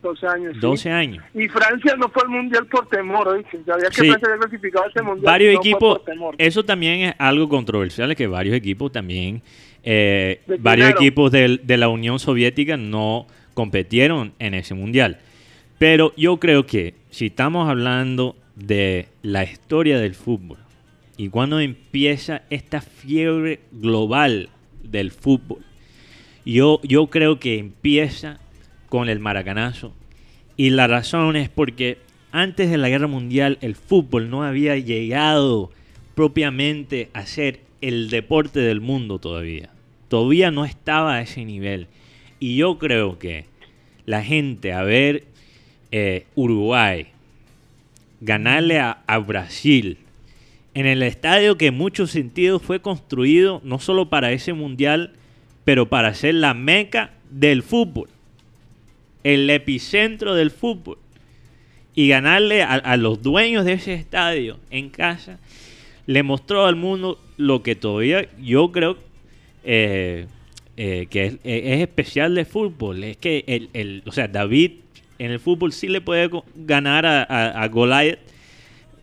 [0.01, 0.53] 12 años.
[0.53, 0.59] sí.
[0.59, 1.23] 12 años.
[1.33, 3.59] Y Francia no fue al mundial por temor, ¿oíste?
[3.65, 4.07] Sabía que Sí.
[4.09, 5.25] Francia había clasificado ese mundial.
[5.25, 6.35] Varios no equipos, por temor.
[6.37, 9.41] eso también es algo controversial, es que varios equipos también,
[9.83, 10.99] eh, De varios dinero.
[11.01, 15.20] equipos del- de, la Unión Soviética no competieron en ese mundial.
[15.78, 20.58] Pero yo creo que si estamos hablando de la historia del fútbol
[21.18, 24.49] y cuando empieza esta fiebre global
[24.84, 25.60] del fútbol,
[26.45, 28.39] yo, yo creo que empieza
[28.89, 29.93] con el maracanazo.
[30.56, 31.97] Y la razón es porque
[32.32, 35.72] antes de la guerra mundial el fútbol no había llegado
[36.16, 39.70] propiamente a ser el deporte del mundo todavía.
[40.08, 41.88] Todavía no estaba a ese nivel.
[42.43, 43.45] Y yo creo que
[44.05, 45.23] la gente a ver
[45.91, 47.07] eh, Uruguay
[48.19, 49.97] ganarle a, Brasil
[50.73, 55.13] en el estadio que en muchos sentidos fue construido no solo para ese mundial,
[55.63, 58.09] pero para ser la meca del fútbol,
[59.23, 60.97] el epicentro del fútbol.
[61.95, 65.39] Y ganarle a, a los dueños de ese estadio en casa,
[66.07, 68.97] le mostró al mundo lo que todavía yo creo
[69.63, 70.27] eh,
[70.78, 73.03] eh, que es, es especial de fútbol.
[73.03, 74.71] Es que, el, el- o sea, David
[75.19, 78.19] en el fútbol sí le puede ganar a, a, a Goliath.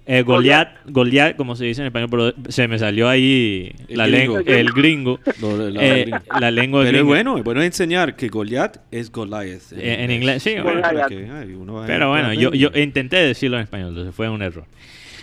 [0.07, 4.09] Eh, Goliath, Goliath, como se dice en español, pero se me salió ahí El la
[4.09, 4.39] gringo.
[4.39, 5.21] lengua, el gringo.
[5.41, 6.11] No, la- la- Eh,
[6.41, 9.73] la lengua Pero es bueno, es bueno enseñar que Goliath es Goliath.
[9.77, 10.83] Eh, en inglés, sí, Bueno, bueno.
[10.83, 14.29] para que, ay, uno vaya Pero bueno, yo, yo intenté decirlo en español, entonces fue
[14.29, 14.65] un error.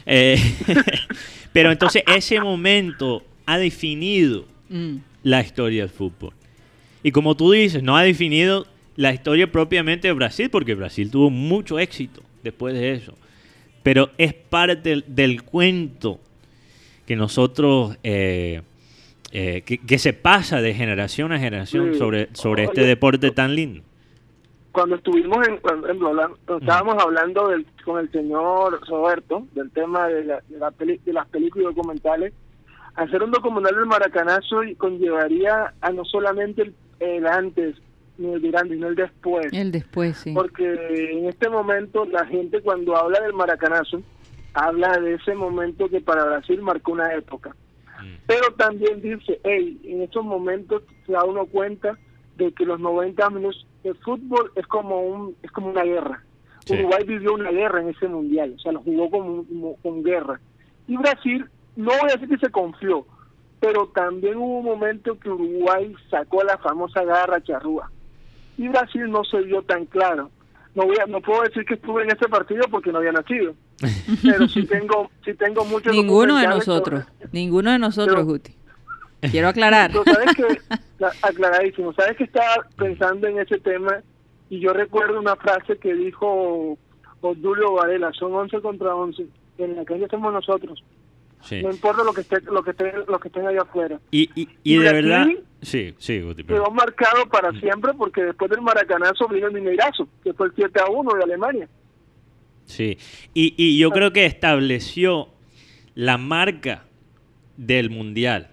[0.05, 0.39] Eh,
[1.51, 4.97] pero entonces ese momento ha definido Mm.
[5.23, 6.33] la historia del fútbol.
[7.07, 8.65] Y como tú dices, no ha definido
[8.97, 13.13] la historia propiamente de Brasil, porque Brasil tuvo mucho éxito después de eso.
[13.81, 16.19] Pero es parte del, del cuento
[17.05, 18.61] que nosotros, eh,
[19.31, 23.83] eh, que, que se pasa de generación a generación sobre, sobre este deporte tan lindo.
[24.73, 30.09] Cuando estuvimos en, cuando- en cuando estábamos hablando del, con el señor Roberto del tema
[30.09, 32.33] de, la- de, la peli- de las películas y documentales,
[32.95, 37.75] hacer un documental del maracanazo y conllevaría a no solamente el, el antes
[38.17, 39.53] ni el durante, sino el después.
[39.53, 40.33] El después, sí.
[40.33, 40.65] Porque
[41.11, 44.01] en este momento la gente cuando habla del maracanazo,
[44.53, 47.55] habla de ese momento que para Brasil marcó una época.
[48.01, 48.15] Mm.
[48.25, 51.97] Pero también dice, hey, en estos momentos se da uno cuenta
[52.37, 56.23] de que los 90 minutos de fútbol es como un es como una guerra.
[56.65, 56.73] Sí.
[56.73, 60.39] Uruguay vivió una guerra en ese mundial, o sea, lo jugó como, como- con guerra.
[60.87, 61.45] Y Brasil,
[61.75, 63.05] no voy a decir que se confió,
[63.59, 67.89] pero también hubo un momento que Uruguay sacó la famosa garra charrúa.
[68.57, 70.29] Y Brasil no se vio tan claro.
[70.75, 73.53] No voy a, no puedo decir que estuve en ese partido porque no había nacido.
[74.23, 77.03] Pero sí tengo, sí tengo muchos Ninguno de nosotros.
[77.05, 78.53] sobre- Ninguno de nosotros, Pero- Guti.
[79.31, 79.91] Quiero aclarar.
[79.91, 80.43] Pero sabes que,
[80.99, 84.01] la- aclaradísimo, sabes que estaba pensando en ese tema
[84.49, 86.77] y yo recuerdo una frase que dijo
[87.21, 89.25] Odulio Varela, son 11 contra 11,
[89.57, 90.83] en la calle somos nosotros,
[91.41, 91.61] Sí.
[91.61, 93.99] no importa lo que esté, lo que esté, lo que estén allá afuera.
[94.11, 95.27] Y, y, y Y de verdad,
[95.61, 96.75] sí, sí, Guti, Quedó perdón.
[96.75, 100.89] marcado para siempre porque después del Maracanazo vino el Mineirazo, que fue el 7 a
[100.89, 101.69] 1 de Alemania.
[102.65, 102.97] Sí.
[103.33, 105.29] Y, y yo creo que estableció
[105.95, 106.83] la marca
[107.55, 108.49] del mundial.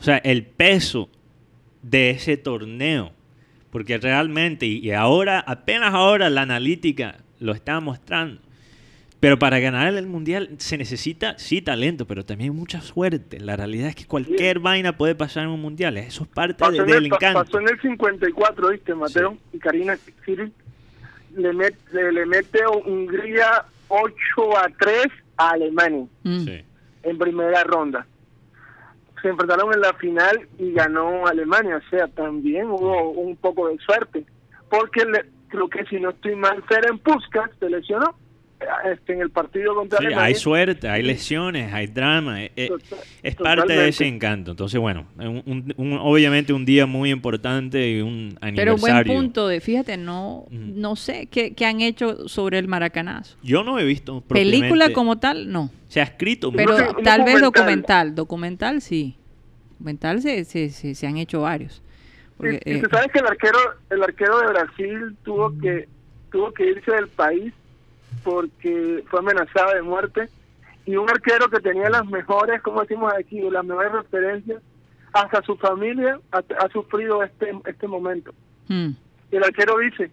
[0.00, 1.08] O sea, el peso
[1.82, 3.12] de ese torneo.
[3.70, 8.40] Porque realmente, y ahora, apenas ahora la analítica lo está mostrando.
[9.22, 13.38] Pero para ganar el mundial se necesita, sí, talento, pero también mucha suerte.
[13.38, 15.96] La realidad es que cualquier vaina puede pasar en un mundial.
[15.96, 17.44] Eso es parte Pasó, de- en del el, encanto.
[17.44, 19.36] pasó en el 54, ¿viste, Mateo?
[19.52, 20.50] Y Karina Siri.
[21.36, 24.12] le, met- le, le mete Hungría 8
[24.58, 25.06] a 3
[25.36, 26.40] a Alemania Mm.
[26.44, 26.64] Sí.
[27.04, 28.04] en primera ronda.
[29.22, 33.78] Se enfrentaron en la final y ganó Alemania, o sea, también hubo un poco de
[33.78, 34.26] suerte,
[34.68, 38.16] porque le- creo que si no estoy mal, Ferenc Puskas se lesionó
[38.92, 40.26] este, en el partido contra Sí, Alemania.
[40.26, 42.42] hay suerte, hay lesiones, hay drama.
[42.44, 43.88] eh, eh, Total- es parte de totalmente.
[43.88, 44.50] ese encanto.
[44.52, 49.12] Entonces, bueno, un- un- un- obviamente un día muy importante y un Pero buen aniversario.
[49.12, 50.80] punto de, fíjate, no, Mm.
[50.80, 53.36] no sé qué, qué han hecho sobre el maracanazo.
[53.42, 55.70] Yo no he visto Película como tal, no.
[55.88, 58.14] Se ha escrito Pero tal vez documental.
[58.14, 58.14] documental.
[58.14, 59.16] Documental sí.
[59.72, 61.82] Documental se, se, se, se han hecho varios.
[62.36, 63.58] Porque, y, y eh, tú sabes que el arquero
[63.90, 65.88] el arquero de Brasil tuvo que
[66.30, 67.52] tuvo que irse del país
[68.22, 70.28] porque fue amenazado de muerte.
[70.84, 74.60] Y un arquero que tenía las mejores como decimos aquí las mejores referencias
[75.12, 78.34] hasta su familia ha, ha sufrido este este momento.
[78.68, 78.90] Mm,
[79.30, 80.10] el arquero dice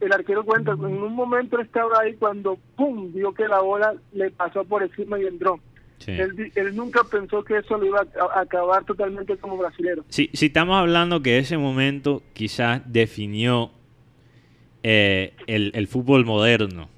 [0.00, 4.30] el arquero cuenta en un momento estaba ahí cuando pum vio que la bola le
[4.30, 5.60] pasó por encima y entró.
[5.98, 6.10] Sí.
[6.10, 10.04] él, nunca pensó que eso lo iba a, a acabar totalmente como brasilero.
[10.08, 13.70] Si, si estamos hablando que ese momento quizás definió
[14.82, 16.90] eh, el, el fútbol moderno.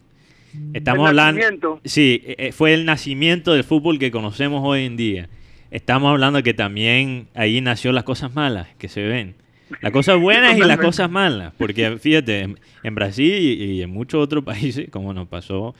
[0.75, 1.41] Estamos El hablando...
[1.41, 1.81] nacimiento.
[1.85, 5.29] Sí, eh, eh, fue el nacimiento del fútbol que conocemos hoy en día.
[5.71, 9.35] Estamos hablando que también ahí nació las cosas malas que se ven.
[9.81, 11.53] Las cosas buenas y las cosas malas.
[11.59, 15.75] Porque fíjate, en, en Brasil y, y en muchos otros países, como nos pasó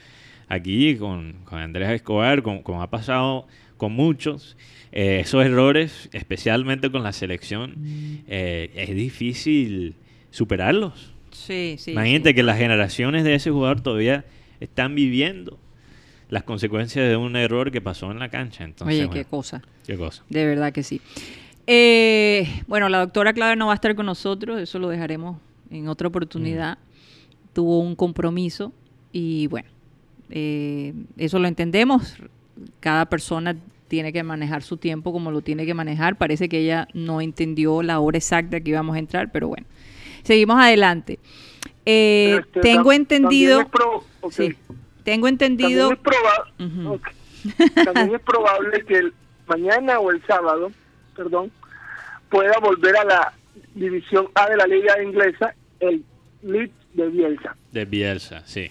[0.47, 3.47] aquí con, con Andrés Escobar, como, como ha pasado
[3.77, 4.57] con muchos,
[4.91, 7.75] eh, esos errores, especialmente con la selección,
[8.27, 9.95] eh, es difícil
[10.31, 11.13] superarlos.
[11.31, 11.91] sí, sí.
[11.91, 12.35] Imagínate sí.
[12.35, 14.25] que las generaciones de ese jugador todavía
[14.59, 15.57] están viviendo
[16.29, 18.63] las consecuencias de un error que pasó en la cancha.
[18.63, 19.61] Entonces, Oye, bueno, qué cosa.
[19.85, 20.23] qué cosa.
[20.29, 20.99] De verdad que sí.
[21.65, 25.37] Eh, bueno, la doctora Clave no va a estar con nosotros, eso lo dejaremos
[25.69, 26.77] en otra oportunidad.
[27.53, 28.71] Tuvo un compromiso
[29.11, 29.67] y bueno,
[30.29, 32.15] eh, eso lo entendemos.
[32.79, 33.55] Cada persona
[33.87, 36.17] tiene que manejar su tiempo como lo tiene que manejar.
[36.17, 39.65] Parece que ella no entendió la hora exacta que íbamos a entrar, pero bueno,
[40.23, 41.19] seguimos adelante.
[41.85, 44.55] Eh, Este, tengo entendido, también es pro- sí,
[45.03, 46.93] tengo entendido, También es, proba- Ujú.
[46.95, 47.07] ok.
[47.85, 49.13] También es probable que el
[49.47, 50.71] mañana o el sábado,
[51.15, 51.51] perdón,
[52.29, 53.33] pueda volver a la
[53.73, 56.03] división A de la liga inglesa el
[56.41, 57.55] Leeds de Bielsa.
[57.71, 58.69] De Bielsa, sí.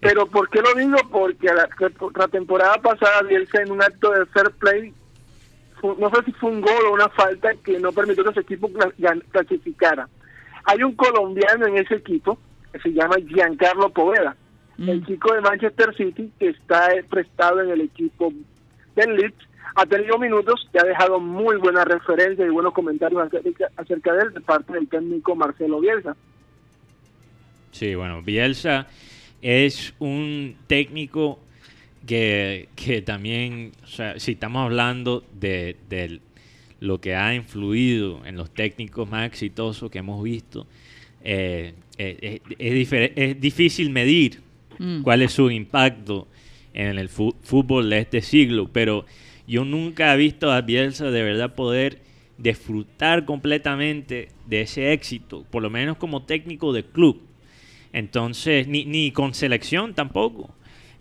[0.00, 0.96] Pero ¿por qué lo digo?
[1.10, 4.92] Porque la, temporada pasada Bielsa en un acto de fair play,
[5.82, 8.70] no sé si fue un gol o una falta que no permitió que su equipo
[9.30, 10.08] clasificara.
[10.64, 12.38] Hay un colombiano en ese equipo
[12.72, 14.36] que se llama Giancarlo Poveda,
[14.78, 15.06] el Mm.
[15.06, 18.32] chico de Manchester City que está prestado en el equipo
[18.96, 19.48] del Leeds.
[19.76, 24.22] Ha tenido minutos y ha dejado muy buenas referencias y buenos comentarios acerca, acerca de
[24.22, 26.16] él de parte del técnico Marcelo Bielsa.
[27.72, 28.86] Sí, bueno, Bielsa
[29.42, 31.40] es un técnico
[32.06, 36.20] que, que también, o sea, si estamos hablando de, de
[36.78, 40.66] lo que ha influido en los técnicos más exitosos que hemos visto,
[41.24, 44.43] eh, eh, es, es difícil medir
[44.78, 45.02] Mm.
[45.02, 46.28] cuál es su impacto
[46.72, 49.06] en el fútbol de este siglo, pero
[49.46, 52.00] yo nunca he visto a Bielsa de verdad poder
[52.38, 57.22] disfrutar completamente de ese éxito, por lo menos como técnico de club.
[57.92, 60.52] Entonces, ni, ni con selección tampoco.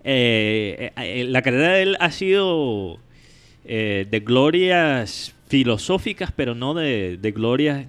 [0.03, 2.99] Eh, eh, eh, la carrera de él ha sido
[3.65, 7.87] de glorias filosóficas, pero no de glorias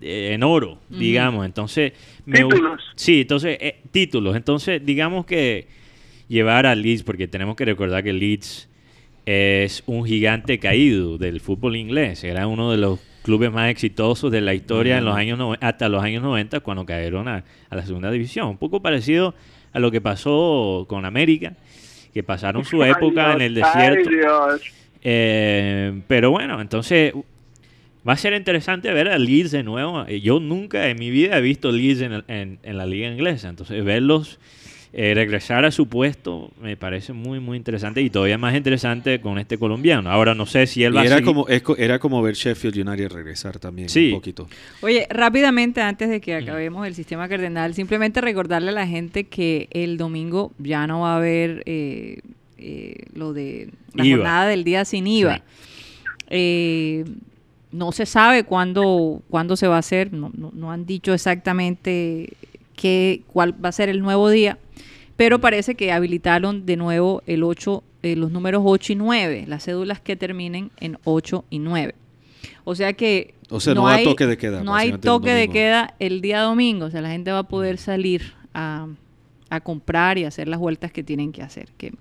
[0.00, 1.44] eh, en oro, digamos.
[1.46, 1.92] Entonces,
[2.26, 2.80] me Títulos.
[2.96, 4.36] Sí, entonces, eh, títulos.
[4.36, 5.66] Entonces, digamos que
[6.28, 8.68] llevar a Leeds, porque tenemos que recordar que Leeds
[9.26, 12.24] es un gigante caído del fútbol inglés.
[12.24, 15.88] Era uno de los clubes más exitosos de la historia en los años nove- hasta
[15.88, 18.48] los años 90 cuando cayeron a, a la segunda división.
[18.48, 19.34] Un poco parecido
[19.72, 21.52] a lo que pasó con América,
[22.14, 24.08] que pasaron su Ay, época en el desierto.
[24.10, 24.62] ay, Dios.
[25.02, 27.12] Eh, pero bueno, entonces
[28.08, 30.04] va a ser interesante ver a Leeds de nuevo.
[30.06, 33.48] Eh, Yo nunca en mi vida he visto Leeds en, en- en la liga inglesa.
[33.48, 34.38] Entonces verlos
[34.92, 39.38] eh, regresar a su puesto me parece muy, muy interesante y todavía más interesante con
[39.38, 40.10] este colombiano.
[40.10, 41.24] Ahora no sé si él Y va a era seguir-
[41.62, 44.06] como, era como ver Sheffield United regresar también Sí.
[44.08, 44.48] un poquito.
[44.80, 49.68] Oye, rápidamente antes de que acabemos el sistema cardenal, simplemente recordarle a la gente que
[49.70, 52.18] el domingo ya no va a haber eh,
[52.58, 54.16] eh, lo de la IVA.
[54.16, 55.36] jornada del día sin IVA.
[55.36, 55.42] Sí.
[56.30, 57.04] Eh,
[57.72, 62.32] no se sabe cuándo, cuándo se va a hacer, no, no- no han dicho exactamente
[62.76, 64.58] qué, cuál va a ser el nuevo día,
[65.16, 69.64] pero parece que habilitaron de nuevo el 8, eh, los números 8 y 9, las
[69.64, 71.94] cédulas que terminen en 8 y 9.
[72.64, 75.94] O sea que O sea, no a toque de queda, No hay toque de queda
[75.98, 76.86] el día domingo.
[76.86, 78.86] O sea, la gente va a poder salir a,
[79.50, 81.68] a comprar y hacer las vueltas que tienen que hacer.
[81.76, 81.92] Que,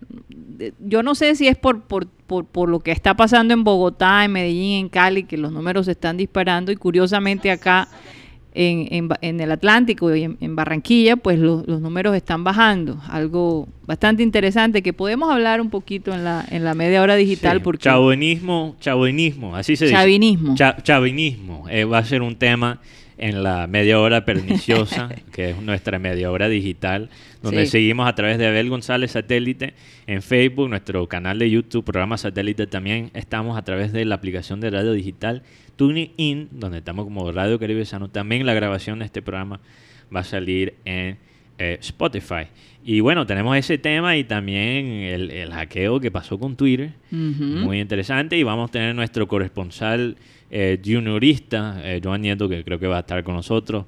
[0.00, 3.64] bueno, yo no sé si es por, por, por, por lo que está pasando en
[3.64, 7.88] Bogotá, en Medellín, en Cali, que los números se están disparando y curiosamente acá
[8.56, 13.00] en, en en el Atlántico y en, en Barranquilla, pues lo- los números están bajando.
[13.08, 17.56] Algo bastante interesante que podemos hablar un poquito en la, en la media hora digital
[17.58, 19.96] Sí, porque Chavinismo, chavinismo, así se dice.
[19.96, 20.54] Chavinismo.
[20.54, 22.78] Cha- chavinismo eh, va a ser un tema
[23.18, 27.10] en la media hora perniciosa, que es nuestra media hora digital,
[27.42, 27.72] donde Sí.
[27.72, 29.74] seguimos a través de Abel González Satélite
[30.06, 33.10] en Facebook, nuestro canal de YouTube, programa Satélite también.
[33.14, 35.42] Estamos a través de la aplicación de radio digital
[35.76, 38.08] TuneIn, donde estamos como Radio Caribe Sano.
[38.08, 39.60] También la grabación de este programa
[40.14, 41.18] va a salir en
[41.58, 42.46] eh, Spotify.
[42.84, 46.92] Y bueno, tenemos ese tema y también el, el hackeo que pasó con Twitter.
[47.10, 48.36] Muy interesante.
[48.36, 50.16] Y vamos a tener nuestro corresponsal
[50.56, 53.86] eh, juniorista, eh, Joan Nieto, que creo que va a estar con nosotros.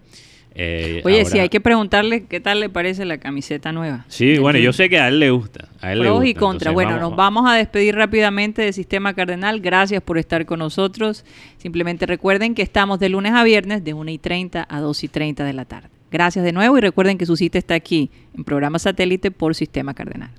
[0.53, 4.05] Eh, Oye, ahora- sí, hay que preguntarle qué tal le parece la camiseta nueva.
[4.09, 5.69] Sí, bueno, yo sé que a él le gusta.
[5.81, 9.15] A él le Pros y gusta, entonces Bueno, nos vamos a despedir rápidamente de Sistema
[9.15, 9.61] Cardenal.
[9.61, 11.25] Gracias por estar con nosotros.
[11.59, 15.09] Simplemente recuerden que estamos de lunes a viernes de 1 y 30 a 2 y
[15.09, 15.89] 30 de la tarde.
[16.11, 19.95] Gracias de nuevo y recuerden que su cita está aquí en programa satélite por Sistema
[19.95, 20.31] Cardenal.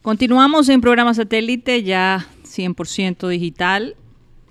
[0.00, 2.26] Continuamos en programa satélite ya
[2.56, 3.94] 100% digital.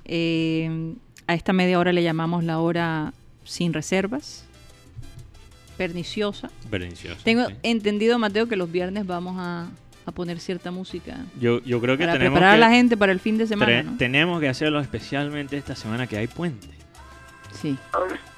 [0.06, 0.94] Eh,
[1.28, 4.46] a esta media hora le llamamos la hora sin reservas,
[5.78, 6.50] perniciosa.
[6.70, 7.56] Pernicioso, Tengo sí.
[7.64, 9.68] entendido, Mateo, que los viernes vamos a,
[10.06, 12.98] a poner cierta música Yo, yo creo que para tenemos preparar a que, la gente
[12.98, 13.98] para el fin de semana, ¿no?
[13.98, 16.68] tenemos que hacerlo especialmente esta semana que hay puente.
[17.62, 17.76] Sí,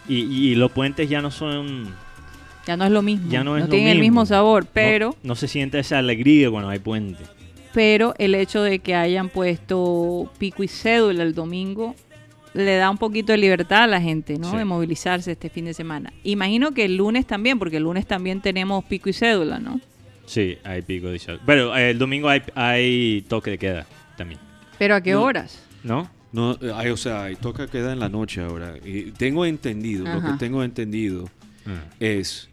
[0.08, 0.16] Y,
[0.52, 1.94] y los puentes ya no son...
[2.66, 3.30] ya no es lo mismo.
[3.30, 6.70] Ya no es tienen el mismo sabor, no- pero, No, se siente esa alegría cuando
[6.70, 7.24] hay puente.
[7.74, 11.96] Pero el hecho de que hayan puesto pico y cédula el domingo
[12.54, 14.50] le da un poquito de libertad a la gente, ¿no?
[14.52, 14.58] Sí.
[14.58, 16.12] De movilizarse este fin de semana.
[16.24, 19.80] Imagino que el lunes también, porque el lunes también tenemos pico y cédula, ¿no?
[20.26, 21.40] Sí, hay pico de sol.
[21.46, 23.86] Pero eh, el domingo hay, hay toque de queda
[24.18, 24.40] también,
[24.80, 25.22] Pero ¿a qué No.
[25.24, 25.64] horas?
[25.84, 26.10] ¿no?
[26.32, 28.74] No, eh, ay, o sea, y toca queda en la noche ahora.
[28.84, 31.30] Y tengo entendido, lo que tengo entendido
[31.66, 31.84] Ah.
[32.00, 32.50] es,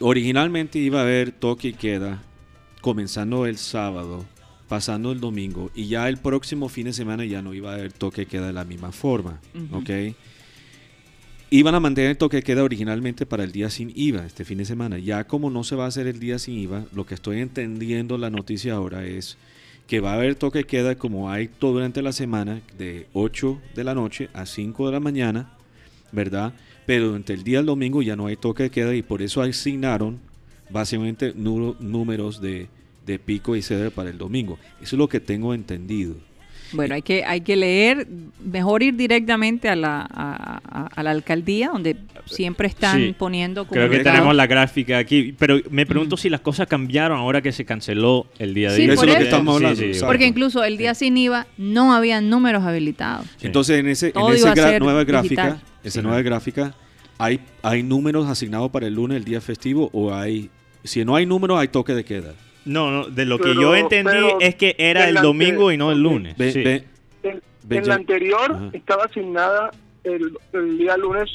[0.00, 2.22] originalmente iba a haber toque y queda
[2.82, 4.26] comenzando el sábado,
[4.68, 7.92] pasando el domingo, y ya el próximo fin de semana ya no iba a haber
[7.92, 9.40] toque queda de la misma forma.
[9.72, 9.90] ¿ok?
[11.50, 14.64] Iban a mantener el toque queda originalmente para el día sin IVA, este fin de
[14.64, 14.98] semana.
[14.98, 18.18] Ya como no se va a hacer el día sin IVA, lo que estoy entendiendo
[18.18, 19.36] la noticia ahora es
[19.86, 23.84] que va a haber toque queda como hay todo durante la semana, de 8 de
[23.84, 25.52] la noche a 5 de la mañana,
[26.10, 26.54] ¿verdad?
[26.86, 30.20] Pero durante el día del domingo ya no hay toque queda y por eso asignaron
[30.72, 32.68] básicamente números de,
[33.06, 34.58] de pico y ceder para el domingo.
[34.80, 36.14] Eso es lo que tengo entendido.
[36.74, 38.06] Bueno, hay que, hay que leer,
[38.42, 43.14] mejor ir directamente a la, a, a- a la alcaldía, donde siempre están Sí.
[43.18, 47.42] poniendo Creo que tenemos la gráfica aquí, pero me pregunto si las cosas cambiaron ahora
[47.42, 48.94] que se canceló el día de Sí, IVA.
[48.94, 49.36] por Eso es lo que eso.
[49.36, 50.06] estamos hablando, Sí, sí, exacto.
[50.06, 53.26] Porque incluso el día sin IVA no habían números habilitados.
[53.36, 53.48] Sí.
[53.48, 55.04] Entonces en ese, en esa nueva digital.
[55.04, 56.06] gráfica, esa Sí.
[56.06, 56.74] nueva gráfica,
[57.18, 60.48] hay, hay números asignados para el lunes, el día festivo, o hay,
[60.84, 62.34] si no hay números, hay toque de queda.
[62.64, 65.90] No, no, de lo que Pero- yo entendí es que era el domingo y no
[65.90, 66.34] el lunes.
[66.38, 66.82] Sí.
[67.70, 68.70] En, la anterior Ajá.
[68.72, 69.70] estaba asignada
[70.04, 71.30] el, el día lunes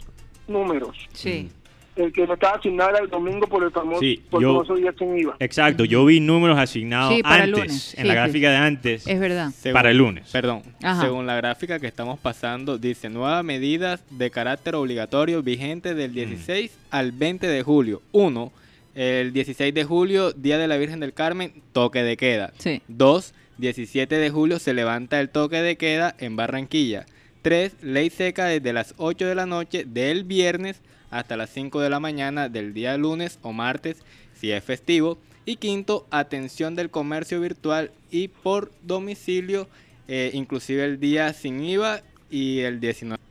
[0.47, 0.95] números.
[1.13, 1.49] Sí.
[1.95, 4.55] El que no estaba asignado era el domingo por el famoso, Sí, por yo- el
[4.57, 5.35] famoso día sin IVA.
[5.39, 7.93] Exacto, yo vi números asignados Sí, para el antes, lunes.
[7.97, 8.19] en la sí.
[8.19, 9.51] gráfica de antes, Es verdad.
[9.57, 10.29] Según- para el lunes.
[10.31, 11.01] Perdón, Ajá.
[11.01, 16.77] según la gráfica que estamos pasando, dice nuevas medidas de carácter obligatorio vigentes del 16
[16.91, 18.01] al 20 de julio.
[18.11, 18.51] 1.
[18.97, 22.51] El 16 de julio, Día de la Virgen del Carmen, toque de queda.
[22.57, 22.81] Sí.
[22.87, 23.31] 2.
[23.59, 27.05] 17 de julio se levanta el toque de queda en Barranquilla.
[27.43, 27.75] 3.
[27.83, 30.81] Ley seca desde las 8 de la noche del viernes
[31.11, 33.97] hasta las 5 de la mañana del día lunes o martes
[34.33, 35.19] si es festivo.
[35.45, 39.67] Y quinto, atención del comercio virtual y por domicilio,
[40.07, 43.21] eh, inclusive el día sin IVA y el 19.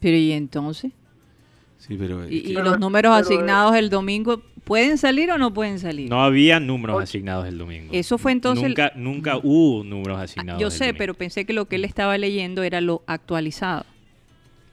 [0.00, 0.90] Pero ¿y entonces?
[1.78, 5.38] sí, pero ¿Y, que- y Pero- los números pero- asignados el domingo pueden salir o
[5.38, 6.10] no pueden salir?
[6.10, 7.90] No había números asignados el domingo.
[7.92, 10.60] Eso fue entonces el- Nunca, nunca hubo números Ah, asignados.
[10.60, 10.98] Yo sé, domingo.
[10.98, 13.86] pero pensé que lo que él estaba leyendo era lo actualizado.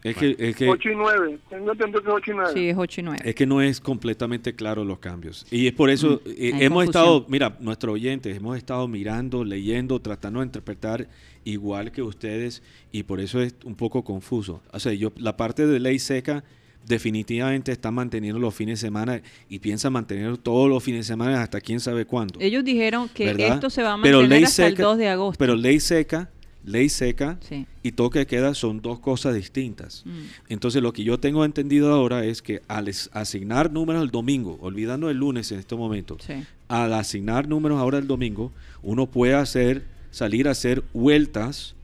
[0.03, 1.37] es que, es que 8 y 9.
[1.49, 2.49] Tengo entendido que es 8 y 9.
[2.53, 3.19] Sí, es 8 y 9.
[3.23, 5.45] Es que no es completamente claro los cambios.
[5.49, 6.83] Y es por eso Mm, eh, hemos confusión.
[6.89, 11.07] estado, mira, nuestros oyentes, hemos estado mirando, leyendo, tratando de interpretar
[11.45, 14.61] igual que ustedes y por eso es un poco confuso.
[14.73, 16.43] O sea, yo la parte de ley seca
[16.87, 21.41] definitivamente está manteniendo los fines de semana y piensa mantener todos los fines de semana
[21.41, 22.39] hasta quién sabe cuándo.
[22.39, 23.55] Ellos dijeron que ¿verdad?
[23.55, 25.37] esto se va a mantener hasta el seca- 2 de agosto.
[25.39, 26.29] Pero ley seca
[26.65, 27.65] ley seca Sí.
[27.83, 30.03] y toque de queda son dos cosas distintas.
[30.05, 30.11] Mm.
[30.47, 35.09] Entonces lo que yo tengo entendido ahora es que al asignar números el domingo, olvidando
[35.09, 36.35] el lunes en este momento, Sí.
[36.69, 41.75] al asignar números ahora el domingo, uno puede hacer, salir a hacer vueltas,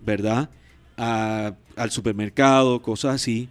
[0.00, 0.48] ¿verdad?
[0.96, 3.48] A- al supermercado, cosas así.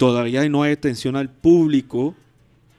[0.00, 2.14] Todavía no hay atención al público,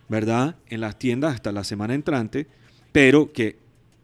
[0.09, 0.55] ¿verdad?
[0.69, 2.47] En las tiendas hasta la semana entrante,
[2.91, 3.57] pero que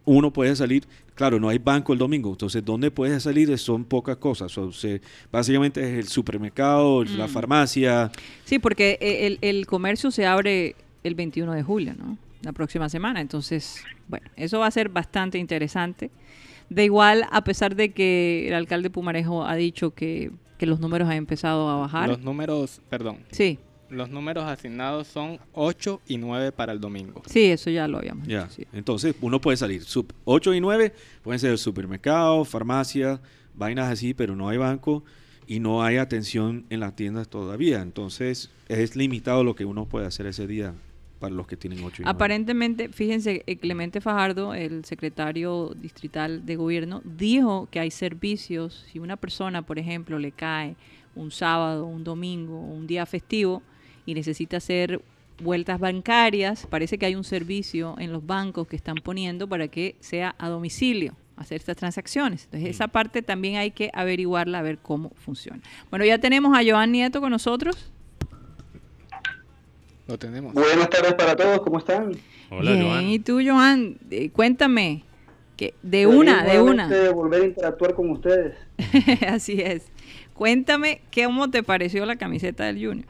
[0.05, 0.83] uno puede salir,
[1.15, 3.57] claro, no hay banco el domingo, entonces ¿dónde puedes salir?
[3.57, 4.99] Son pocas cosas, o sea,
[5.31, 7.29] básicamente es el supermercado, la Mm.
[7.29, 8.11] farmacia,
[8.45, 12.19] Sí, porque eh, el, el comercio se abre el 21 de julio, ¿no?
[12.43, 13.19] La próxima semana.
[13.19, 16.11] Entonces, bueno, eso va a ser bastante interesante.
[16.69, 21.07] De igual, a pesar de que el alcalde Pumarejo ha dicho que, que los números
[21.09, 22.09] han empezado a bajar.
[22.09, 27.21] Los números, perdón, Sí, los números asignados son 8 y 9 para el domingo.
[27.27, 28.55] sí, eso ya lo habíamos Ya, dicho.
[28.55, 28.67] sí.
[28.73, 29.83] entonces uno puede salir.
[29.83, 30.93] Sup- 8 y 9
[31.23, 33.21] pueden ser supermercado, farmacia,
[33.55, 35.03] vainas así, pero no hay banco
[35.47, 37.81] y no hay atención en las tiendas todavía.
[37.81, 40.73] Entonces es limitado lo que uno puede hacer ese día
[41.19, 42.11] para los que tienen 8 y 9.
[42.15, 48.99] Aparentemente, fíjense, eh, Clemente Fajardo, el secretario distrital de gobierno, dijo que hay servicios, si
[48.99, 50.75] una persona, por ejemplo, le cae
[51.15, 53.61] un sábado, un domingo, un día festivo
[54.05, 55.01] y necesita hacer
[55.41, 59.95] vueltas bancarias, parece que hay un servicio en los bancos que están poniendo para que
[59.99, 62.45] sea a domicilio hacer estas transacciones.
[62.45, 65.61] Entonces, esa parte también hay que averiguarla, a ver cómo funciona.
[65.89, 67.91] Bueno, ya tenemos a Joan Nieto con nosotros.
[70.07, 70.53] Lo tenemos.
[70.53, 72.13] Buenas tardes para todos, ¿cómo están?
[72.49, 73.03] Hola, Bien, Joan.
[73.05, 75.03] y tú, Joan, eh, cuéntame,
[75.57, 76.87] que de Feliz una, de una.
[76.87, 78.55] de volver a interactuar con ustedes.
[79.27, 79.91] Así es.
[80.33, 83.07] Cuéntame cómo te pareció la camiseta del Junior.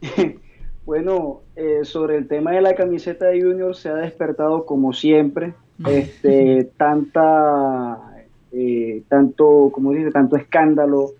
[0.86, 5.54] Bueno, eh, sobre el tema de la camiseta de Junior se ha despertado como siempre,
[5.88, 7.96] este, tanta,
[8.52, 11.12] eh, tanto, como dice, tanto escándalo,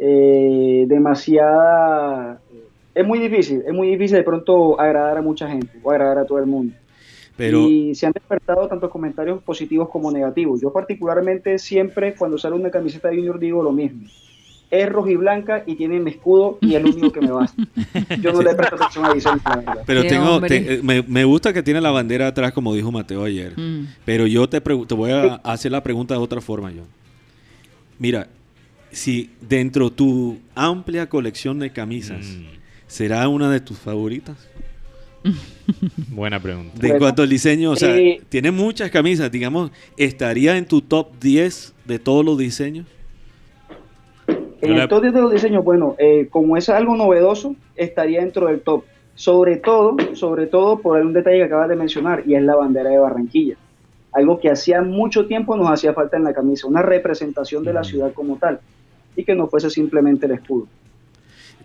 [0.00, 2.41] eh, demasiada,
[2.94, 6.24] es muy difícil, es muy difícil de pronto agradar a mucha gente o agradar a
[6.26, 6.74] todo el mundo.
[7.36, 10.60] Pero y se han despertado tantos comentarios positivos como negativos.
[10.60, 14.06] Yo particularmente siempre cuando sale una camiseta de Junior digo lo mismo.
[14.70, 17.62] Es rojiblanca y tiene mi escudo y es lo único que me basta.
[18.22, 19.82] Yo no le presto atención a diseño, la verdad.
[19.86, 23.52] Pero tengo, te- me, me gusta que tiene la bandera atrás, como dijo Mateo ayer.
[23.58, 23.86] Mm.
[24.06, 26.82] Pero yo te, te voy a hacer la pregunta de otra forma, yo.
[27.98, 28.28] Mira,
[28.90, 32.61] si dentro de tu amplia colección de camisas, Mm,
[32.92, 34.36] ¿será una de tus favoritas?
[36.08, 36.72] buena pregunta.
[36.78, 40.82] De Bueno, cuanto al diseño, o sea, eh, tiene muchas camisas, digamos, ¿estaría en tu
[40.82, 42.86] top 10 de todos los diseños?
[44.60, 48.48] En el top 10 de los diseños, bueno, eh, como es algo novedoso, estaría dentro
[48.48, 48.84] del top.
[49.14, 52.90] Sobre todo, sobre todo por un detalle que acabas de mencionar, y es la bandera
[52.90, 53.56] de Barranquilla.
[54.12, 57.80] Algo que hacía mucho tiempo nos hacía falta en la camisa, una representación de la
[57.80, 57.84] Mm.
[57.84, 58.60] ciudad como tal,
[59.16, 60.66] y que no fuese simplemente el escudo.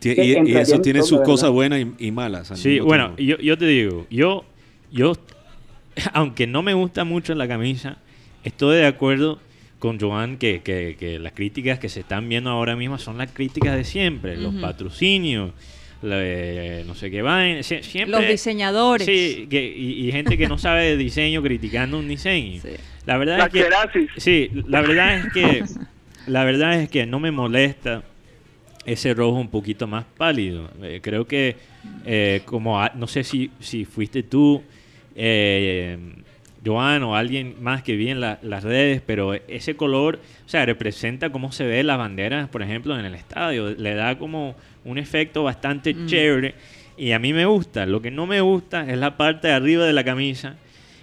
[0.04, 2.52] Y, eso en tiene sus cosas buenas y, y malas.
[2.52, 4.46] al Sí, bueno, yo, yo te digo, yo,
[4.92, 5.14] yo,
[6.14, 7.98] aunque no me gusta mucho la camisa,
[8.44, 9.40] estoy de acuerdo
[9.80, 13.32] con Joan que, que- que las críticas que se están viendo ahora mismo son las
[13.32, 15.52] críticas de siempre, los patrocinios,
[16.02, 18.20] la- eh, no sé qué vaina, sie- siempre...
[18.20, 19.06] Los diseñadores.
[19.06, 22.62] Sí, que- y, y gente que no sabe de diseño criticando un diseño.
[22.62, 22.70] Sí.
[23.06, 24.08] La verdad La es que...
[24.18, 25.64] Sí, la verdad es que
[26.28, 28.04] la verdad es que no me molesta
[28.88, 30.70] ese rojo un poquito más pálido.
[30.82, 31.56] Eh, creo que
[32.06, 34.64] eh, como a- no sé si, si fuiste tú,
[35.16, 35.98] eh,
[36.66, 40.66] Joan o alguien más que vi en la- las redes, pero ese color, o sea,
[40.66, 43.70] representa cómo se ve las banderas, por ejemplo, en el estadio.
[43.70, 46.06] Le da como un efecto bastante Mm.
[46.08, 46.56] chévere
[46.98, 47.86] y a mí me gusta.
[47.86, 50.56] Lo que no me gusta es la parte de arriba de la camisa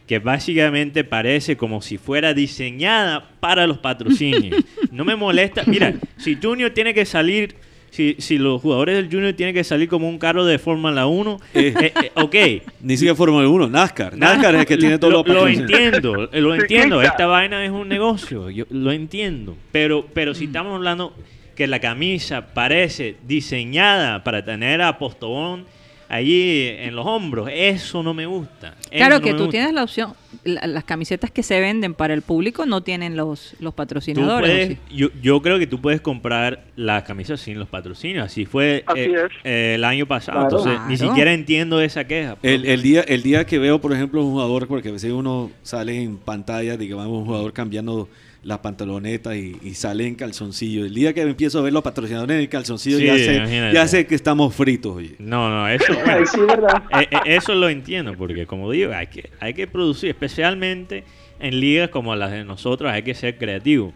[0.07, 4.57] que básicamente parece como si fuera diseñada para los patrocinios.
[4.93, 5.63] No me molesta.
[5.67, 7.55] Mira, si Junior tiene que salir,
[7.95, 11.41] si, si los jugadores del Junior tienen que salir como un carro de Fórmula 1,
[11.55, 12.35] eh, eh, ok.
[12.81, 14.17] Ni siquiera Fórmula 1, NASCAR.
[14.19, 17.01] NASCAR es el que tiene todos lo, los lo entiendo, eh, lo entiendo.
[17.01, 19.57] Esta vaina es un negocio, yo lo entiendo.
[19.71, 20.35] Pero, pero Mm.
[20.35, 21.15] si estamos hablando
[21.55, 25.65] que la camisa parece diseñada para tener a Postobón
[26.09, 28.75] allí en los hombros, eso no me gusta.
[28.81, 29.51] Eso Claro no que tú gusta.
[29.51, 30.13] tienes la opción,
[30.45, 34.51] la- las camisetas que se venden para el público no tienen los, los patrocinadores.
[34.51, 34.97] ¿o puedes- sí?
[34.97, 38.27] yo, yo creo que tú puedes comprar las camisas sin los patrocinios.
[38.27, 39.33] Así fue Así eh, es.
[39.45, 40.49] eh, el año pasado.
[40.49, 40.59] Claro.
[40.59, 42.37] Entonces, ni siquiera entiendo esa queja.
[42.43, 45.51] El, el día, el día que veo, por ejemplo, un jugador, porque a veces uno
[45.63, 48.09] sale en pantalla, digamos, un jugador cambiando
[48.45, 50.85] la pantaloneta y, y sale en calzoncillo.
[50.85, 53.75] El día que empiezo a ver los patrocinadores en el calzoncillo, Sí, ya, sé, imagínate.
[53.75, 54.97] ya sé que estamos fritos.
[54.97, 55.17] Oye.
[55.19, 56.83] No, no, eso, bueno, sí, ¿verdad?
[57.01, 61.05] eh, eh, eso lo entiendo, porque como digo, hay que, hay que producir, especialmente
[61.41, 63.93] en ligas como las de nosotros, hay que ser creativo.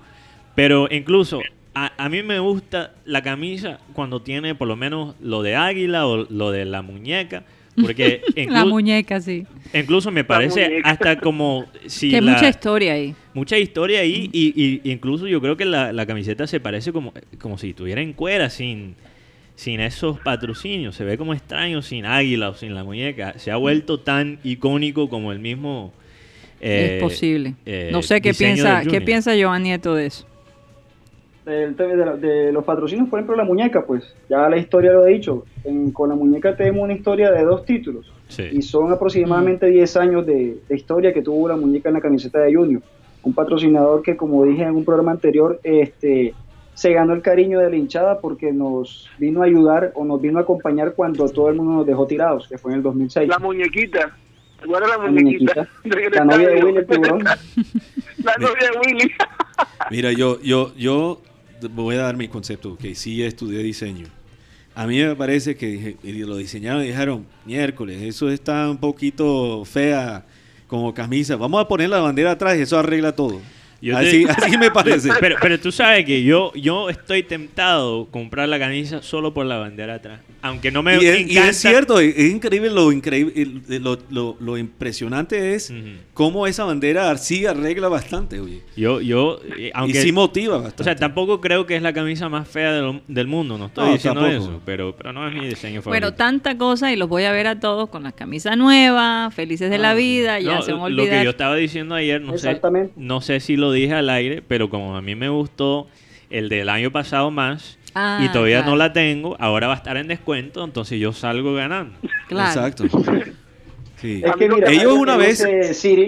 [0.54, 1.40] Pero incluso
[1.74, 6.06] a, a mí me gusta la camisa cuando tiene por lo menos lo de águila
[6.06, 7.44] o lo de la muñeca.
[7.80, 9.46] Porque La muñeca, sí.
[9.74, 13.14] incluso me parece hasta como si que hay la- mucha historia ahí.
[13.34, 17.12] mucha historia ahí y, y incluso yo creo que la, la camiseta se parece como,
[17.40, 18.94] como si estuviera en cuera sin,
[19.54, 20.96] sin esos patrocinios.
[20.96, 23.34] Se ve como extraño sin águila o sin la muñeca.
[23.38, 25.92] Se ha vuelto tan icónico como el mismo...
[26.60, 27.54] eh, es posible.
[27.66, 30.26] eh, no sé qué piensa, qué piensa Joan Nieto de eso.
[31.48, 34.92] Del tema de, la- de los patrocinios, por ejemplo, la muñeca, pues ya la historia
[34.92, 35.44] lo ha dicho.
[35.64, 38.44] En- con la muñeca tenemos una historia de dos títulos Sí.
[38.52, 42.40] y son aproximadamente 10 años de, de historia que tuvo la muñeca en la camiseta
[42.40, 42.82] de Junior.
[43.22, 46.34] Un patrocinador que, como dije en un programa anterior, este,
[46.74, 50.38] se ganó el cariño de la hinchada porque nos vino a ayudar o nos vino
[50.38, 53.28] a acompañar cuando todo el mundo nos dejó tirados, que fue en el 2006.
[53.28, 54.14] La muñequita.
[54.66, 55.66] ¿Cuál era la La muñequita?
[55.84, 56.24] muñequita.
[56.24, 57.24] La novia de Willy el tiburón.
[58.24, 59.10] La novia de Willy.
[59.90, 61.20] Mira, yo, yo, yo
[61.70, 64.06] voy a dar mi concepto, que sí estudié diseño.
[64.74, 70.24] A mí me parece que lo diseñaron y dijeron, miércoles, eso está un poquito fea
[70.68, 71.34] como camisa.
[71.36, 73.40] Vamos a poner la bandera atrás y eso arregla todo.
[73.80, 75.10] Yo te- así, me parece.
[75.20, 79.56] Pero, pero tú sabes que yo, yo estoy tentado comprar la camisa solo por la
[79.58, 80.20] bandera atrás.
[80.42, 81.48] Aunque no me y, es, y encanta.
[81.50, 85.72] es cierto, es es increíble lo increíble, lo, lo- lo impresionante es
[86.14, 88.62] cómo esa bandera sí arregla bastante, oye.
[88.76, 90.82] Yo, yo, eh, aunque, y sí motiva bastante.
[90.82, 93.86] o sea, tampoco creo que es la camisa más fea del, del mundo, no estoy
[93.86, 94.44] No, diciendo tampoco.
[94.44, 96.06] eso, pero, pero no es mi diseño favorito.
[96.06, 99.70] Bueno, tanta cosa y los voy a ver a todos con la camisa nueva, felices
[99.70, 102.60] de la vida, ya se van a lo que yo estaba diciendo ayer, no sé,
[102.96, 105.86] no sé si lo dije al aire, pero como a mí me gustó
[106.30, 108.72] el del año pasado más Ah, y todavía claro.
[108.72, 111.94] no la tengo, ahora va a estar en descuento, entonces yo salgo ganando.
[112.28, 112.48] Claro.
[112.48, 112.84] Exacto.
[113.96, 114.22] Sí.
[114.24, 115.44] Es que mira, Ellos una vez-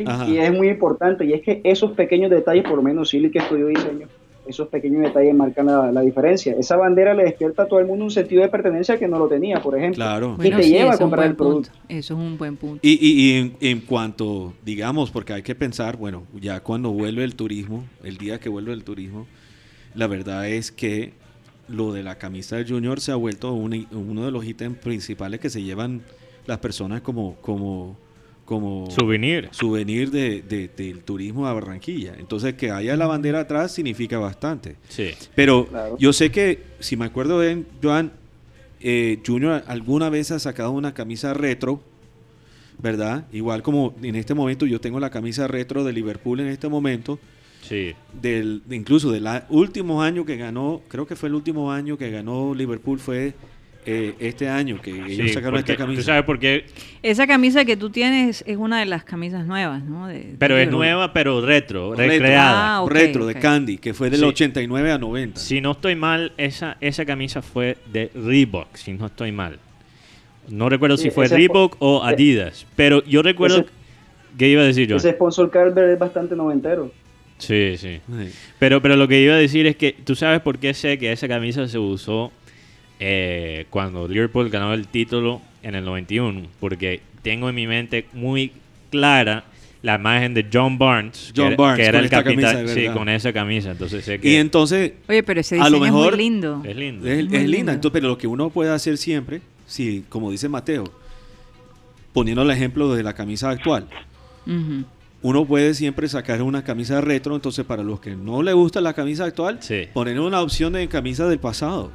[0.06, 0.28] Ajá.
[0.28, 3.38] y es muy importante, y es que esos pequeños detalles, por lo menos Cyril que
[3.38, 4.06] estudió diseño,
[4.51, 6.55] esos pequeños detalles marcan la, la diferencia.
[6.59, 9.26] Esa bandera le despierta a todo el mundo un sentido de pertenencia que no lo
[9.28, 10.05] tenía, por ejemplo.
[10.05, 10.36] Claro.
[10.38, 11.70] Y te sí, lleva a eso es un comprar buen el producto.
[11.70, 11.84] punto.
[11.88, 12.80] Eso es un buen punto.
[12.82, 17.24] Y, y- y en, en cuanto, digamos, porque hay que pensar, bueno, ya cuando vuelve
[17.24, 19.26] el turismo, el día que vuelve el turismo,
[19.94, 21.12] la verdad es que
[21.68, 25.40] lo de la camisa de Junior se ha vuelto un- uno de los ítems principales
[25.40, 26.03] que se llevan
[26.46, 27.96] las personas como, como,
[28.51, 29.48] como Souvenir.
[29.53, 32.14] souvenir de, de- del turismo a Barranquilla.
[32.18, 34.74] Entonces, que haya la bandera atrás significa bastante.
[34.88, 35.11] Sí.
[35.36, 35.96] Pero Claro.
[36.01, 38.11] yo sé que, si me acuerdo bien, Joan,
[38.80, 41.80] eh, Junior alguna vez ha sacado una camisa retro,
[42.82, 43.26] ¿verdad?
[43.32, 47.20] Igual como en este momento yo tengo la camisa retro de Liverpool en este momento,
[47.62, 47.94] Sí.
[48.20, 52.11] del, de- incluso del último año que ganó, creo que fue el último año que
[52.11, 53.34] ganó Liverpool, fue
[53.87, 56.01] eh, este año que ellos Sí, sacaron porque esta camisa.
[56.03, 56.66] ¿Tú sabes por qué?
[57.03, 60.07] Esa camisa que tú tienes es una de las camisas nuevas, ¿no?
[60.07, 62.12] De- de Pero es nueva, pero retro, Retro.
[62.12, 62.78] recreada.
[62.78, 64.26] Ah, retro de Candy, que fue del Sí.
[64.26, 65.41] 89 a 90.
[65.41, 69.59] Si no estoy mal, esa, esa camisa fue de Reebok, si no estoy mal.
[70.49, 73.61] No recuerdo Sí, si fue Reebok o ese- Adidas, pero yo recuerdo...
[73.61, 73.68] ese-
[74.39, 74.97] ¿Qué iba a decir yo?
[74.97, 76.93] Ese sponsor Carver es bastante noventero.
[77.39, 78.01] Sí, sí.
[78.07, 78.31] Sí.
[78.59, 81.11] Pero, pero lo que iba a decir es que tú sabes por qué sé que
[81.11, 82.31] esa camisa se usó
[83.01, 86.42] eh, cuando Liverpool ganó el título en el 91.
[86.61, 88.53] Porque tengo en mi mente muy
[88.90, 89.44] clara
[89.82, 92.86] la imagen de John Barnes, John que, era- Barnes, que era con el capitán, sí,
[92.92, 93.70] con esa camisa.
[93.70, 96.62] Entonces sé que Y entonces, Oye, pero ese A diseño es muy lindo.
[96.66, 97.07] es lindo.
[97.09, 97.38] Es, lindo.
[97.38, 100.84] linda, entonces, pero lo que uno puede hacer siempre, si, como dice Mateo,
[102.12, 103.86] poniendo el ejemplo de la camisa actual,
[105.22, 108.92] uno puede siempre sacar una camisa retro, entonces para los que no le gusta la
[108.94, 109.84] camisa actual, Sí.
[109.94, 111.90] poner una opción de camisa del pasado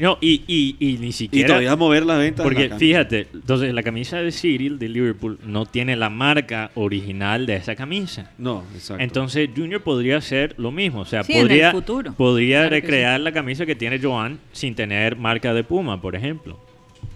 [0.00, 1.46] No, y, y, y ni y siquiera...
[1.48, 2.42] todavía mover la venta.
[2.42, 6.70] de Porque la fíjate, entonces la camisa de Cyril de Liverpool no tiene la marca
[6.74, 8.30] original de esa camisa.
[8.38, 9.02] No, exacto.
[9.02, 12.12] Entonces Junior podría hacer lo mismo, o sea, Sí, en el podría, futuro.
[12.14, 16.58] podría Claro recrear la camisa que tiene Joan sin tener marca de Puma, por ejemplo.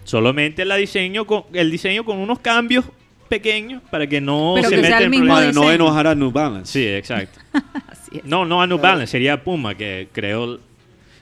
[0.03, 2.85] Solamente la diseño con, el diseño con unos cambios
[3.27, 5.55] pequeños para que no Pero se meta el en mismo problemas.
[5.55, 6.71] no enojar a New Balance.
[6.71, 7.39] Sí, exacto.
[7.87, 8.25] Así es.
[8.25, 10.59] No, no a New Balance, sería Puma que creó.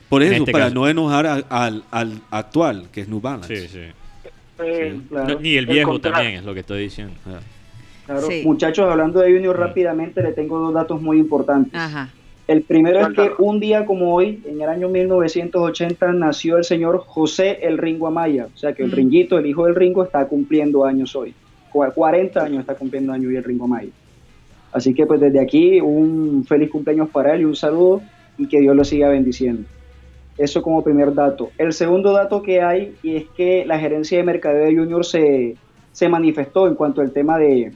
[0.08, 0.74] Por eso, este para caso.
[0.74, 3.56] no enojar a- al, al actual, que es New Balance.
[3.56, 3.78] Sí, sí.
[4.64, 5.34] Eh, Claro.
[5.34, 6.16] No, ni el El viejo contrato.
[6.16, 7.14] también es lo que estoy diciendo.
[7.26, 7.40] Ah.
[8.06, 8.20] Claro.
[8.28, 8.42] Sí.
[8.44, 9.32] Muchachos, hablando de.
[9.32, 11.72] Junior rápidamente, le tengo dos datos muy importantes.
[11.74, 12.10] Ajá.
[12.46, 16.98] El primero es que un día como hoy, en el año 1980, nació el señor
[16.98, 18.48] José El Ringo Amaya.
[18.54, 18.94] O sea que el Mm.
[18.94, 21.34] Ringuito, el hijo del Ringo, está cumpliendo años hoy.
[21.72, 23.88] Cu- 40 años está cumpliendo años hoy el Ringo Amaya.
[24.72, 28.02] Así que pues desde aquí un feliz cumpleaños para él y un saludo
[28.36, 29.62] y que Dios lo siga bendiciendo.
[30.36, 31.50] Eso como primer dato.
[31.58, 35.56] El segundo dato que hay y es que la gerencia de mercadeo de Junior se,
[35.92, 37.72] se manifestó en cuanto al tema de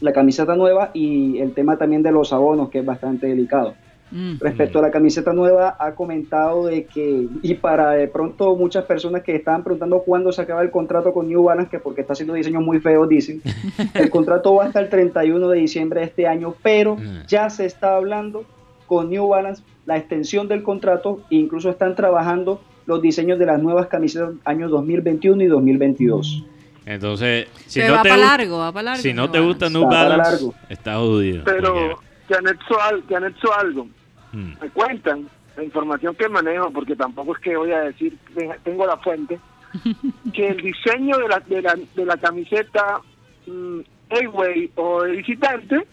[0.00, 3.74] la camiseta nueva y el tema también de los abonos, que es bastante delicado.
[4.10, 4.40] Mm.
[4.40, 9.22] Respecto a la camiseta nueva, ha comentado de que, y para de pronto muchas personas
[9.22, 12.34] que estaban preguntando cuándo se acaba el contrato con New Balance, que porque está haciendo
[12.34, 13.40] diseños muy feos, dicen,
[13.94, 17.26] el contrato va hasta el 31 de diciembre de este año, pero Mm.
[17.26, 18.44] ya se está hablando
[18.92, 23.58] con New Balance la extensión del contrato, e incluso están trabajando los diseños de las
[23.62, 26.44] nuevas camisetas años 2021 y 2022.
[26.84, 29.02] Entonces, si Pero no va te para gu- largo, va para largo.
[29.02, 29.70] Si no te gusta.
[29.70, 30.54] New Balance, largo.
[30.68, 31.42] está jodido.
[31.44, 33.84] Pero te anexo, al- te anexo algo.
[33.86, 34.54] porque- Mm.
[34.62, 38.16] Me cuentan la información que manejo, porque tampoco es que voy a decir,
[38.64, 39.38] tengo la fuente,
[40.34, 43.00] que el diseño de la, de la, de la camiseta
[43.46, 45.86] mm, Away o de visitante,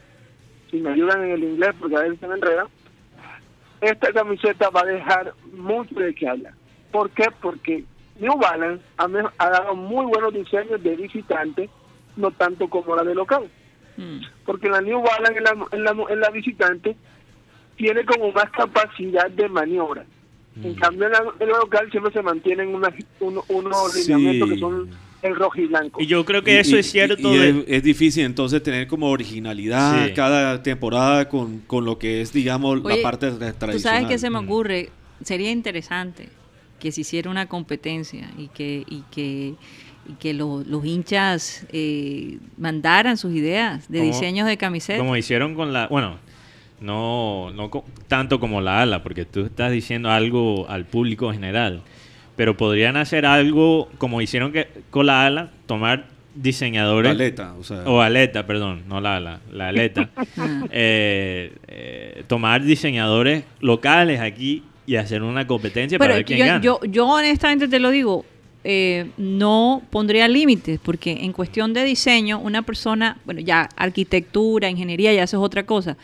[0.72, 2.68] si me ayudan en el inglés porque a veces se me enreda,
[3.82, 6.54] esta camiseta va a dejar mucho de qué hablar.
[6.92, 7.26] ¿Por qué?
[7.42, 7.84] Porque
[8.20, 9.08] New Balance ha,
[9.38, 11.70] ha dado muy buenos diseños de visitante,
[12.16, 13.50] no tanto como la de local
[13.98, 14.22] Mm.
[14.46, 16.96] porque la New Balance en la, en la, en la visitante
[17.76, 20.06] tiene como más capacidad de maniobra.
[20.64, 22.94] En cambio, en la, en la local siempre se mantienen unos
[23.94, 24.02] Sí.
[24.08, 24.90] lineamientos que son
[25.22, 26.02] el rojo y blanco.
[26.02, 27.34] Y yo creo que eso Y- es cierto.
[27.34, 30.14] y- y de- es, es difícil entonces tener como originalidad Sí.
[30.14, 33.72] cada temporada con, con lo que es, digamos, Oye, la parte tra- tradicional.
[33.74, 34.46] Tú sabes que se me Mm.
[34.46, 34.90] ocurre,
[35.24, 36.30] sería interesante
[36.80, 39.56] que se hiciera una competencia y que y que
[40.08, 45.00] y que lo- los hinchas eh, mandaran sus ideas de Como- diseños de camisetas.
[45.02, 45.88] Como hicieron con la.
[45.88, 46.18] Bueno,
[46.80, 51.84] no, no co- tanto como la ala, porque tú estás diciendo algo al público general.
[52.40, 57.12] Pero podrían hacer algo como hicieron que, con la ala, tomar diseñadores.
[57.12, 57.84] Aleta, o sea.
[57.86, 60.10] O aleta, perdón, no la ala, la aleta.
[60.38, 60.64] Ah.
[60.72, 66.46] Eh, eh, tomar diseñadores locales aquí y hacer una competencia Pero para ver quién yo,
[66.46, 66.62] gana.
[66.62, 68.24] yo, yo honestamente te lo digo,
[68.64, 75.12] eh, no pondría límites, porque en cuestión de diseño, una persona, bueno, ya arquitectura, ingeniería,
[75.12, 75.98] ya eso es otra cosa,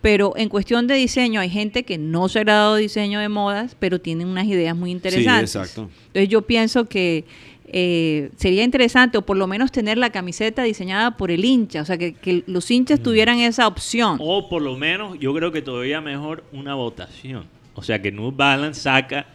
[0.00, 3.28] pero en cuestión de diseño hay gente que no se ha graduado de diseño de
[3.28, 5.54] modas, pero tiene unas ideas muy interesantes.
[5.56, 5.90] exacto.
[6.08, 7.24] Entonces yo pienso que
[7.70, 11.84] eh, sería interesante, o por lo menos tener la camiseta diseñada por el hincha, o
[11.84, 12.72] sea, que, que los Mm.
[12.72, 14.16] hinchas tuvieran esa opción.
[14.20, 17.44] O por lo menos, yo creo que todavía mejor una votación.
[17.74, 19.26] O sea, que New Balance saca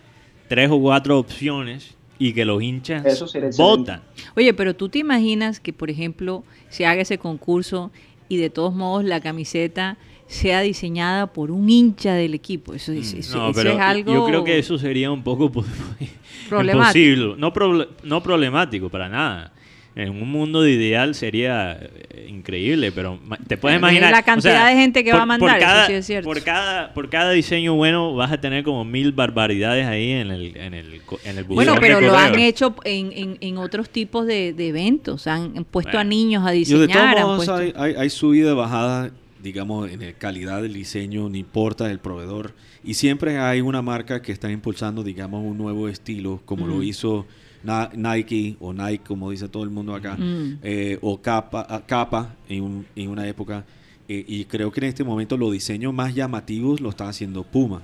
[0.48, 3.28] tres o cuatro opciones y que los hinchas Eso
[3.58, 4.02] votan.
[4.36, 7.92] Oye, pero tú te imaginas que, por ejemplo, se haga ese concurso
[8.30, 12.74] y de todos modos la camiseta sea diseñada por un hincha del equipo.
[12.74, 13.40] Eso, es- eso- Mm.
[13.42, 15.46] No, eso pero es algo yo creo que eso sería un poco
[16.52, 17.36] imposible.
[17.38, 19.52] No, proble- no problemático para nada.
[19.96, 24.10] En un mundo de ideal sería eh, increíble, pero ma- te puedes imaginar...
[24.12, 26.28] la cantidad de gente que va a mandar, eso cada, sí es cierto.
[26.28, 30.58] Por cada, por cada diseño bueno vas a tener como mil barbaridades ahí en el,
[30.58, 34.26] en el, co- en el Bueno, pero lo han hecho en, en- en otros tipos
[34.26, 35.28] de, de eventos.
[35.28, 37.16] Han puesto a niños a Y de todos diseñar.
[37.20, 39.12] han modos puesto- hay, hay, hay subida y bajada,
[39.44, 42.54] digamos, en calidad del diseño, no importa el proveedor.
[42.84, 47.26] Y siempre hay una marca que está impulsando, digamos, un nuevo estilo, como lo hizo
[47.64, 50.60] Na- Nike o Nike, como dice todo el mundo acá, Mm.
[50.64, 53.64] eh, o Kappa, ah, Kappa en, un- en una época.
[54.10, 57.82] Eh, y creo que en este momento los diseños más llamativos lo está haciendo Puma.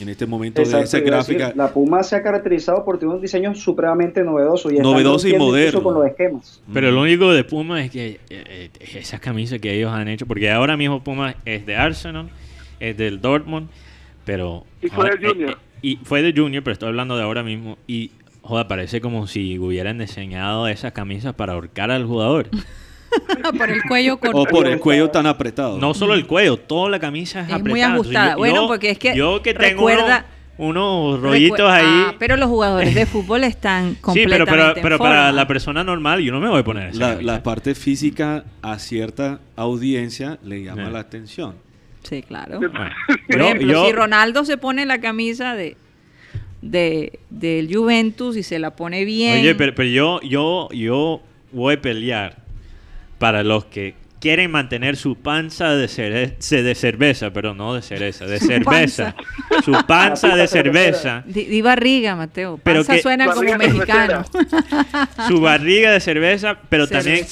[0.00, 3.20] En este momento de esa decir, gráfica la Puma se ha caracterizado por tener un
[3.20, 4.70] diseño supremamente novedoso.
[4.70, 5.82] Y Novedoso y moderno.
[5.82, 6.62] con los esquemas.
[6.72, 10.26] Pero lo único de Puma es que eh, eh, esas camisas que ellos han hecho,
[10.26, 12.30] porque ahora mismo Puma es de Arsenal,
[12.78, 13.68] es del Dortmund,
[14.24, 14.64] pero...
[14.80, 15.50] Y fue de Junior.
[15.50, 17.76] eh, y fue de Junior, pero estoy hablando de ahora mismo.
[17.86, 18.10] Y,
[18.42, 22.48] joder, parece como si hubieran diseñado esas camisas para ahorcar al jugador.
[23.58, 24.38] por el cuello corto.
[24.38, 25.78] o por el cuello tan apretado.
[25.78, 28.36] No solo el cuello, toda la camisa es, Es muy ajustada.
[28.36, 30.26] Bueno, porque es que Yo que tengo recuerda-
[30.58, 30.76] unos,
[31.12, 31.84] unos rollitos Recu- ahí...
[31.86, 35.32] Ah, pero los jugadores de fútbol están sí, completamente pero, pero, en para forma.
[35.32, 39.40] la persona normal yo no me voy a poner esa La, parte física a cierta
[39.56, 40.92] audiencia le llama Sí.
[40.92, 41.54] la atención.
[42.02, 42.58] Sí, claro.
[42.58, 42.72] Bueno,
[43.26, 45.76] Por yo- ejemplo, yo- si Ronaldo se pone la camisa de,
[46.62, 49.40] de del Juventus y se la pone bien.
[49.40, 51.22] Oye, pero, pero yo, yo, yo
[51.52, 52.36] voy a pelear
[53.20, 55.86] para los que quieren mantener su panza de,
[56.74, 59.14] cerveza, pero no de cereza, de Su cerveza.
[59.64, 62.58] Su panza de cerveza, Di, di barriga, Mateo.
[62.62, 64.24] Pero Panza que- suena como mexicano.
[65.28, 67.24] su barriga de cerveza, pero también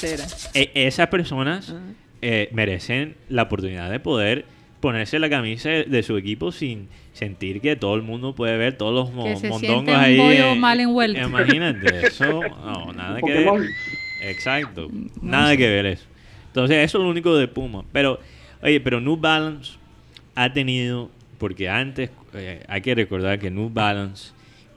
[0.55, 1.75] eh, esas personas
[2.23, 4.45] eh, merecen la oportunidad de poder
[4.81, 8.95] ponerse la camisa de, su equipo sin sentir que todo el mundo puede ver todos
[8.95, 10.17] los mo- Que se mondongos un ahí.
[10.17, 11.21] bollo eh, mal envuelto.
[11.21, 13.47] Imagínate, eso, no, nada que ver.
[14.21, 14.89] Exacto.
[15.23, 16.05] Nada que ver eso.
[16.47, 17.85] Entonces, eso es lo único de Puma.
[17.93, 18.19] Pero,
[18.63, 19.73] oye, pero New Balance
[20.35, 24.33] ha tenido, porque antes eh, hay que recordar que New Balance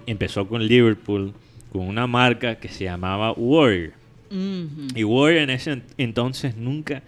[0.06, 1.34] empezó con Liverpool,
[1.72, 3.94] con una marca que se llamaba Warrior.
[4.96, 7.04] Y Warrior en ese ent- entonces nunca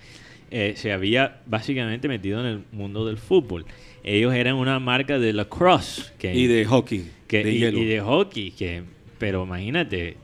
[0.51, 3.65] eh, se había básicamente metido en el mundo del fútbol.
[4.03, 6.11] ellos eran una marca de lacrosse.
[6.19, 7.09] Que, Y de hockey.
[7.27, 8.51] que, de y, y de hockey.
[8.51, 8.83] Que,
[9.19, 10.17] pero imagínate,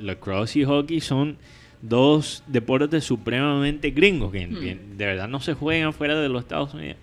[0.00, 1.36] lacrosse y hockey son
[1.82, 4.54] dos deportes supremamente gringos que Hmm.
[4.60, 6.96] que de verdad no se juegan fuera de los Estados Unidos.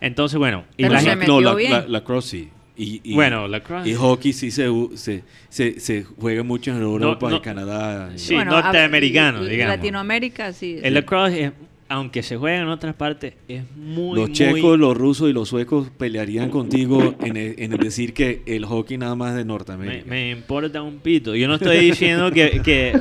[0.00, 1.72] Entonces, bueno, y Pero la se gente- metió no, la, bien.
[1.72, 2.48] la- lacrosse sí.
[2.80, 3.88] Y, y- Bueno, lacrosse.
[3.90, 7.36] Y hockey sí se, u- se, se, se juega mucho en Europa no.
[7.38, 8.12] y Canadá.
[8.16, 9.76] Sí, Bueno, norteamericano, digamos.
[9.78, 10.78] Latinoamérica, sí.
[10.80, 11.52] el lacrosse, es-
[11.90, 15.48] aunque se juega en otras partes, es muy, los muy- checos, los rusos y los
[15.48, 20.04] suecos pelearían contigo en, el- en el decir que el hockey nada más de Norteamérica.
[20.06, 21.34] me importa un pito.
[21.34, 22.92] Yo no estoy diciendo que, que-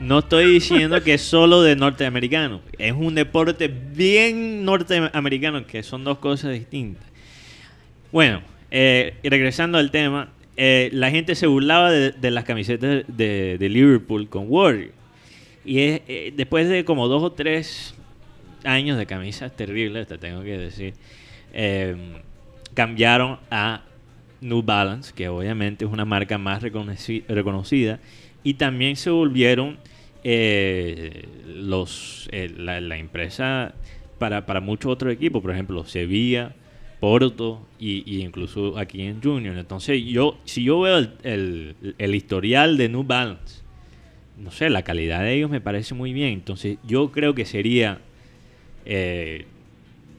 [0.00, 2.60] no estoy diciendo que es solo de norteamericano.
[2.78, 7.04] Es un deporte bien norteamericano, que son dos cosas distintas.
[8.12, 13.58] Bueno, eh, regresando al tema, eh, la gente se burlaba de, de las camisetas de,
[13.58, 14.90] de Liverpool con Warrior.
[15.64, 17.94] Y es, eh, después de como dos o tres
[18.64, 20.94] años de camisas terribles, te tengo que decir,
[21.52, 21.96] eh,
[22.74, 23.82] cambiaron a
[24.40, 28.00] New Balance, que obviamente es una marca más reconoci- reconocida,
[28.42, 29.78] y también se volvieron
[30.22, 33.74] eh, los eh, la, empresa
[34.18, 36.54] para, para muchos otros equipos, por ejemplo, Sevilla,
[37.00, 39.56] Porto y, incluso aquí en Junior.
[39.56, 43.62] Entonces, yo si yo veo el- el historial de New Balance,
[44.38, 46.32] no sé, la calidad de ellos me parece muy bien.
[46.32, 48.00] Entonces, yo creo que sería
[48.84, 49.46] eh,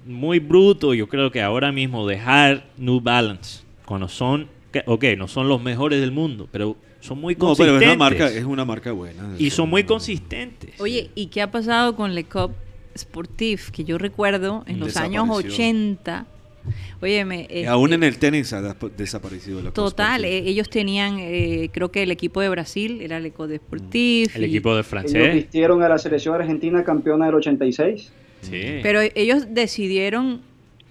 [0.05, 4.47] muy bruto, yo creo que ahora mismo dejar New Balance cuando son,
[4.85, 7.79] ok, no son los mejores del mundo, pero son muy no, consistentes.
[7.79, 9.35] pero es una marca, es una marca buena.
[9.37, 10.79] y son muy consistentes.
[10.79, 12.51] Oye, ¿y qué ha pasado con Le Cop
[12.97, 13.69] Sportif?
[13.71, 15.53] Que yo recuerdo en los años Desapareció.
[15.53, 16.25] 80.
[17.01, 17.41] Óyeme.
[17.43, 21.91] Este, Aún en el tenis ha desap- desaparecido la Total, eh, ellos tenían, eh, creo
[21.91, 24.35] que el equipo de Brasil era el Eco Sportif.
[24.35, 25.33] el y- equipo de Ellos francés.
[25.35, 28.11] vistieron a la selección argentina campeona del 86.
[28.49, 28.79] Sí.
[28.83, 30.41] Pero ellos decidieron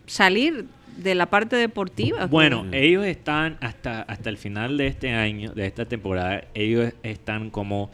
[0.06, 0.66] salir
[0.96, 2.26] de la parte deportiva.
[2.26, 7.50] Bueno, ellos están hasta, hasta el final de este año, de esta temporada, ellos están
[7.50, 7.90] como,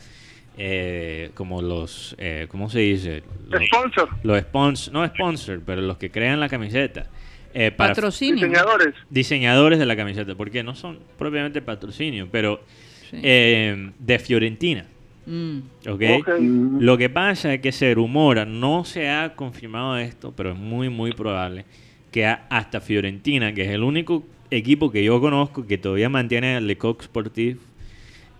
[0.58, 3.22] eh, como los, eh, ¿cómo se dice?
[3.48, 7.06] Los, Sponsor, los sponsors, no sponsor, pero los que crean la camiseta.
[7.54, 8.34] eh, para patrocinio.
[8.46, 8.94] diseñadores.
[9.08, 12.60] diseñadores de la camiseta, porque no son propiamente patrocinio, pero
[13.10, 13.18] Sí.
[13.24, 14.84] eh, de Fiorentina.
[15.30, 15.58] Mm.
[15.88, 16.02] ¿ok?
[16.20, 16.28] Ok.
[16.40, 20.58] Mm, Lo que pasa es que se rumora, no se ha confirmado esto, pero es
[20.58, 21.64] muy, muy probable
[22.10, 26.66] que hasta Fiorentina, que es el único equipo que yo conozco que todavía mantiene el
[26.66, 27.58] Le Coq Sportif,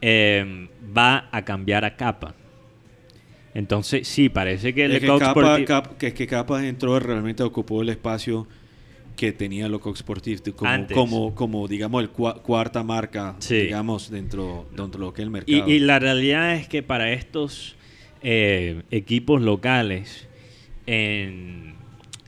[0.02, 2.34] eh, va a cambiar a capa.
[3.54, 5.66] Entonces, sí, parece que el Es que, Capa, Sportif...
[5.66, 8.46] Cap- que, que Capa entró realmente ocupó el espacio
[9.20, 10.96] que tenía Lecoq Sportif como, Antes.
[10.96, 13.56] como, como digamos, el cua- cuarta marca, Sí.
[13.64, 15.70] digamos, dentro, dentro de lo que es el Y, mercado.
[15.70, 17.76] y la realidad es que para estos
[18.22, 20.26] eh, equipos locales
[20.86, 21.74] en,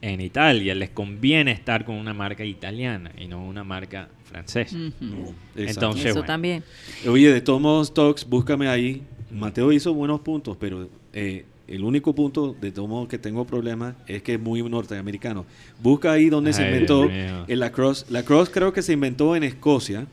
[0.01, 4.75] en Italia les conviene estar con una marca italiana y no una marca francesa.
[4.77, 5.33] Ujú.
[5.55, 5.61] Exacto.
[5.87, 6.27] entonces- Eso bueno.
[6.27, 6.63] también.
[7.07, 9.01] Oye, de todos modos, Tox, búscame ahí.
[9.31, 13.95] Mateo hizo buenos puntos, pero eh, el único punto, de todos modos, que tengo problemas
[14.07, 15.45] es que es muy norteamericano.
[15.81, 17.09] Busca ahí donde se inventó
[17.47, 18.05] el lacrosse.
[18.09, 20.05] Lacrosse creo que se inventó en Escocia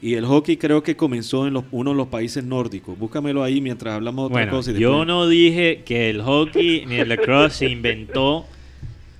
[0.00, 2.98] y el hockey creo que comenzó en los, uno de los países nórdicos.
[2.98, 4.70] Búscamelo ahí mientras hablamos de otra Bueno, cosa.
[4.72, 8.46] y yo no dije que el hockey ni el lacrosse se inventó,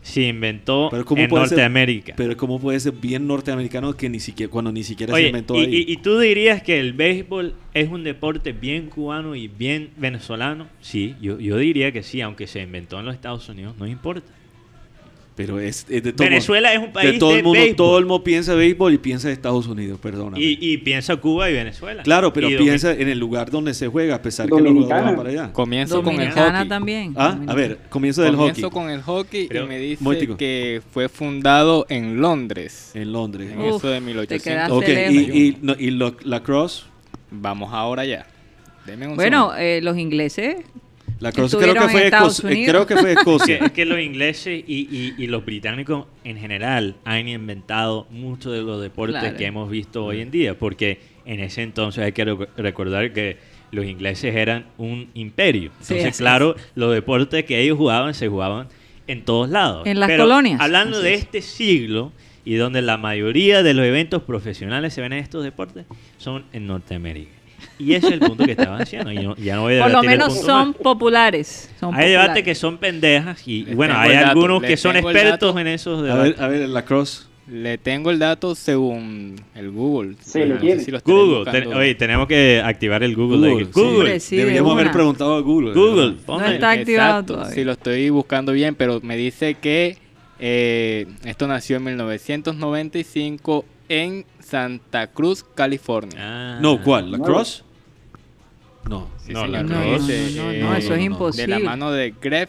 [0.05, 2.13] se inventó Pero ¿cómo en puede ser- Norteamérica.
[2.15, 5.61] Pero cómo puede ser bien norteamericano que ni siquiera cuando ni siquiera se inventó y,
[5.65, 5.75] ahí.
[5.89, 10.69] y- y tú dirías que el béisbol es un deporte bien cubano y bien venezolano.
[10.83, 14.31] Sí, yo, yo diría que sí, aunque se inventó en los Estados Unidos, no importa.
[15.37, 17.77] Pero es, es de todo Venezuela es un país de todo de el mundo, béisbol.
[17.77, 20.41] todo el mundo piensa béisbol y piensa Estados Unidos, perdóname.
[20.41, 22.03] Y, y piensa Cuba y Venezuela.
[22.05, 24.89] Claro, pero Y Domin- piensa en el lugar donde se juega, a pesar que los
[24.89, 25.53] van para allá.
[25.53, 26.69] Comienzo con el hockey.
[26.69, 27.15] también.
[27.17, 30.81] Ah, a ver, comienzo del Comienzo hockey con el hockey Pero- y me dice que
[30.93, 32.93] fue fundado en Londres.
[32.95, 33.51] en Londres.
[33.53, 34.43] En Uf, eso de te 1800.
[34.45, 35.35] quedaste Ok, lejos.
[35.35, 36.85] y, y, no, y lo- lacrosse,
[37.37, 38.27] Vamos ahora ya.
[38.87, 39.57] Deme un Bueno, segundo.
[39.61, 40.59] eh, los ingleses.
[41.25, 43.57] Lacrosse creo Estuvieron que fue eh, creo que fue Es que, Escocia.
[43.57, 48.63] es que los ingleses y, y- y los británicos en general han inventado muchos de
[48.63, 49.37] los deportes Claro.
[49.37, 53.37] que hemos visto hoy en día, porque en ese entonces hay que rec- recordar que
[53.73, 55.73] los ingleses eran un imperio.
[55.81, 58.69] Entonces, claro, los deportes que ellos jugaban se jugaban
[59.09, 59.87] en todos lados.
[59.87, 60.61] En las Pero colonias.
[60.61, 61.21] Hablando Así de es.
[61.23, 62.13] este siglo
[62.45, 65.87] y donde la mayoría de los eventos profesionales se ven en estos deportes,
[66.19, 67.31] son en Norteamérica.
[67.79, 69.11] Y ese es el punto que estaba haciendo.
[69.13, 70.77] Y no- ya no voy a Por lo menos son más.
[70.77, 71.71] populares.
[71.81, 75.67] son Hay debates que son pendejas y, bueno, hay dato, algunos que son expertos en
[75.67, 76.41] esos A ver, debates.
[76.41, 77.25] a ver, el lacrosse.
[77.47, 80.15] Le tengo el dato según el Google.
[80.21, 81.71] Sí, lo No sé si Google, buscando.
[81.73, 83.47] te- oye, tenemos que activar el Google.
[83.47, 83.69] de Google.
[83.71, 85.75] Google, sí, de Deberíamos haber preguntado a Google.
[85.75, 87.55] Google, No está activado Exacto, todavía.
[87.55, 89.99] sí lo estoy buscando bien, pero me dice que
[90.41, 96.17] Eh, esto nació en 1995 en Santa Cruz, California.
[96.19, 96.59] Ah.
[96.61, 97.11] No, ¿cuál?
[97.13, 97.25] ¿La No.
[97.25, 97.65] Cross?
[98.89, 99.09] No.
[99.19, 99.49] Sí, No, señor.
[99.51, 100.01] la No, Cross.
[100.03, 101.55] no, no, eh, no, eso es imposible.
[101.55, 102.49] De la mano de Greg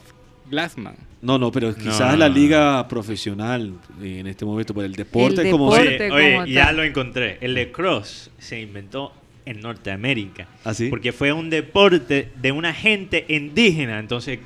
[0.50, 0.96] Glassman.
[1.22, 2.36] No, no, pero quizás no, la no.
[2.36, 6.12] liga profesional eh, en este momento, por el deporte El como deporte.
[6.12, 7.38] Oye, oye, como ya lo encontré.
[7.42, 9.12] El lacrosse se inventó
[9.46, 10.48] en Norteamérica.
[10.64, 10.90] ¿Ah, sí?
[10.90, 13.98] Porque fue un deporte de una gente indígena.
[14.00, 14.42] Entonces, eh,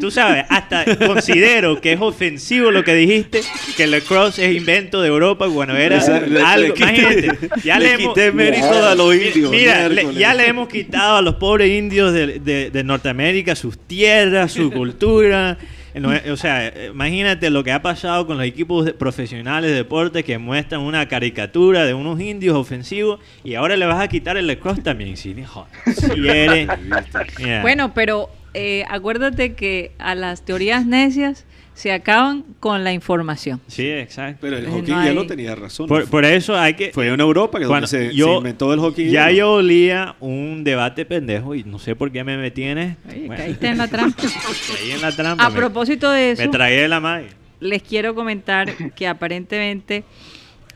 [0.00, 3.40] tú sabes, hasta considero que es ofensivo lo que dijiste,
[3.76, 6.68] que el lacrosse es invento de Europa cuando era Le- algo.
[6.68, 9.50] le quité- imagínate, ya le le, hemos- quité mérito a los indios.
[9.50, 14.52] Mira, ya le hemos quitado a los pobres indios de, de- de Norteamérica sus tierras,
[14.52, 15.58] su cultura.
[16.30, 20.38] O sea, imagínate lo que ha pasado con los equipos de- profesionales de deporte que
[20.38, 24.80] muestran una caricatura de unos indios ofensivos y ahora le vas a quitar el lacrosse
[24.80, 25.18] también.
[25.18, 26.68] Si, joder, si eres...
[27.62, 33.58] Bueno, pero eh, acuérdate que a las teorías necias se acaban con la información.
[33.66, 34.38] Sí, exacto.
[34.42, 35.88] Pero el hockey no hay- no tenía razón.
[35.88, 36.92] Por, por eso hay que...
[36.92, 39.10] Fue en Europa que Bueno, donde se, yo- se inventó el hockey.
[39.10, 39.38] Ya hielo.
[39.38, 43.08] yo olía un debate pendejo y no sé por qué me metí en esto.
[43.08, 44.22] Oye, Bueno, caíste en la trampa.
[44.22, 45.44] caí en la trampa.
[45.46, 47.28] A me- propósito de eso, Me tragué la madre.
[47.60, 50.04] les quiero comentar que aparentemente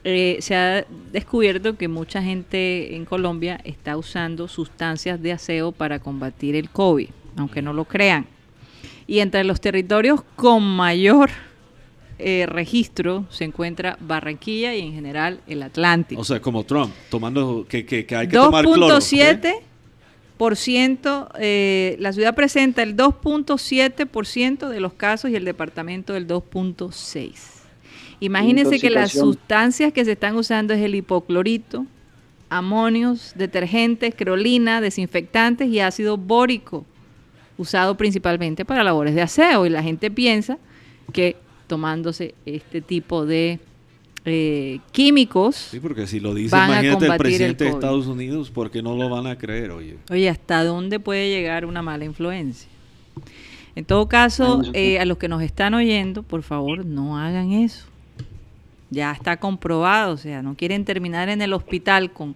[0.03, 5.99] eh, se ha descubierto que mucha gente en Colombia está usando sustancias de aseo para
[5.99, 8.27] combatir el COVID, aunque no lo crean.
[9.07, 11.31] Y entre los territorios con mayor
[12.19, 16.21] eh, registro se encuentra Barranquilla y en general el Atlántico.
[16.21, 18.97] O sea, como Trump, tomando que, que, que hay que tomar cloro.
[18.97, 19.61] 2.7
[20.37, 26.27] por ciento, eh, la ciudad presenta el 2.7% de los casos y el departamento el
[26.27, 27.33] 2.6.
[28.21, 31.87] Imagínense que las sustancias que se están usando es el hipoclorito,
[32.49, 36.85] amonios, detergentes, creolina, desinfectantes y ácido bórico,
[37.59, 39.67] usado principalmente para labores de aseo.
[39.67, 40.59] Y la gente piensa
[41.13, 43.61] que tomándose este tipo de
[44.25, 47.71] eh, químicos, Sí, porque si lo dice, imagínate el presidente de.
[47.71, 49.99] Estados Unidos, ¿por qué no lo van a creer, oye?
[50.11, 52.69] Oye, ¿hasta dónde puede llegar una mala influencia?
[53.77, 57.87] En todo caso, eh, a los que nos están oyendo, por favor, no hagan eso.
[58.91, 62.35] Ya está comprobado, o sea, no quieren terminar en el hospital con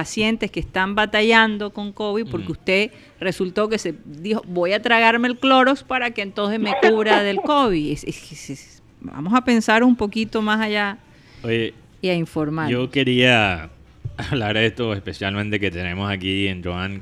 [0.00, 2.52] pacientes que están batallando con COVID porque Mm.
[2.52, 7.22] usted resultó que se dijo, voy a tragarme el clorox para que entonces me cubra
[7.22, 7.92] del COVID.
[7.92, 10.98] Es- es- es- es- vamos a pensar un poquito más allá
[11.42, 12.68] Oye, y a informar.
[12.70, 13.70] yo quería
[14.30, 17.00] hablar de esto, especialmente que tenemos aquí en Joan,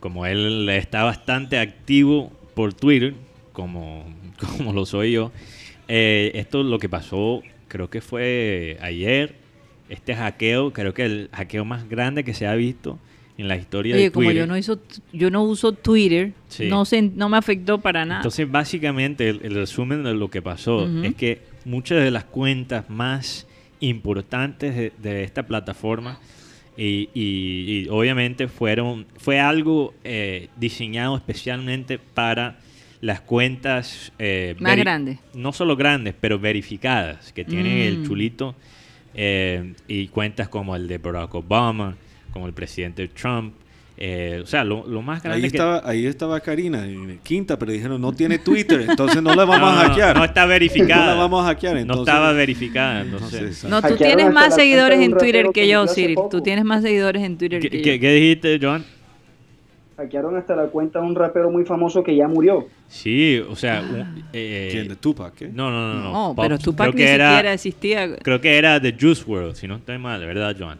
[0.00, 3.12] como él está bastante activo por Twitter,
[3.52, 4.06] como,
[4.56, 5.30] como lo soy yo.
[5.88, 9.34] eh, esto lo que pasó, creo que fue ayer,
[9.88, 12.98] este hackeo, creo que el hackeo más grande que se ha visto
[13.38, 14.42] en la historia Oye, de como Twitter.
[14.42, 14.80] yo no hizo,
[15.12, 16.66] yo no uso Twitter, Sí.
[16.68, 18.20] no se, no me afectó para nada.
[18.20, 22.90] Entonces, básicamente, el, el resumen de lo que pasó es que muchas de las cuentas
[22.90, 23.46] más
[23.80, 26.18] importantes de, de esta plataforma
[26.76, 32.58] y, y- y obviamente fueron fue algo eh, diseñado especialmente para
[33.00, 35.18] las cuentas eh, Más grandes.
[35.34, 38.06] no solo grandes pero verificadas que tienen el Mm.
[38.06, 38.54] chulito
[39.20, 41.96] eh, y cuentas como el de Barack Obama
[42.32, 43.52] como el presidente Trump
[44.00, 47.58] eh, o sea lo, lo más grande Ahí que estaba, ahí estaba Karina, en quinta,
[47.58, 50.16] pero dijeron, no tiene Twitter, entonces no la vamos No, a no, hackear.
[50.16, 51.06] No está verificada.
[51.06, 53.64] No la vamos a hackear, No entonces- estaba verificada, entonces.
[53.64, 56.14] No, tú tienes más seguidores en Twitter que yo, Siri.
[56.30, 58.00] Tú tienes más seguidores en Twitter ¿Qué, que qué- yo.
[58.00, 58.84] qué dijiste, Joan?
[59.98, 62.66] Hackearon hasta la cuenta de un rapero muy famoso que ya murió.
[62.86, 64.86] Sí, o sea, un- eh, ¿Quién?
[64.88, 65.34] ¿De Tupac?
[65.34, 65.48] ¿qué?
[65.48, 66.12] no, no, no, no.
[66.12, 68.16] No, Pop- pero Tupac creo ni era, siquiera existía.
[68.18, 70.78] creo que era The Juice World, si no estoy mal, ¿verdad, Joan?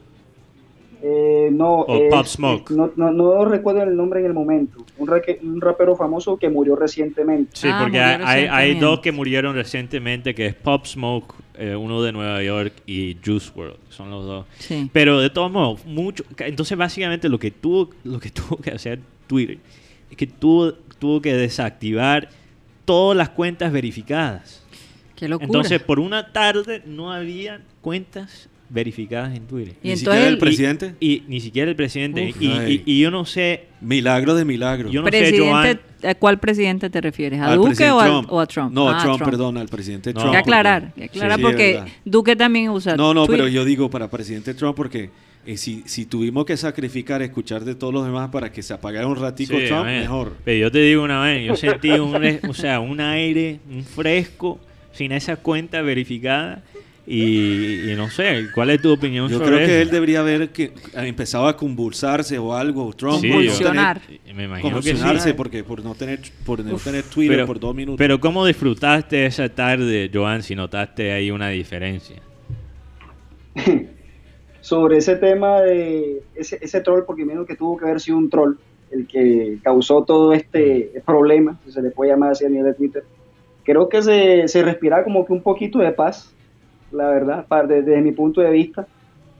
[1.02, 2.70] Eh, no, O es- Pop Smoke.
[2.70, 4.78] no, no, no recuerdo el nombre en el momento.
[4.98, 5.08] Un,
[5.42, 7.50] un rapero famoso que murió recientemente.
[7.54, 8.84] Sí, Ah, porque hay, hay- hay recientemente.
[8.84, 13.50] dos que murieron recientemente, que es Pop Smoke, eh, uno de Nueva York, y Juice
[13.54, 14.46] World, son los dos.
[14.58, 14.88] Sí.
[14.92, 16.24] Pero de todos modos, mucho.
[16.38, 19.58] Entonces, básicamente, lo que tuvo, lo que tuvo que hacer Twitter
[20.10, 22.28] es que tuvo, tuvo que desactivar
[22.84, 24.64] todas las cuentas verificadas.
[25.16, 25.46] Qué locura.
[25.46, 29.74] Entonces, por una tarde no había cuentas verificadas en Twitter.
[29.82, 30.94] y Ni entonces siquiera el presidente.
[31.00, 32.30] Y ni siquiera el presidente.
[32.30, 32.42] Uf.
[32.42, 34.90] Y, y- y yo no sé, Milagro de milagro.
[34.90, 35.80] yo no sé, Joan.
[36.04, 37.40] ¿a cuál presidente te refieres?
[37.40, 38.72] ¿A Al Duque o, al- o a Trump?
[38.72, 40.20] No, a Ah, Trump, perdón, al presidente No.
[40.20, 40.26] Trump.
[40.28, 41.82] Hay que aclarar, hay que aclarar Sí, porque.
[42.04, 45.10] Duque también usa No, no, pero yo digo para presidente Trump porque
[45.46, 49.06] eh, si, si tuvimos que sacrificar escuchar de todos los demás para que se apagara
[49.06, 50.36] un ratico Sí, Trump, mejor.
[50.44, 52.14] Pero yo te digo una vez, yo sentí un,
[52.48, 54.58] o sea, un aire, un fresco,
[54.92, 56.62] sin esa cuenta verificada.
[57.10, 60.50] Y, y no sé, ¿cuál es tu opinión Yo sobre creo que él debería haber
[60.50, 62.92] que empezado a convulsarse o algo.
[62.92, 64.02] Trump Sí, Convulsionar.
[64.34, 64.90] Me imagino que sí.
[64.90, 67.96] convulsionarse porque por no tener por no tener Twitter Pero, por dos minutos.
[67.98, 72.16] pero ¿cómo disfrutaste esa tarde, Joan, si notaste ahí una diferencia?
[74.60, 78.28] sobre ese tema de ese, ese troll, porque menos que tuvo que haber sido un
[78.28, 78.56] troll
[78.90, 82.74] el que causó todo este problema, si se le puede llamar así a nivel de
[82.74, 83.04] Twitter,
[83.64, 86.34] creo que se, se respira como que un poquito de paz,
[86.92, 88.86] la verdad, pa- de- desde mi punto de vista,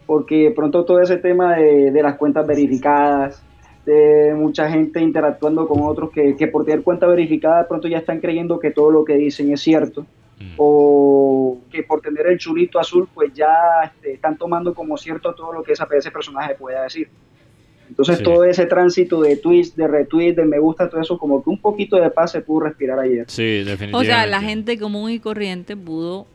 [0.07, 3.43] porque pronto todo ese tema de, de las cuentas verificadas,
[3.87, 7.99] de mucha gente interactuando con otros que, que por tener cuenta verificada de pronto ya
[7.99, 10.07] están creyendo que todo lo que dicen es cierto
[10.41, 10.55] Mm.
[10.57, 13.51] o que por tener el chulito azul pues ya
[13.87, 17.09] este, están tomando como cierto todo lo que esa, ese personaje pueda decir.
[17.89, 18.23] Entonces Sí.
[18.23, 21.59] todo ese tránsito de tweets, de retweets, de me gusta, todo eso, como que un
[21.59, 23.25] poquito de paz se pudo respirar ayer.
[23.29, 23.97] Sí, definitivamente.
[23.97, 26.29] O sea, la gente común y corriente pudo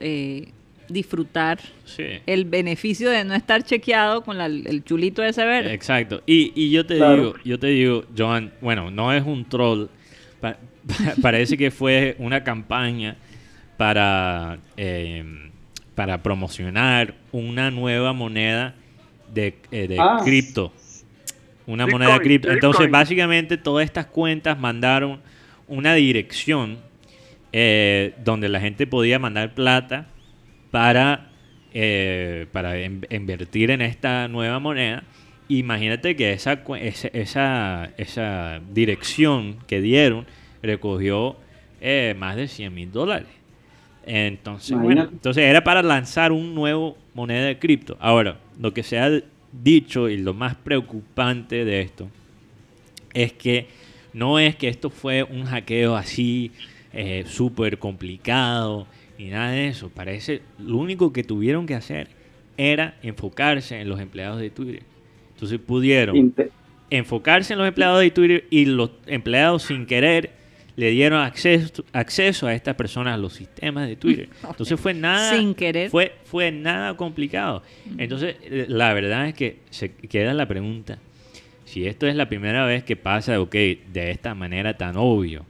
[0.00, 0.48] eh,
[0.88, 2.04] disfrutar Sí.
[2.26, 5.72] el beneficio de no estar chequeado con la- el chulito ese verde.
[5.72, 6.22] Exacto.
[6.26, 7.16] Y, y yo te Claro.
[7.16, 9.86] digo, yo te digo, Joan, bueno, no es un troll.
[10.40, 10.58] pa- pa-
[11.22, 13.16] parece que fue una campaña
[13.76, 15.22] para, eh,
[15.94, 18.74] para promocionar una nueva moneda
[19.32, 20.20] de, eh, de Ah.
[20.24, 20.72] cripto.
[21.66, 22.50] Una Bitcoin, moneda cripto.
[22.50, 25.20] Entonces, básicamente, todas estas cuentas mandaron
[25.68, 26.78] una dirección
[27.52, 30.06] eh, donde la gente podía mandar plata
[30.70, 31.28] para,
[31.74, 35.02] eh, para in- invertir en esta nueva moneda.
[35.48, 36.60] Imagínate que esa,
[37.12, 40.26] esa, esa, dirección que dieron
[40.62, 41.36] recogió
[41.80, 43.28] eh, más de 100 mil dólares.
[44.06, 47.96] Entonces, bueno, entonces era para lanzar un nuevo moneda de cripto.
[48.00, 49.10] Ahora, lo que se ha
[49.52, 52.08] dicho y lo más preocupante de esto
[53.12, 53.66] es que
[54.12, 56.52] no es que esto fue un hackeo así
[56.92, 58.86] eh, súper complicado
[59.18, 59.90] ni nada de eso.
[59.90, 62.08] Parece lo único que tuvieron que hacer
[62.56, 64.82] era enfocarse en los empleados de Twitter.
[65.34, 66.34] Entonces pudieron
[66.90, 70.30] enfocarse en los empleados de Twitter y los empleados sin querer
[70.76, 74.28] le dieron acceso, acceso a estas personas a los sistemas de Twitter.
[74.48, 75.90] Entonces fue nada Sin querer.
[75.90, 77.62] fue fue nada complicado.
[77.98, 80.98] Entonces eh, la verdad es que se queda la pregunta
[81.70, 85.46] si esto es la primera vez que pasa, ok, de esta manera tan obvio.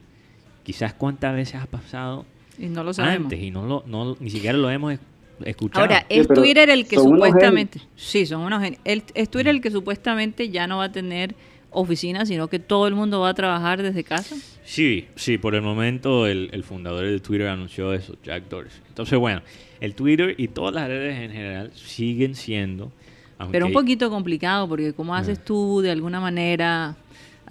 [0.63, 2.25] Quizás cuántas veces ha pasado
[2.59, 3.25] Y no lo sabemos.
[3.25, 4.99] antes y no lo no ni siquiera lo hemos es-
[5.45, 5.81] escuchado.
[5.81, 7.81] Ahora, Sí, es pero Twitter el que supuestamente...
[7.95, 8.81] Sí, son unos genios.
[8.85, 11.33] El- Es Twitter el que supuestamente ya no va a tener
[11.71, 14.35] oficina, sino que todo el mundo va a trabajar desde casa.
[14.63, 18.81] Sí, sí, por el momento el, el fundador de Twitter anunció eso, Jack Dorsey.
[18.89, 19.41] Entonces, bueno,
[19.79, 22.91] el Twitter y todas las redes en general siguen siendo...
[23.39, 25.43] aunque- Pero un poquito complicado, porque ¿cómo haces Ah.
[25.45, 26.95] tú de alguna manera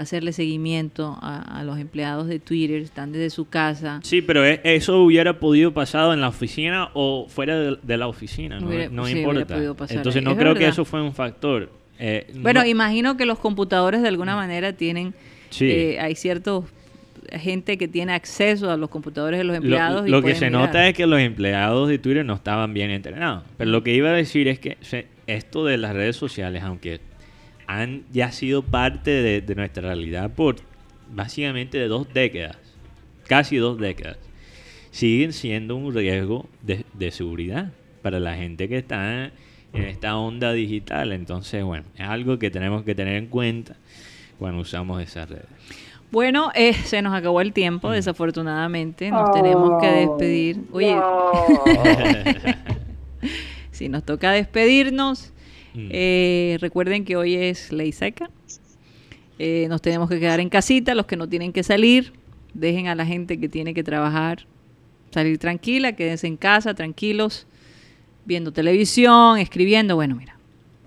[0.01, 2.81] hacerle seguimiento a, a los empleados de Twitter?
[2.83, 4.01] Están desde su casa.
[4.03, 8.07] Sí, pero e- eso hubiera podido pasado en la oficina o fuera de, de la
[8.09, 9.75] oficina, no, Hubiera- no sí, importa.
[9.77, 11.71] pasar Entonces no Es creo que eso fue un factor.
[11.99, 15.15] Eh, Bueno, no- imagino que los computadores de alguna manera tienen...
[15.51, 15.69] Sí.
[15.71, 16.65] eh, hay ciertos
[17.33, 20.07] gente que tiene acceso a los computadores de los Lo- empleados.
[20.09, 20.63] y Lo, que se mirar.
[20.67, 23.45] nota es que los empleados de Twitter no estaban bien entrenados.
[23.57, 27.01] Pero lo que iba a decir es que se- esto de las redes sociales, aunque
[27.79, 30.57] han ya sido parte de, de nuestra realidad por
[31.13, 32.57] básicamente de dos décadas,
[33.29, 34.17] casi dos décadas,
[34.91, 37.73] siguen siendo un riesgo de, de seguridad
[38.03, 39.27] para la gente que está
[39.73, 41.13] en esta onda digital.
[41.13, 43.77] Entonces, bueno, es algo que tenemos que tener en cuenta
[44.39, 45.47] cuando usamos esas redes.
[46.11, 47.53] Bueno, eh, se nos acabó el Mm.
[47.53, 49.11] tiempo, desafortunadamente.
[49.13, 50.61] Nos tenemos que despedir.
[50.73, 50.97] Oye,
[53.71, 55.33] si nos toca despedirnos,
[55.75, 55.89] Mm.
[55.91, 58.31] eh, recuerden que hoy es ley seca.
[59.39, 62.13] Eh, nos tenemos que quedar en casita, los que no tienen que salir,
[62.53, 64.47] dejen a la gente que tiene que trabajar
[65.11, 67.47] salir tranquila, quédense en casa, tranquilos,
[68.25, 69.97] viendo televisión, escribiendo.
[69.97, 70.37] Bueno, mira,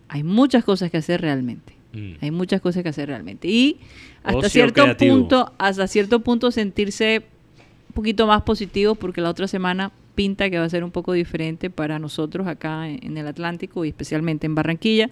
[0.07, 1.73] hay muchas cosas que hacer realmente.
[1.93, 2.14] Mm.
[2.22, 3.47] Hay muchas cosas que hacer realmente.
[3.47, 3.80] Y
[4.23, 5.18] hasta Ocio cierto creativo.
[5.18, 7.23] punto, hasta cierto punto sentirse
[7.89, 11.14] un poquito más positivos porque la otra semana pinta que va a ser un poco
[11.14, 15.10] diferente para nosotros acá en, el Atlántico y especialmente en Barranquilla.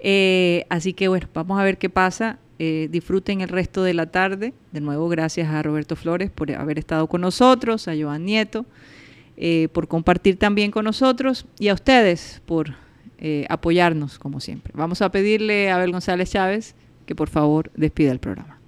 [0.00, 2.38] Eh, así que bueno, vamos a ver qué pasa.
[2.58, 4.52] Eh, disfruten el resto de la tarde.
[4.72, 8.66] De nuevo, gracias a Roberto Flores por haber estado con nosotros, a Joan Nieto,
[9.36, 12.74] eh, por compartir también con nosotros y a ustedes por
[13.48, 14.72] apoyarnos como siempre.
[14.76, 16.74] Vamos a pedirle a Abel González Chávez
[17.06, 18.61] que por favor despida el programa.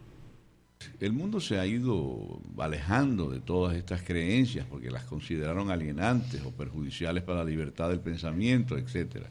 [1.05, 6.51] El mundo se ha ido alejando de todas estas creencias porque las consideraron alienantes o
[6.51, 9.29] perjudiciales para la libertad del pensamiento, etcétera.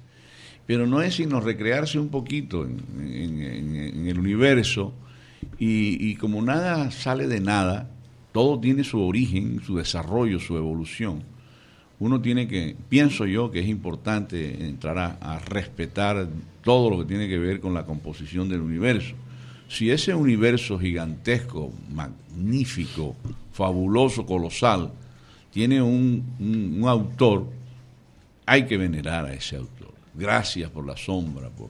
[0.68, 4.94] Pero no es sino recrearse un poquito en, en- en- el universo
[5.58, 7.90] y, como nada sale de nada,
[8.32, 11.24] todo tiene su origen, su desarrollo, su evolución.
[12.00, 16.28] uno tiene que, pienso yo que es importante entrar a respetar
[16.64, 19.16] todo lo que tiene que ver con la composición del universo.
[19.74, 23.16] Si ese universo gigantesco, magnífico,
[23.52, 24.92] fabuloso, colosal,
[25.52, 27.48] tiene un, un- autor,
[28.46, 29.92] hay que venerar a ese autor.
[30.14, 31.70] Gracias por la sombra, por,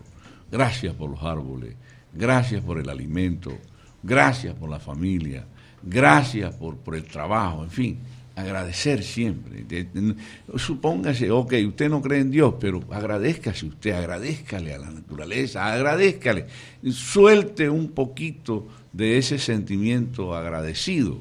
[0.51, 1.75] gracias por los árboles,
[2.13, 3.57] gracias por el alimento,
[4.03, 5.45] gracias por la familia,
[5.81, 7.99] gracias por, por el trabajo, en fin,
[8.35, 9.63] agradecer siempre.
[9.63, 10.15] De- de-
[10.57, 16.47] supóngase, ok, usted no cree en Dios, pero agradezcase usted, agradezcale a la naturaleza, agradezcale,
[16.91, 21.17] suelte un poquito de ese sentimiento agradecido.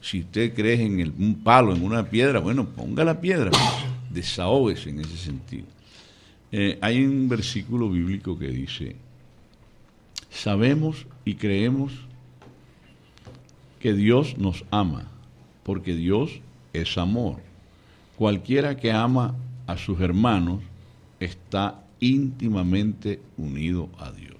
[0.00, 3.50] Si usted cree en el- un palo, en una piedra, bueno, ponga la piedra,
[4.10, 5.64] desahógese en ese sentido.
[6.50, 8.96] Eh, hay un versículo bíblico que dice,
[10.30, 11.92] sabemos y creemos
[13.80, 15.08] que Dios nos ama,
[15.62, 16.40] porque Dios
[16.72, 17.36] es amor.
[18.16, 19.34] Cualquiera que ama
[19.66, 20.60] a sus hermanos
[21.20, 24.32] está íntimamente unido a Dios.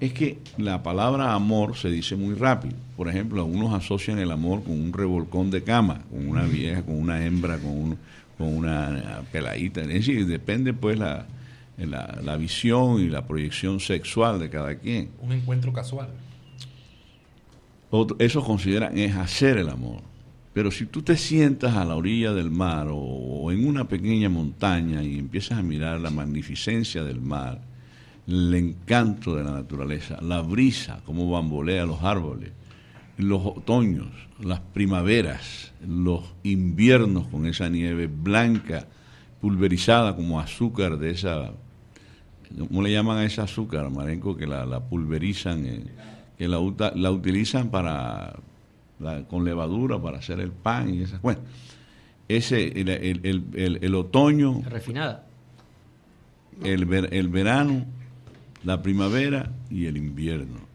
[0.00, 2.74] Es que la palabra amor se dice muy rápido.
[2.96, 6.98] Por ejemplo, algunos asocian el amor con un revolcón de cama, con una vieja, con
[6.98, 7.98] una hembra, con, un-
[8.38, 9.82] con una peladita.
[9.82, 11.26] Es decir, depende pues la,
[11.76, 15.10] la, la visión y la proyección sexual de cada quien.
[15.20, 16.08] Un encuentro casual.
[17.90, 20.00] Otro- eso consideran es hacer el amor.
[20.52, 25.02] Pero si tú te sientas a la orilla del mar o, en una pequeña montaña
[25.02, 27.60] y empiezas a mirar la magnificencia del mar,
[28.26, 32.50] el encanto de la naturaleza, la brisa, cómo bambolea los árboles,
[33.16, 34.08] los otoños,
[34.40, 38.86] las primaveras, los inviernos con esa nieve blanca,
[39.40, 41.52] pulverizada como azúcar de esa
[42.58, 44.36] ¿Cómo le llaman a ese azúcar, Marenco?
[44.36, 45.84] Que la, pulverizan, eh,
[46.36, 46.58] que la,
[46.96, 48.34] la utilizan para
[49.00, 51.20] la- con levadura para hacer el pan y esas.
[51.22, 51.40] Bueno,
[52.28, 55.26] ese, el, el- el- el- el otoño, Refinada.
[56.62, 57.84] el, ver- el verano,
[58.64, 60.68] la primavera y el invierno.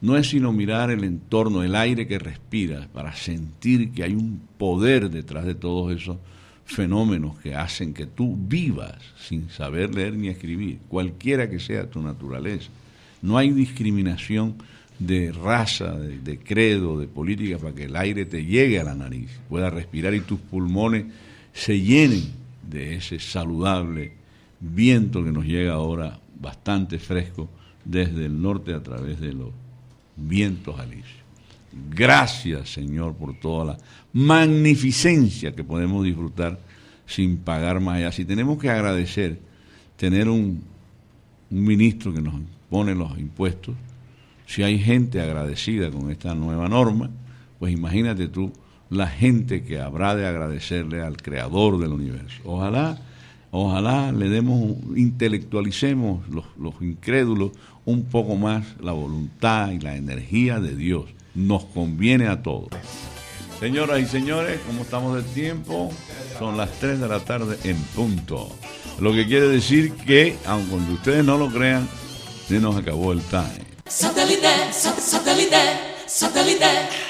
[0.00, 4.40] No es sino mirar el entorno, el aire que respiras, para sentir que hay un
[4.58, 6.16] poder detrás de todos esos
[6.64, 12.00] fenómenos que hacen que tú vivas sin saber leer ni escribir, cualquiera que sea tu
[12.00, 12.70] naturaleza.
[13.22, 14.54] No hay discriminación
[15.00, 19.30] de raza, de, credo, de política, para que el aire te llegue a la nariz,
[19.48, 21.06] puedas respirar y tus pulmones
[21.54, 22.22] se llenen
[22.68, 24.12] de ese saludable
[24.60, 27.48] viento que nos llega ahora bastante fresco
[27.84, 29.48] desde el norte a través de los
[30.16, 31.18] vientos alisios.
[31.90, 33.78] Gracias, Señor, por toda la
[34.12, 36.60] magnificencia que podemos disfrutar
[37.06, 38.12] sin pagar más allá.
[38.12, 39.38] Si tenemos que agradecer
[39.96, 40.62] tener un,
[41.50, 42.34] un ministro que nos
[42.68, 43.74] pone los impuestos,
[44.50, 47.08] si hay gente agradecida con esta nueva norma,
[47.60, 48.52] pues imagínate tú
[48.90, 52.42] la gente que habrá de agradecerle al creador del universo.
[52.44, 52.98] Ojalá,
[53.52, 57.52] ojalá le demos, intelectualicemos los, los incrédulos
[57.84, 61.04] un poco más la voluntad y la energía de Dios.
[61.36, 62.70] Nos conviene a todos.
[63.60, 65.92] Señoras y señores, como estamos de tiempo,
[66.40, 68.50] son las 3 de la tarde en punto.
[69.00, 71.86] Lo que quiere decir que, aunque ustedes no lo crean,
[72.48, 73.69] se nos acabó el time.
[73.90, 77.09] Satellite, sat- satellite, satellite.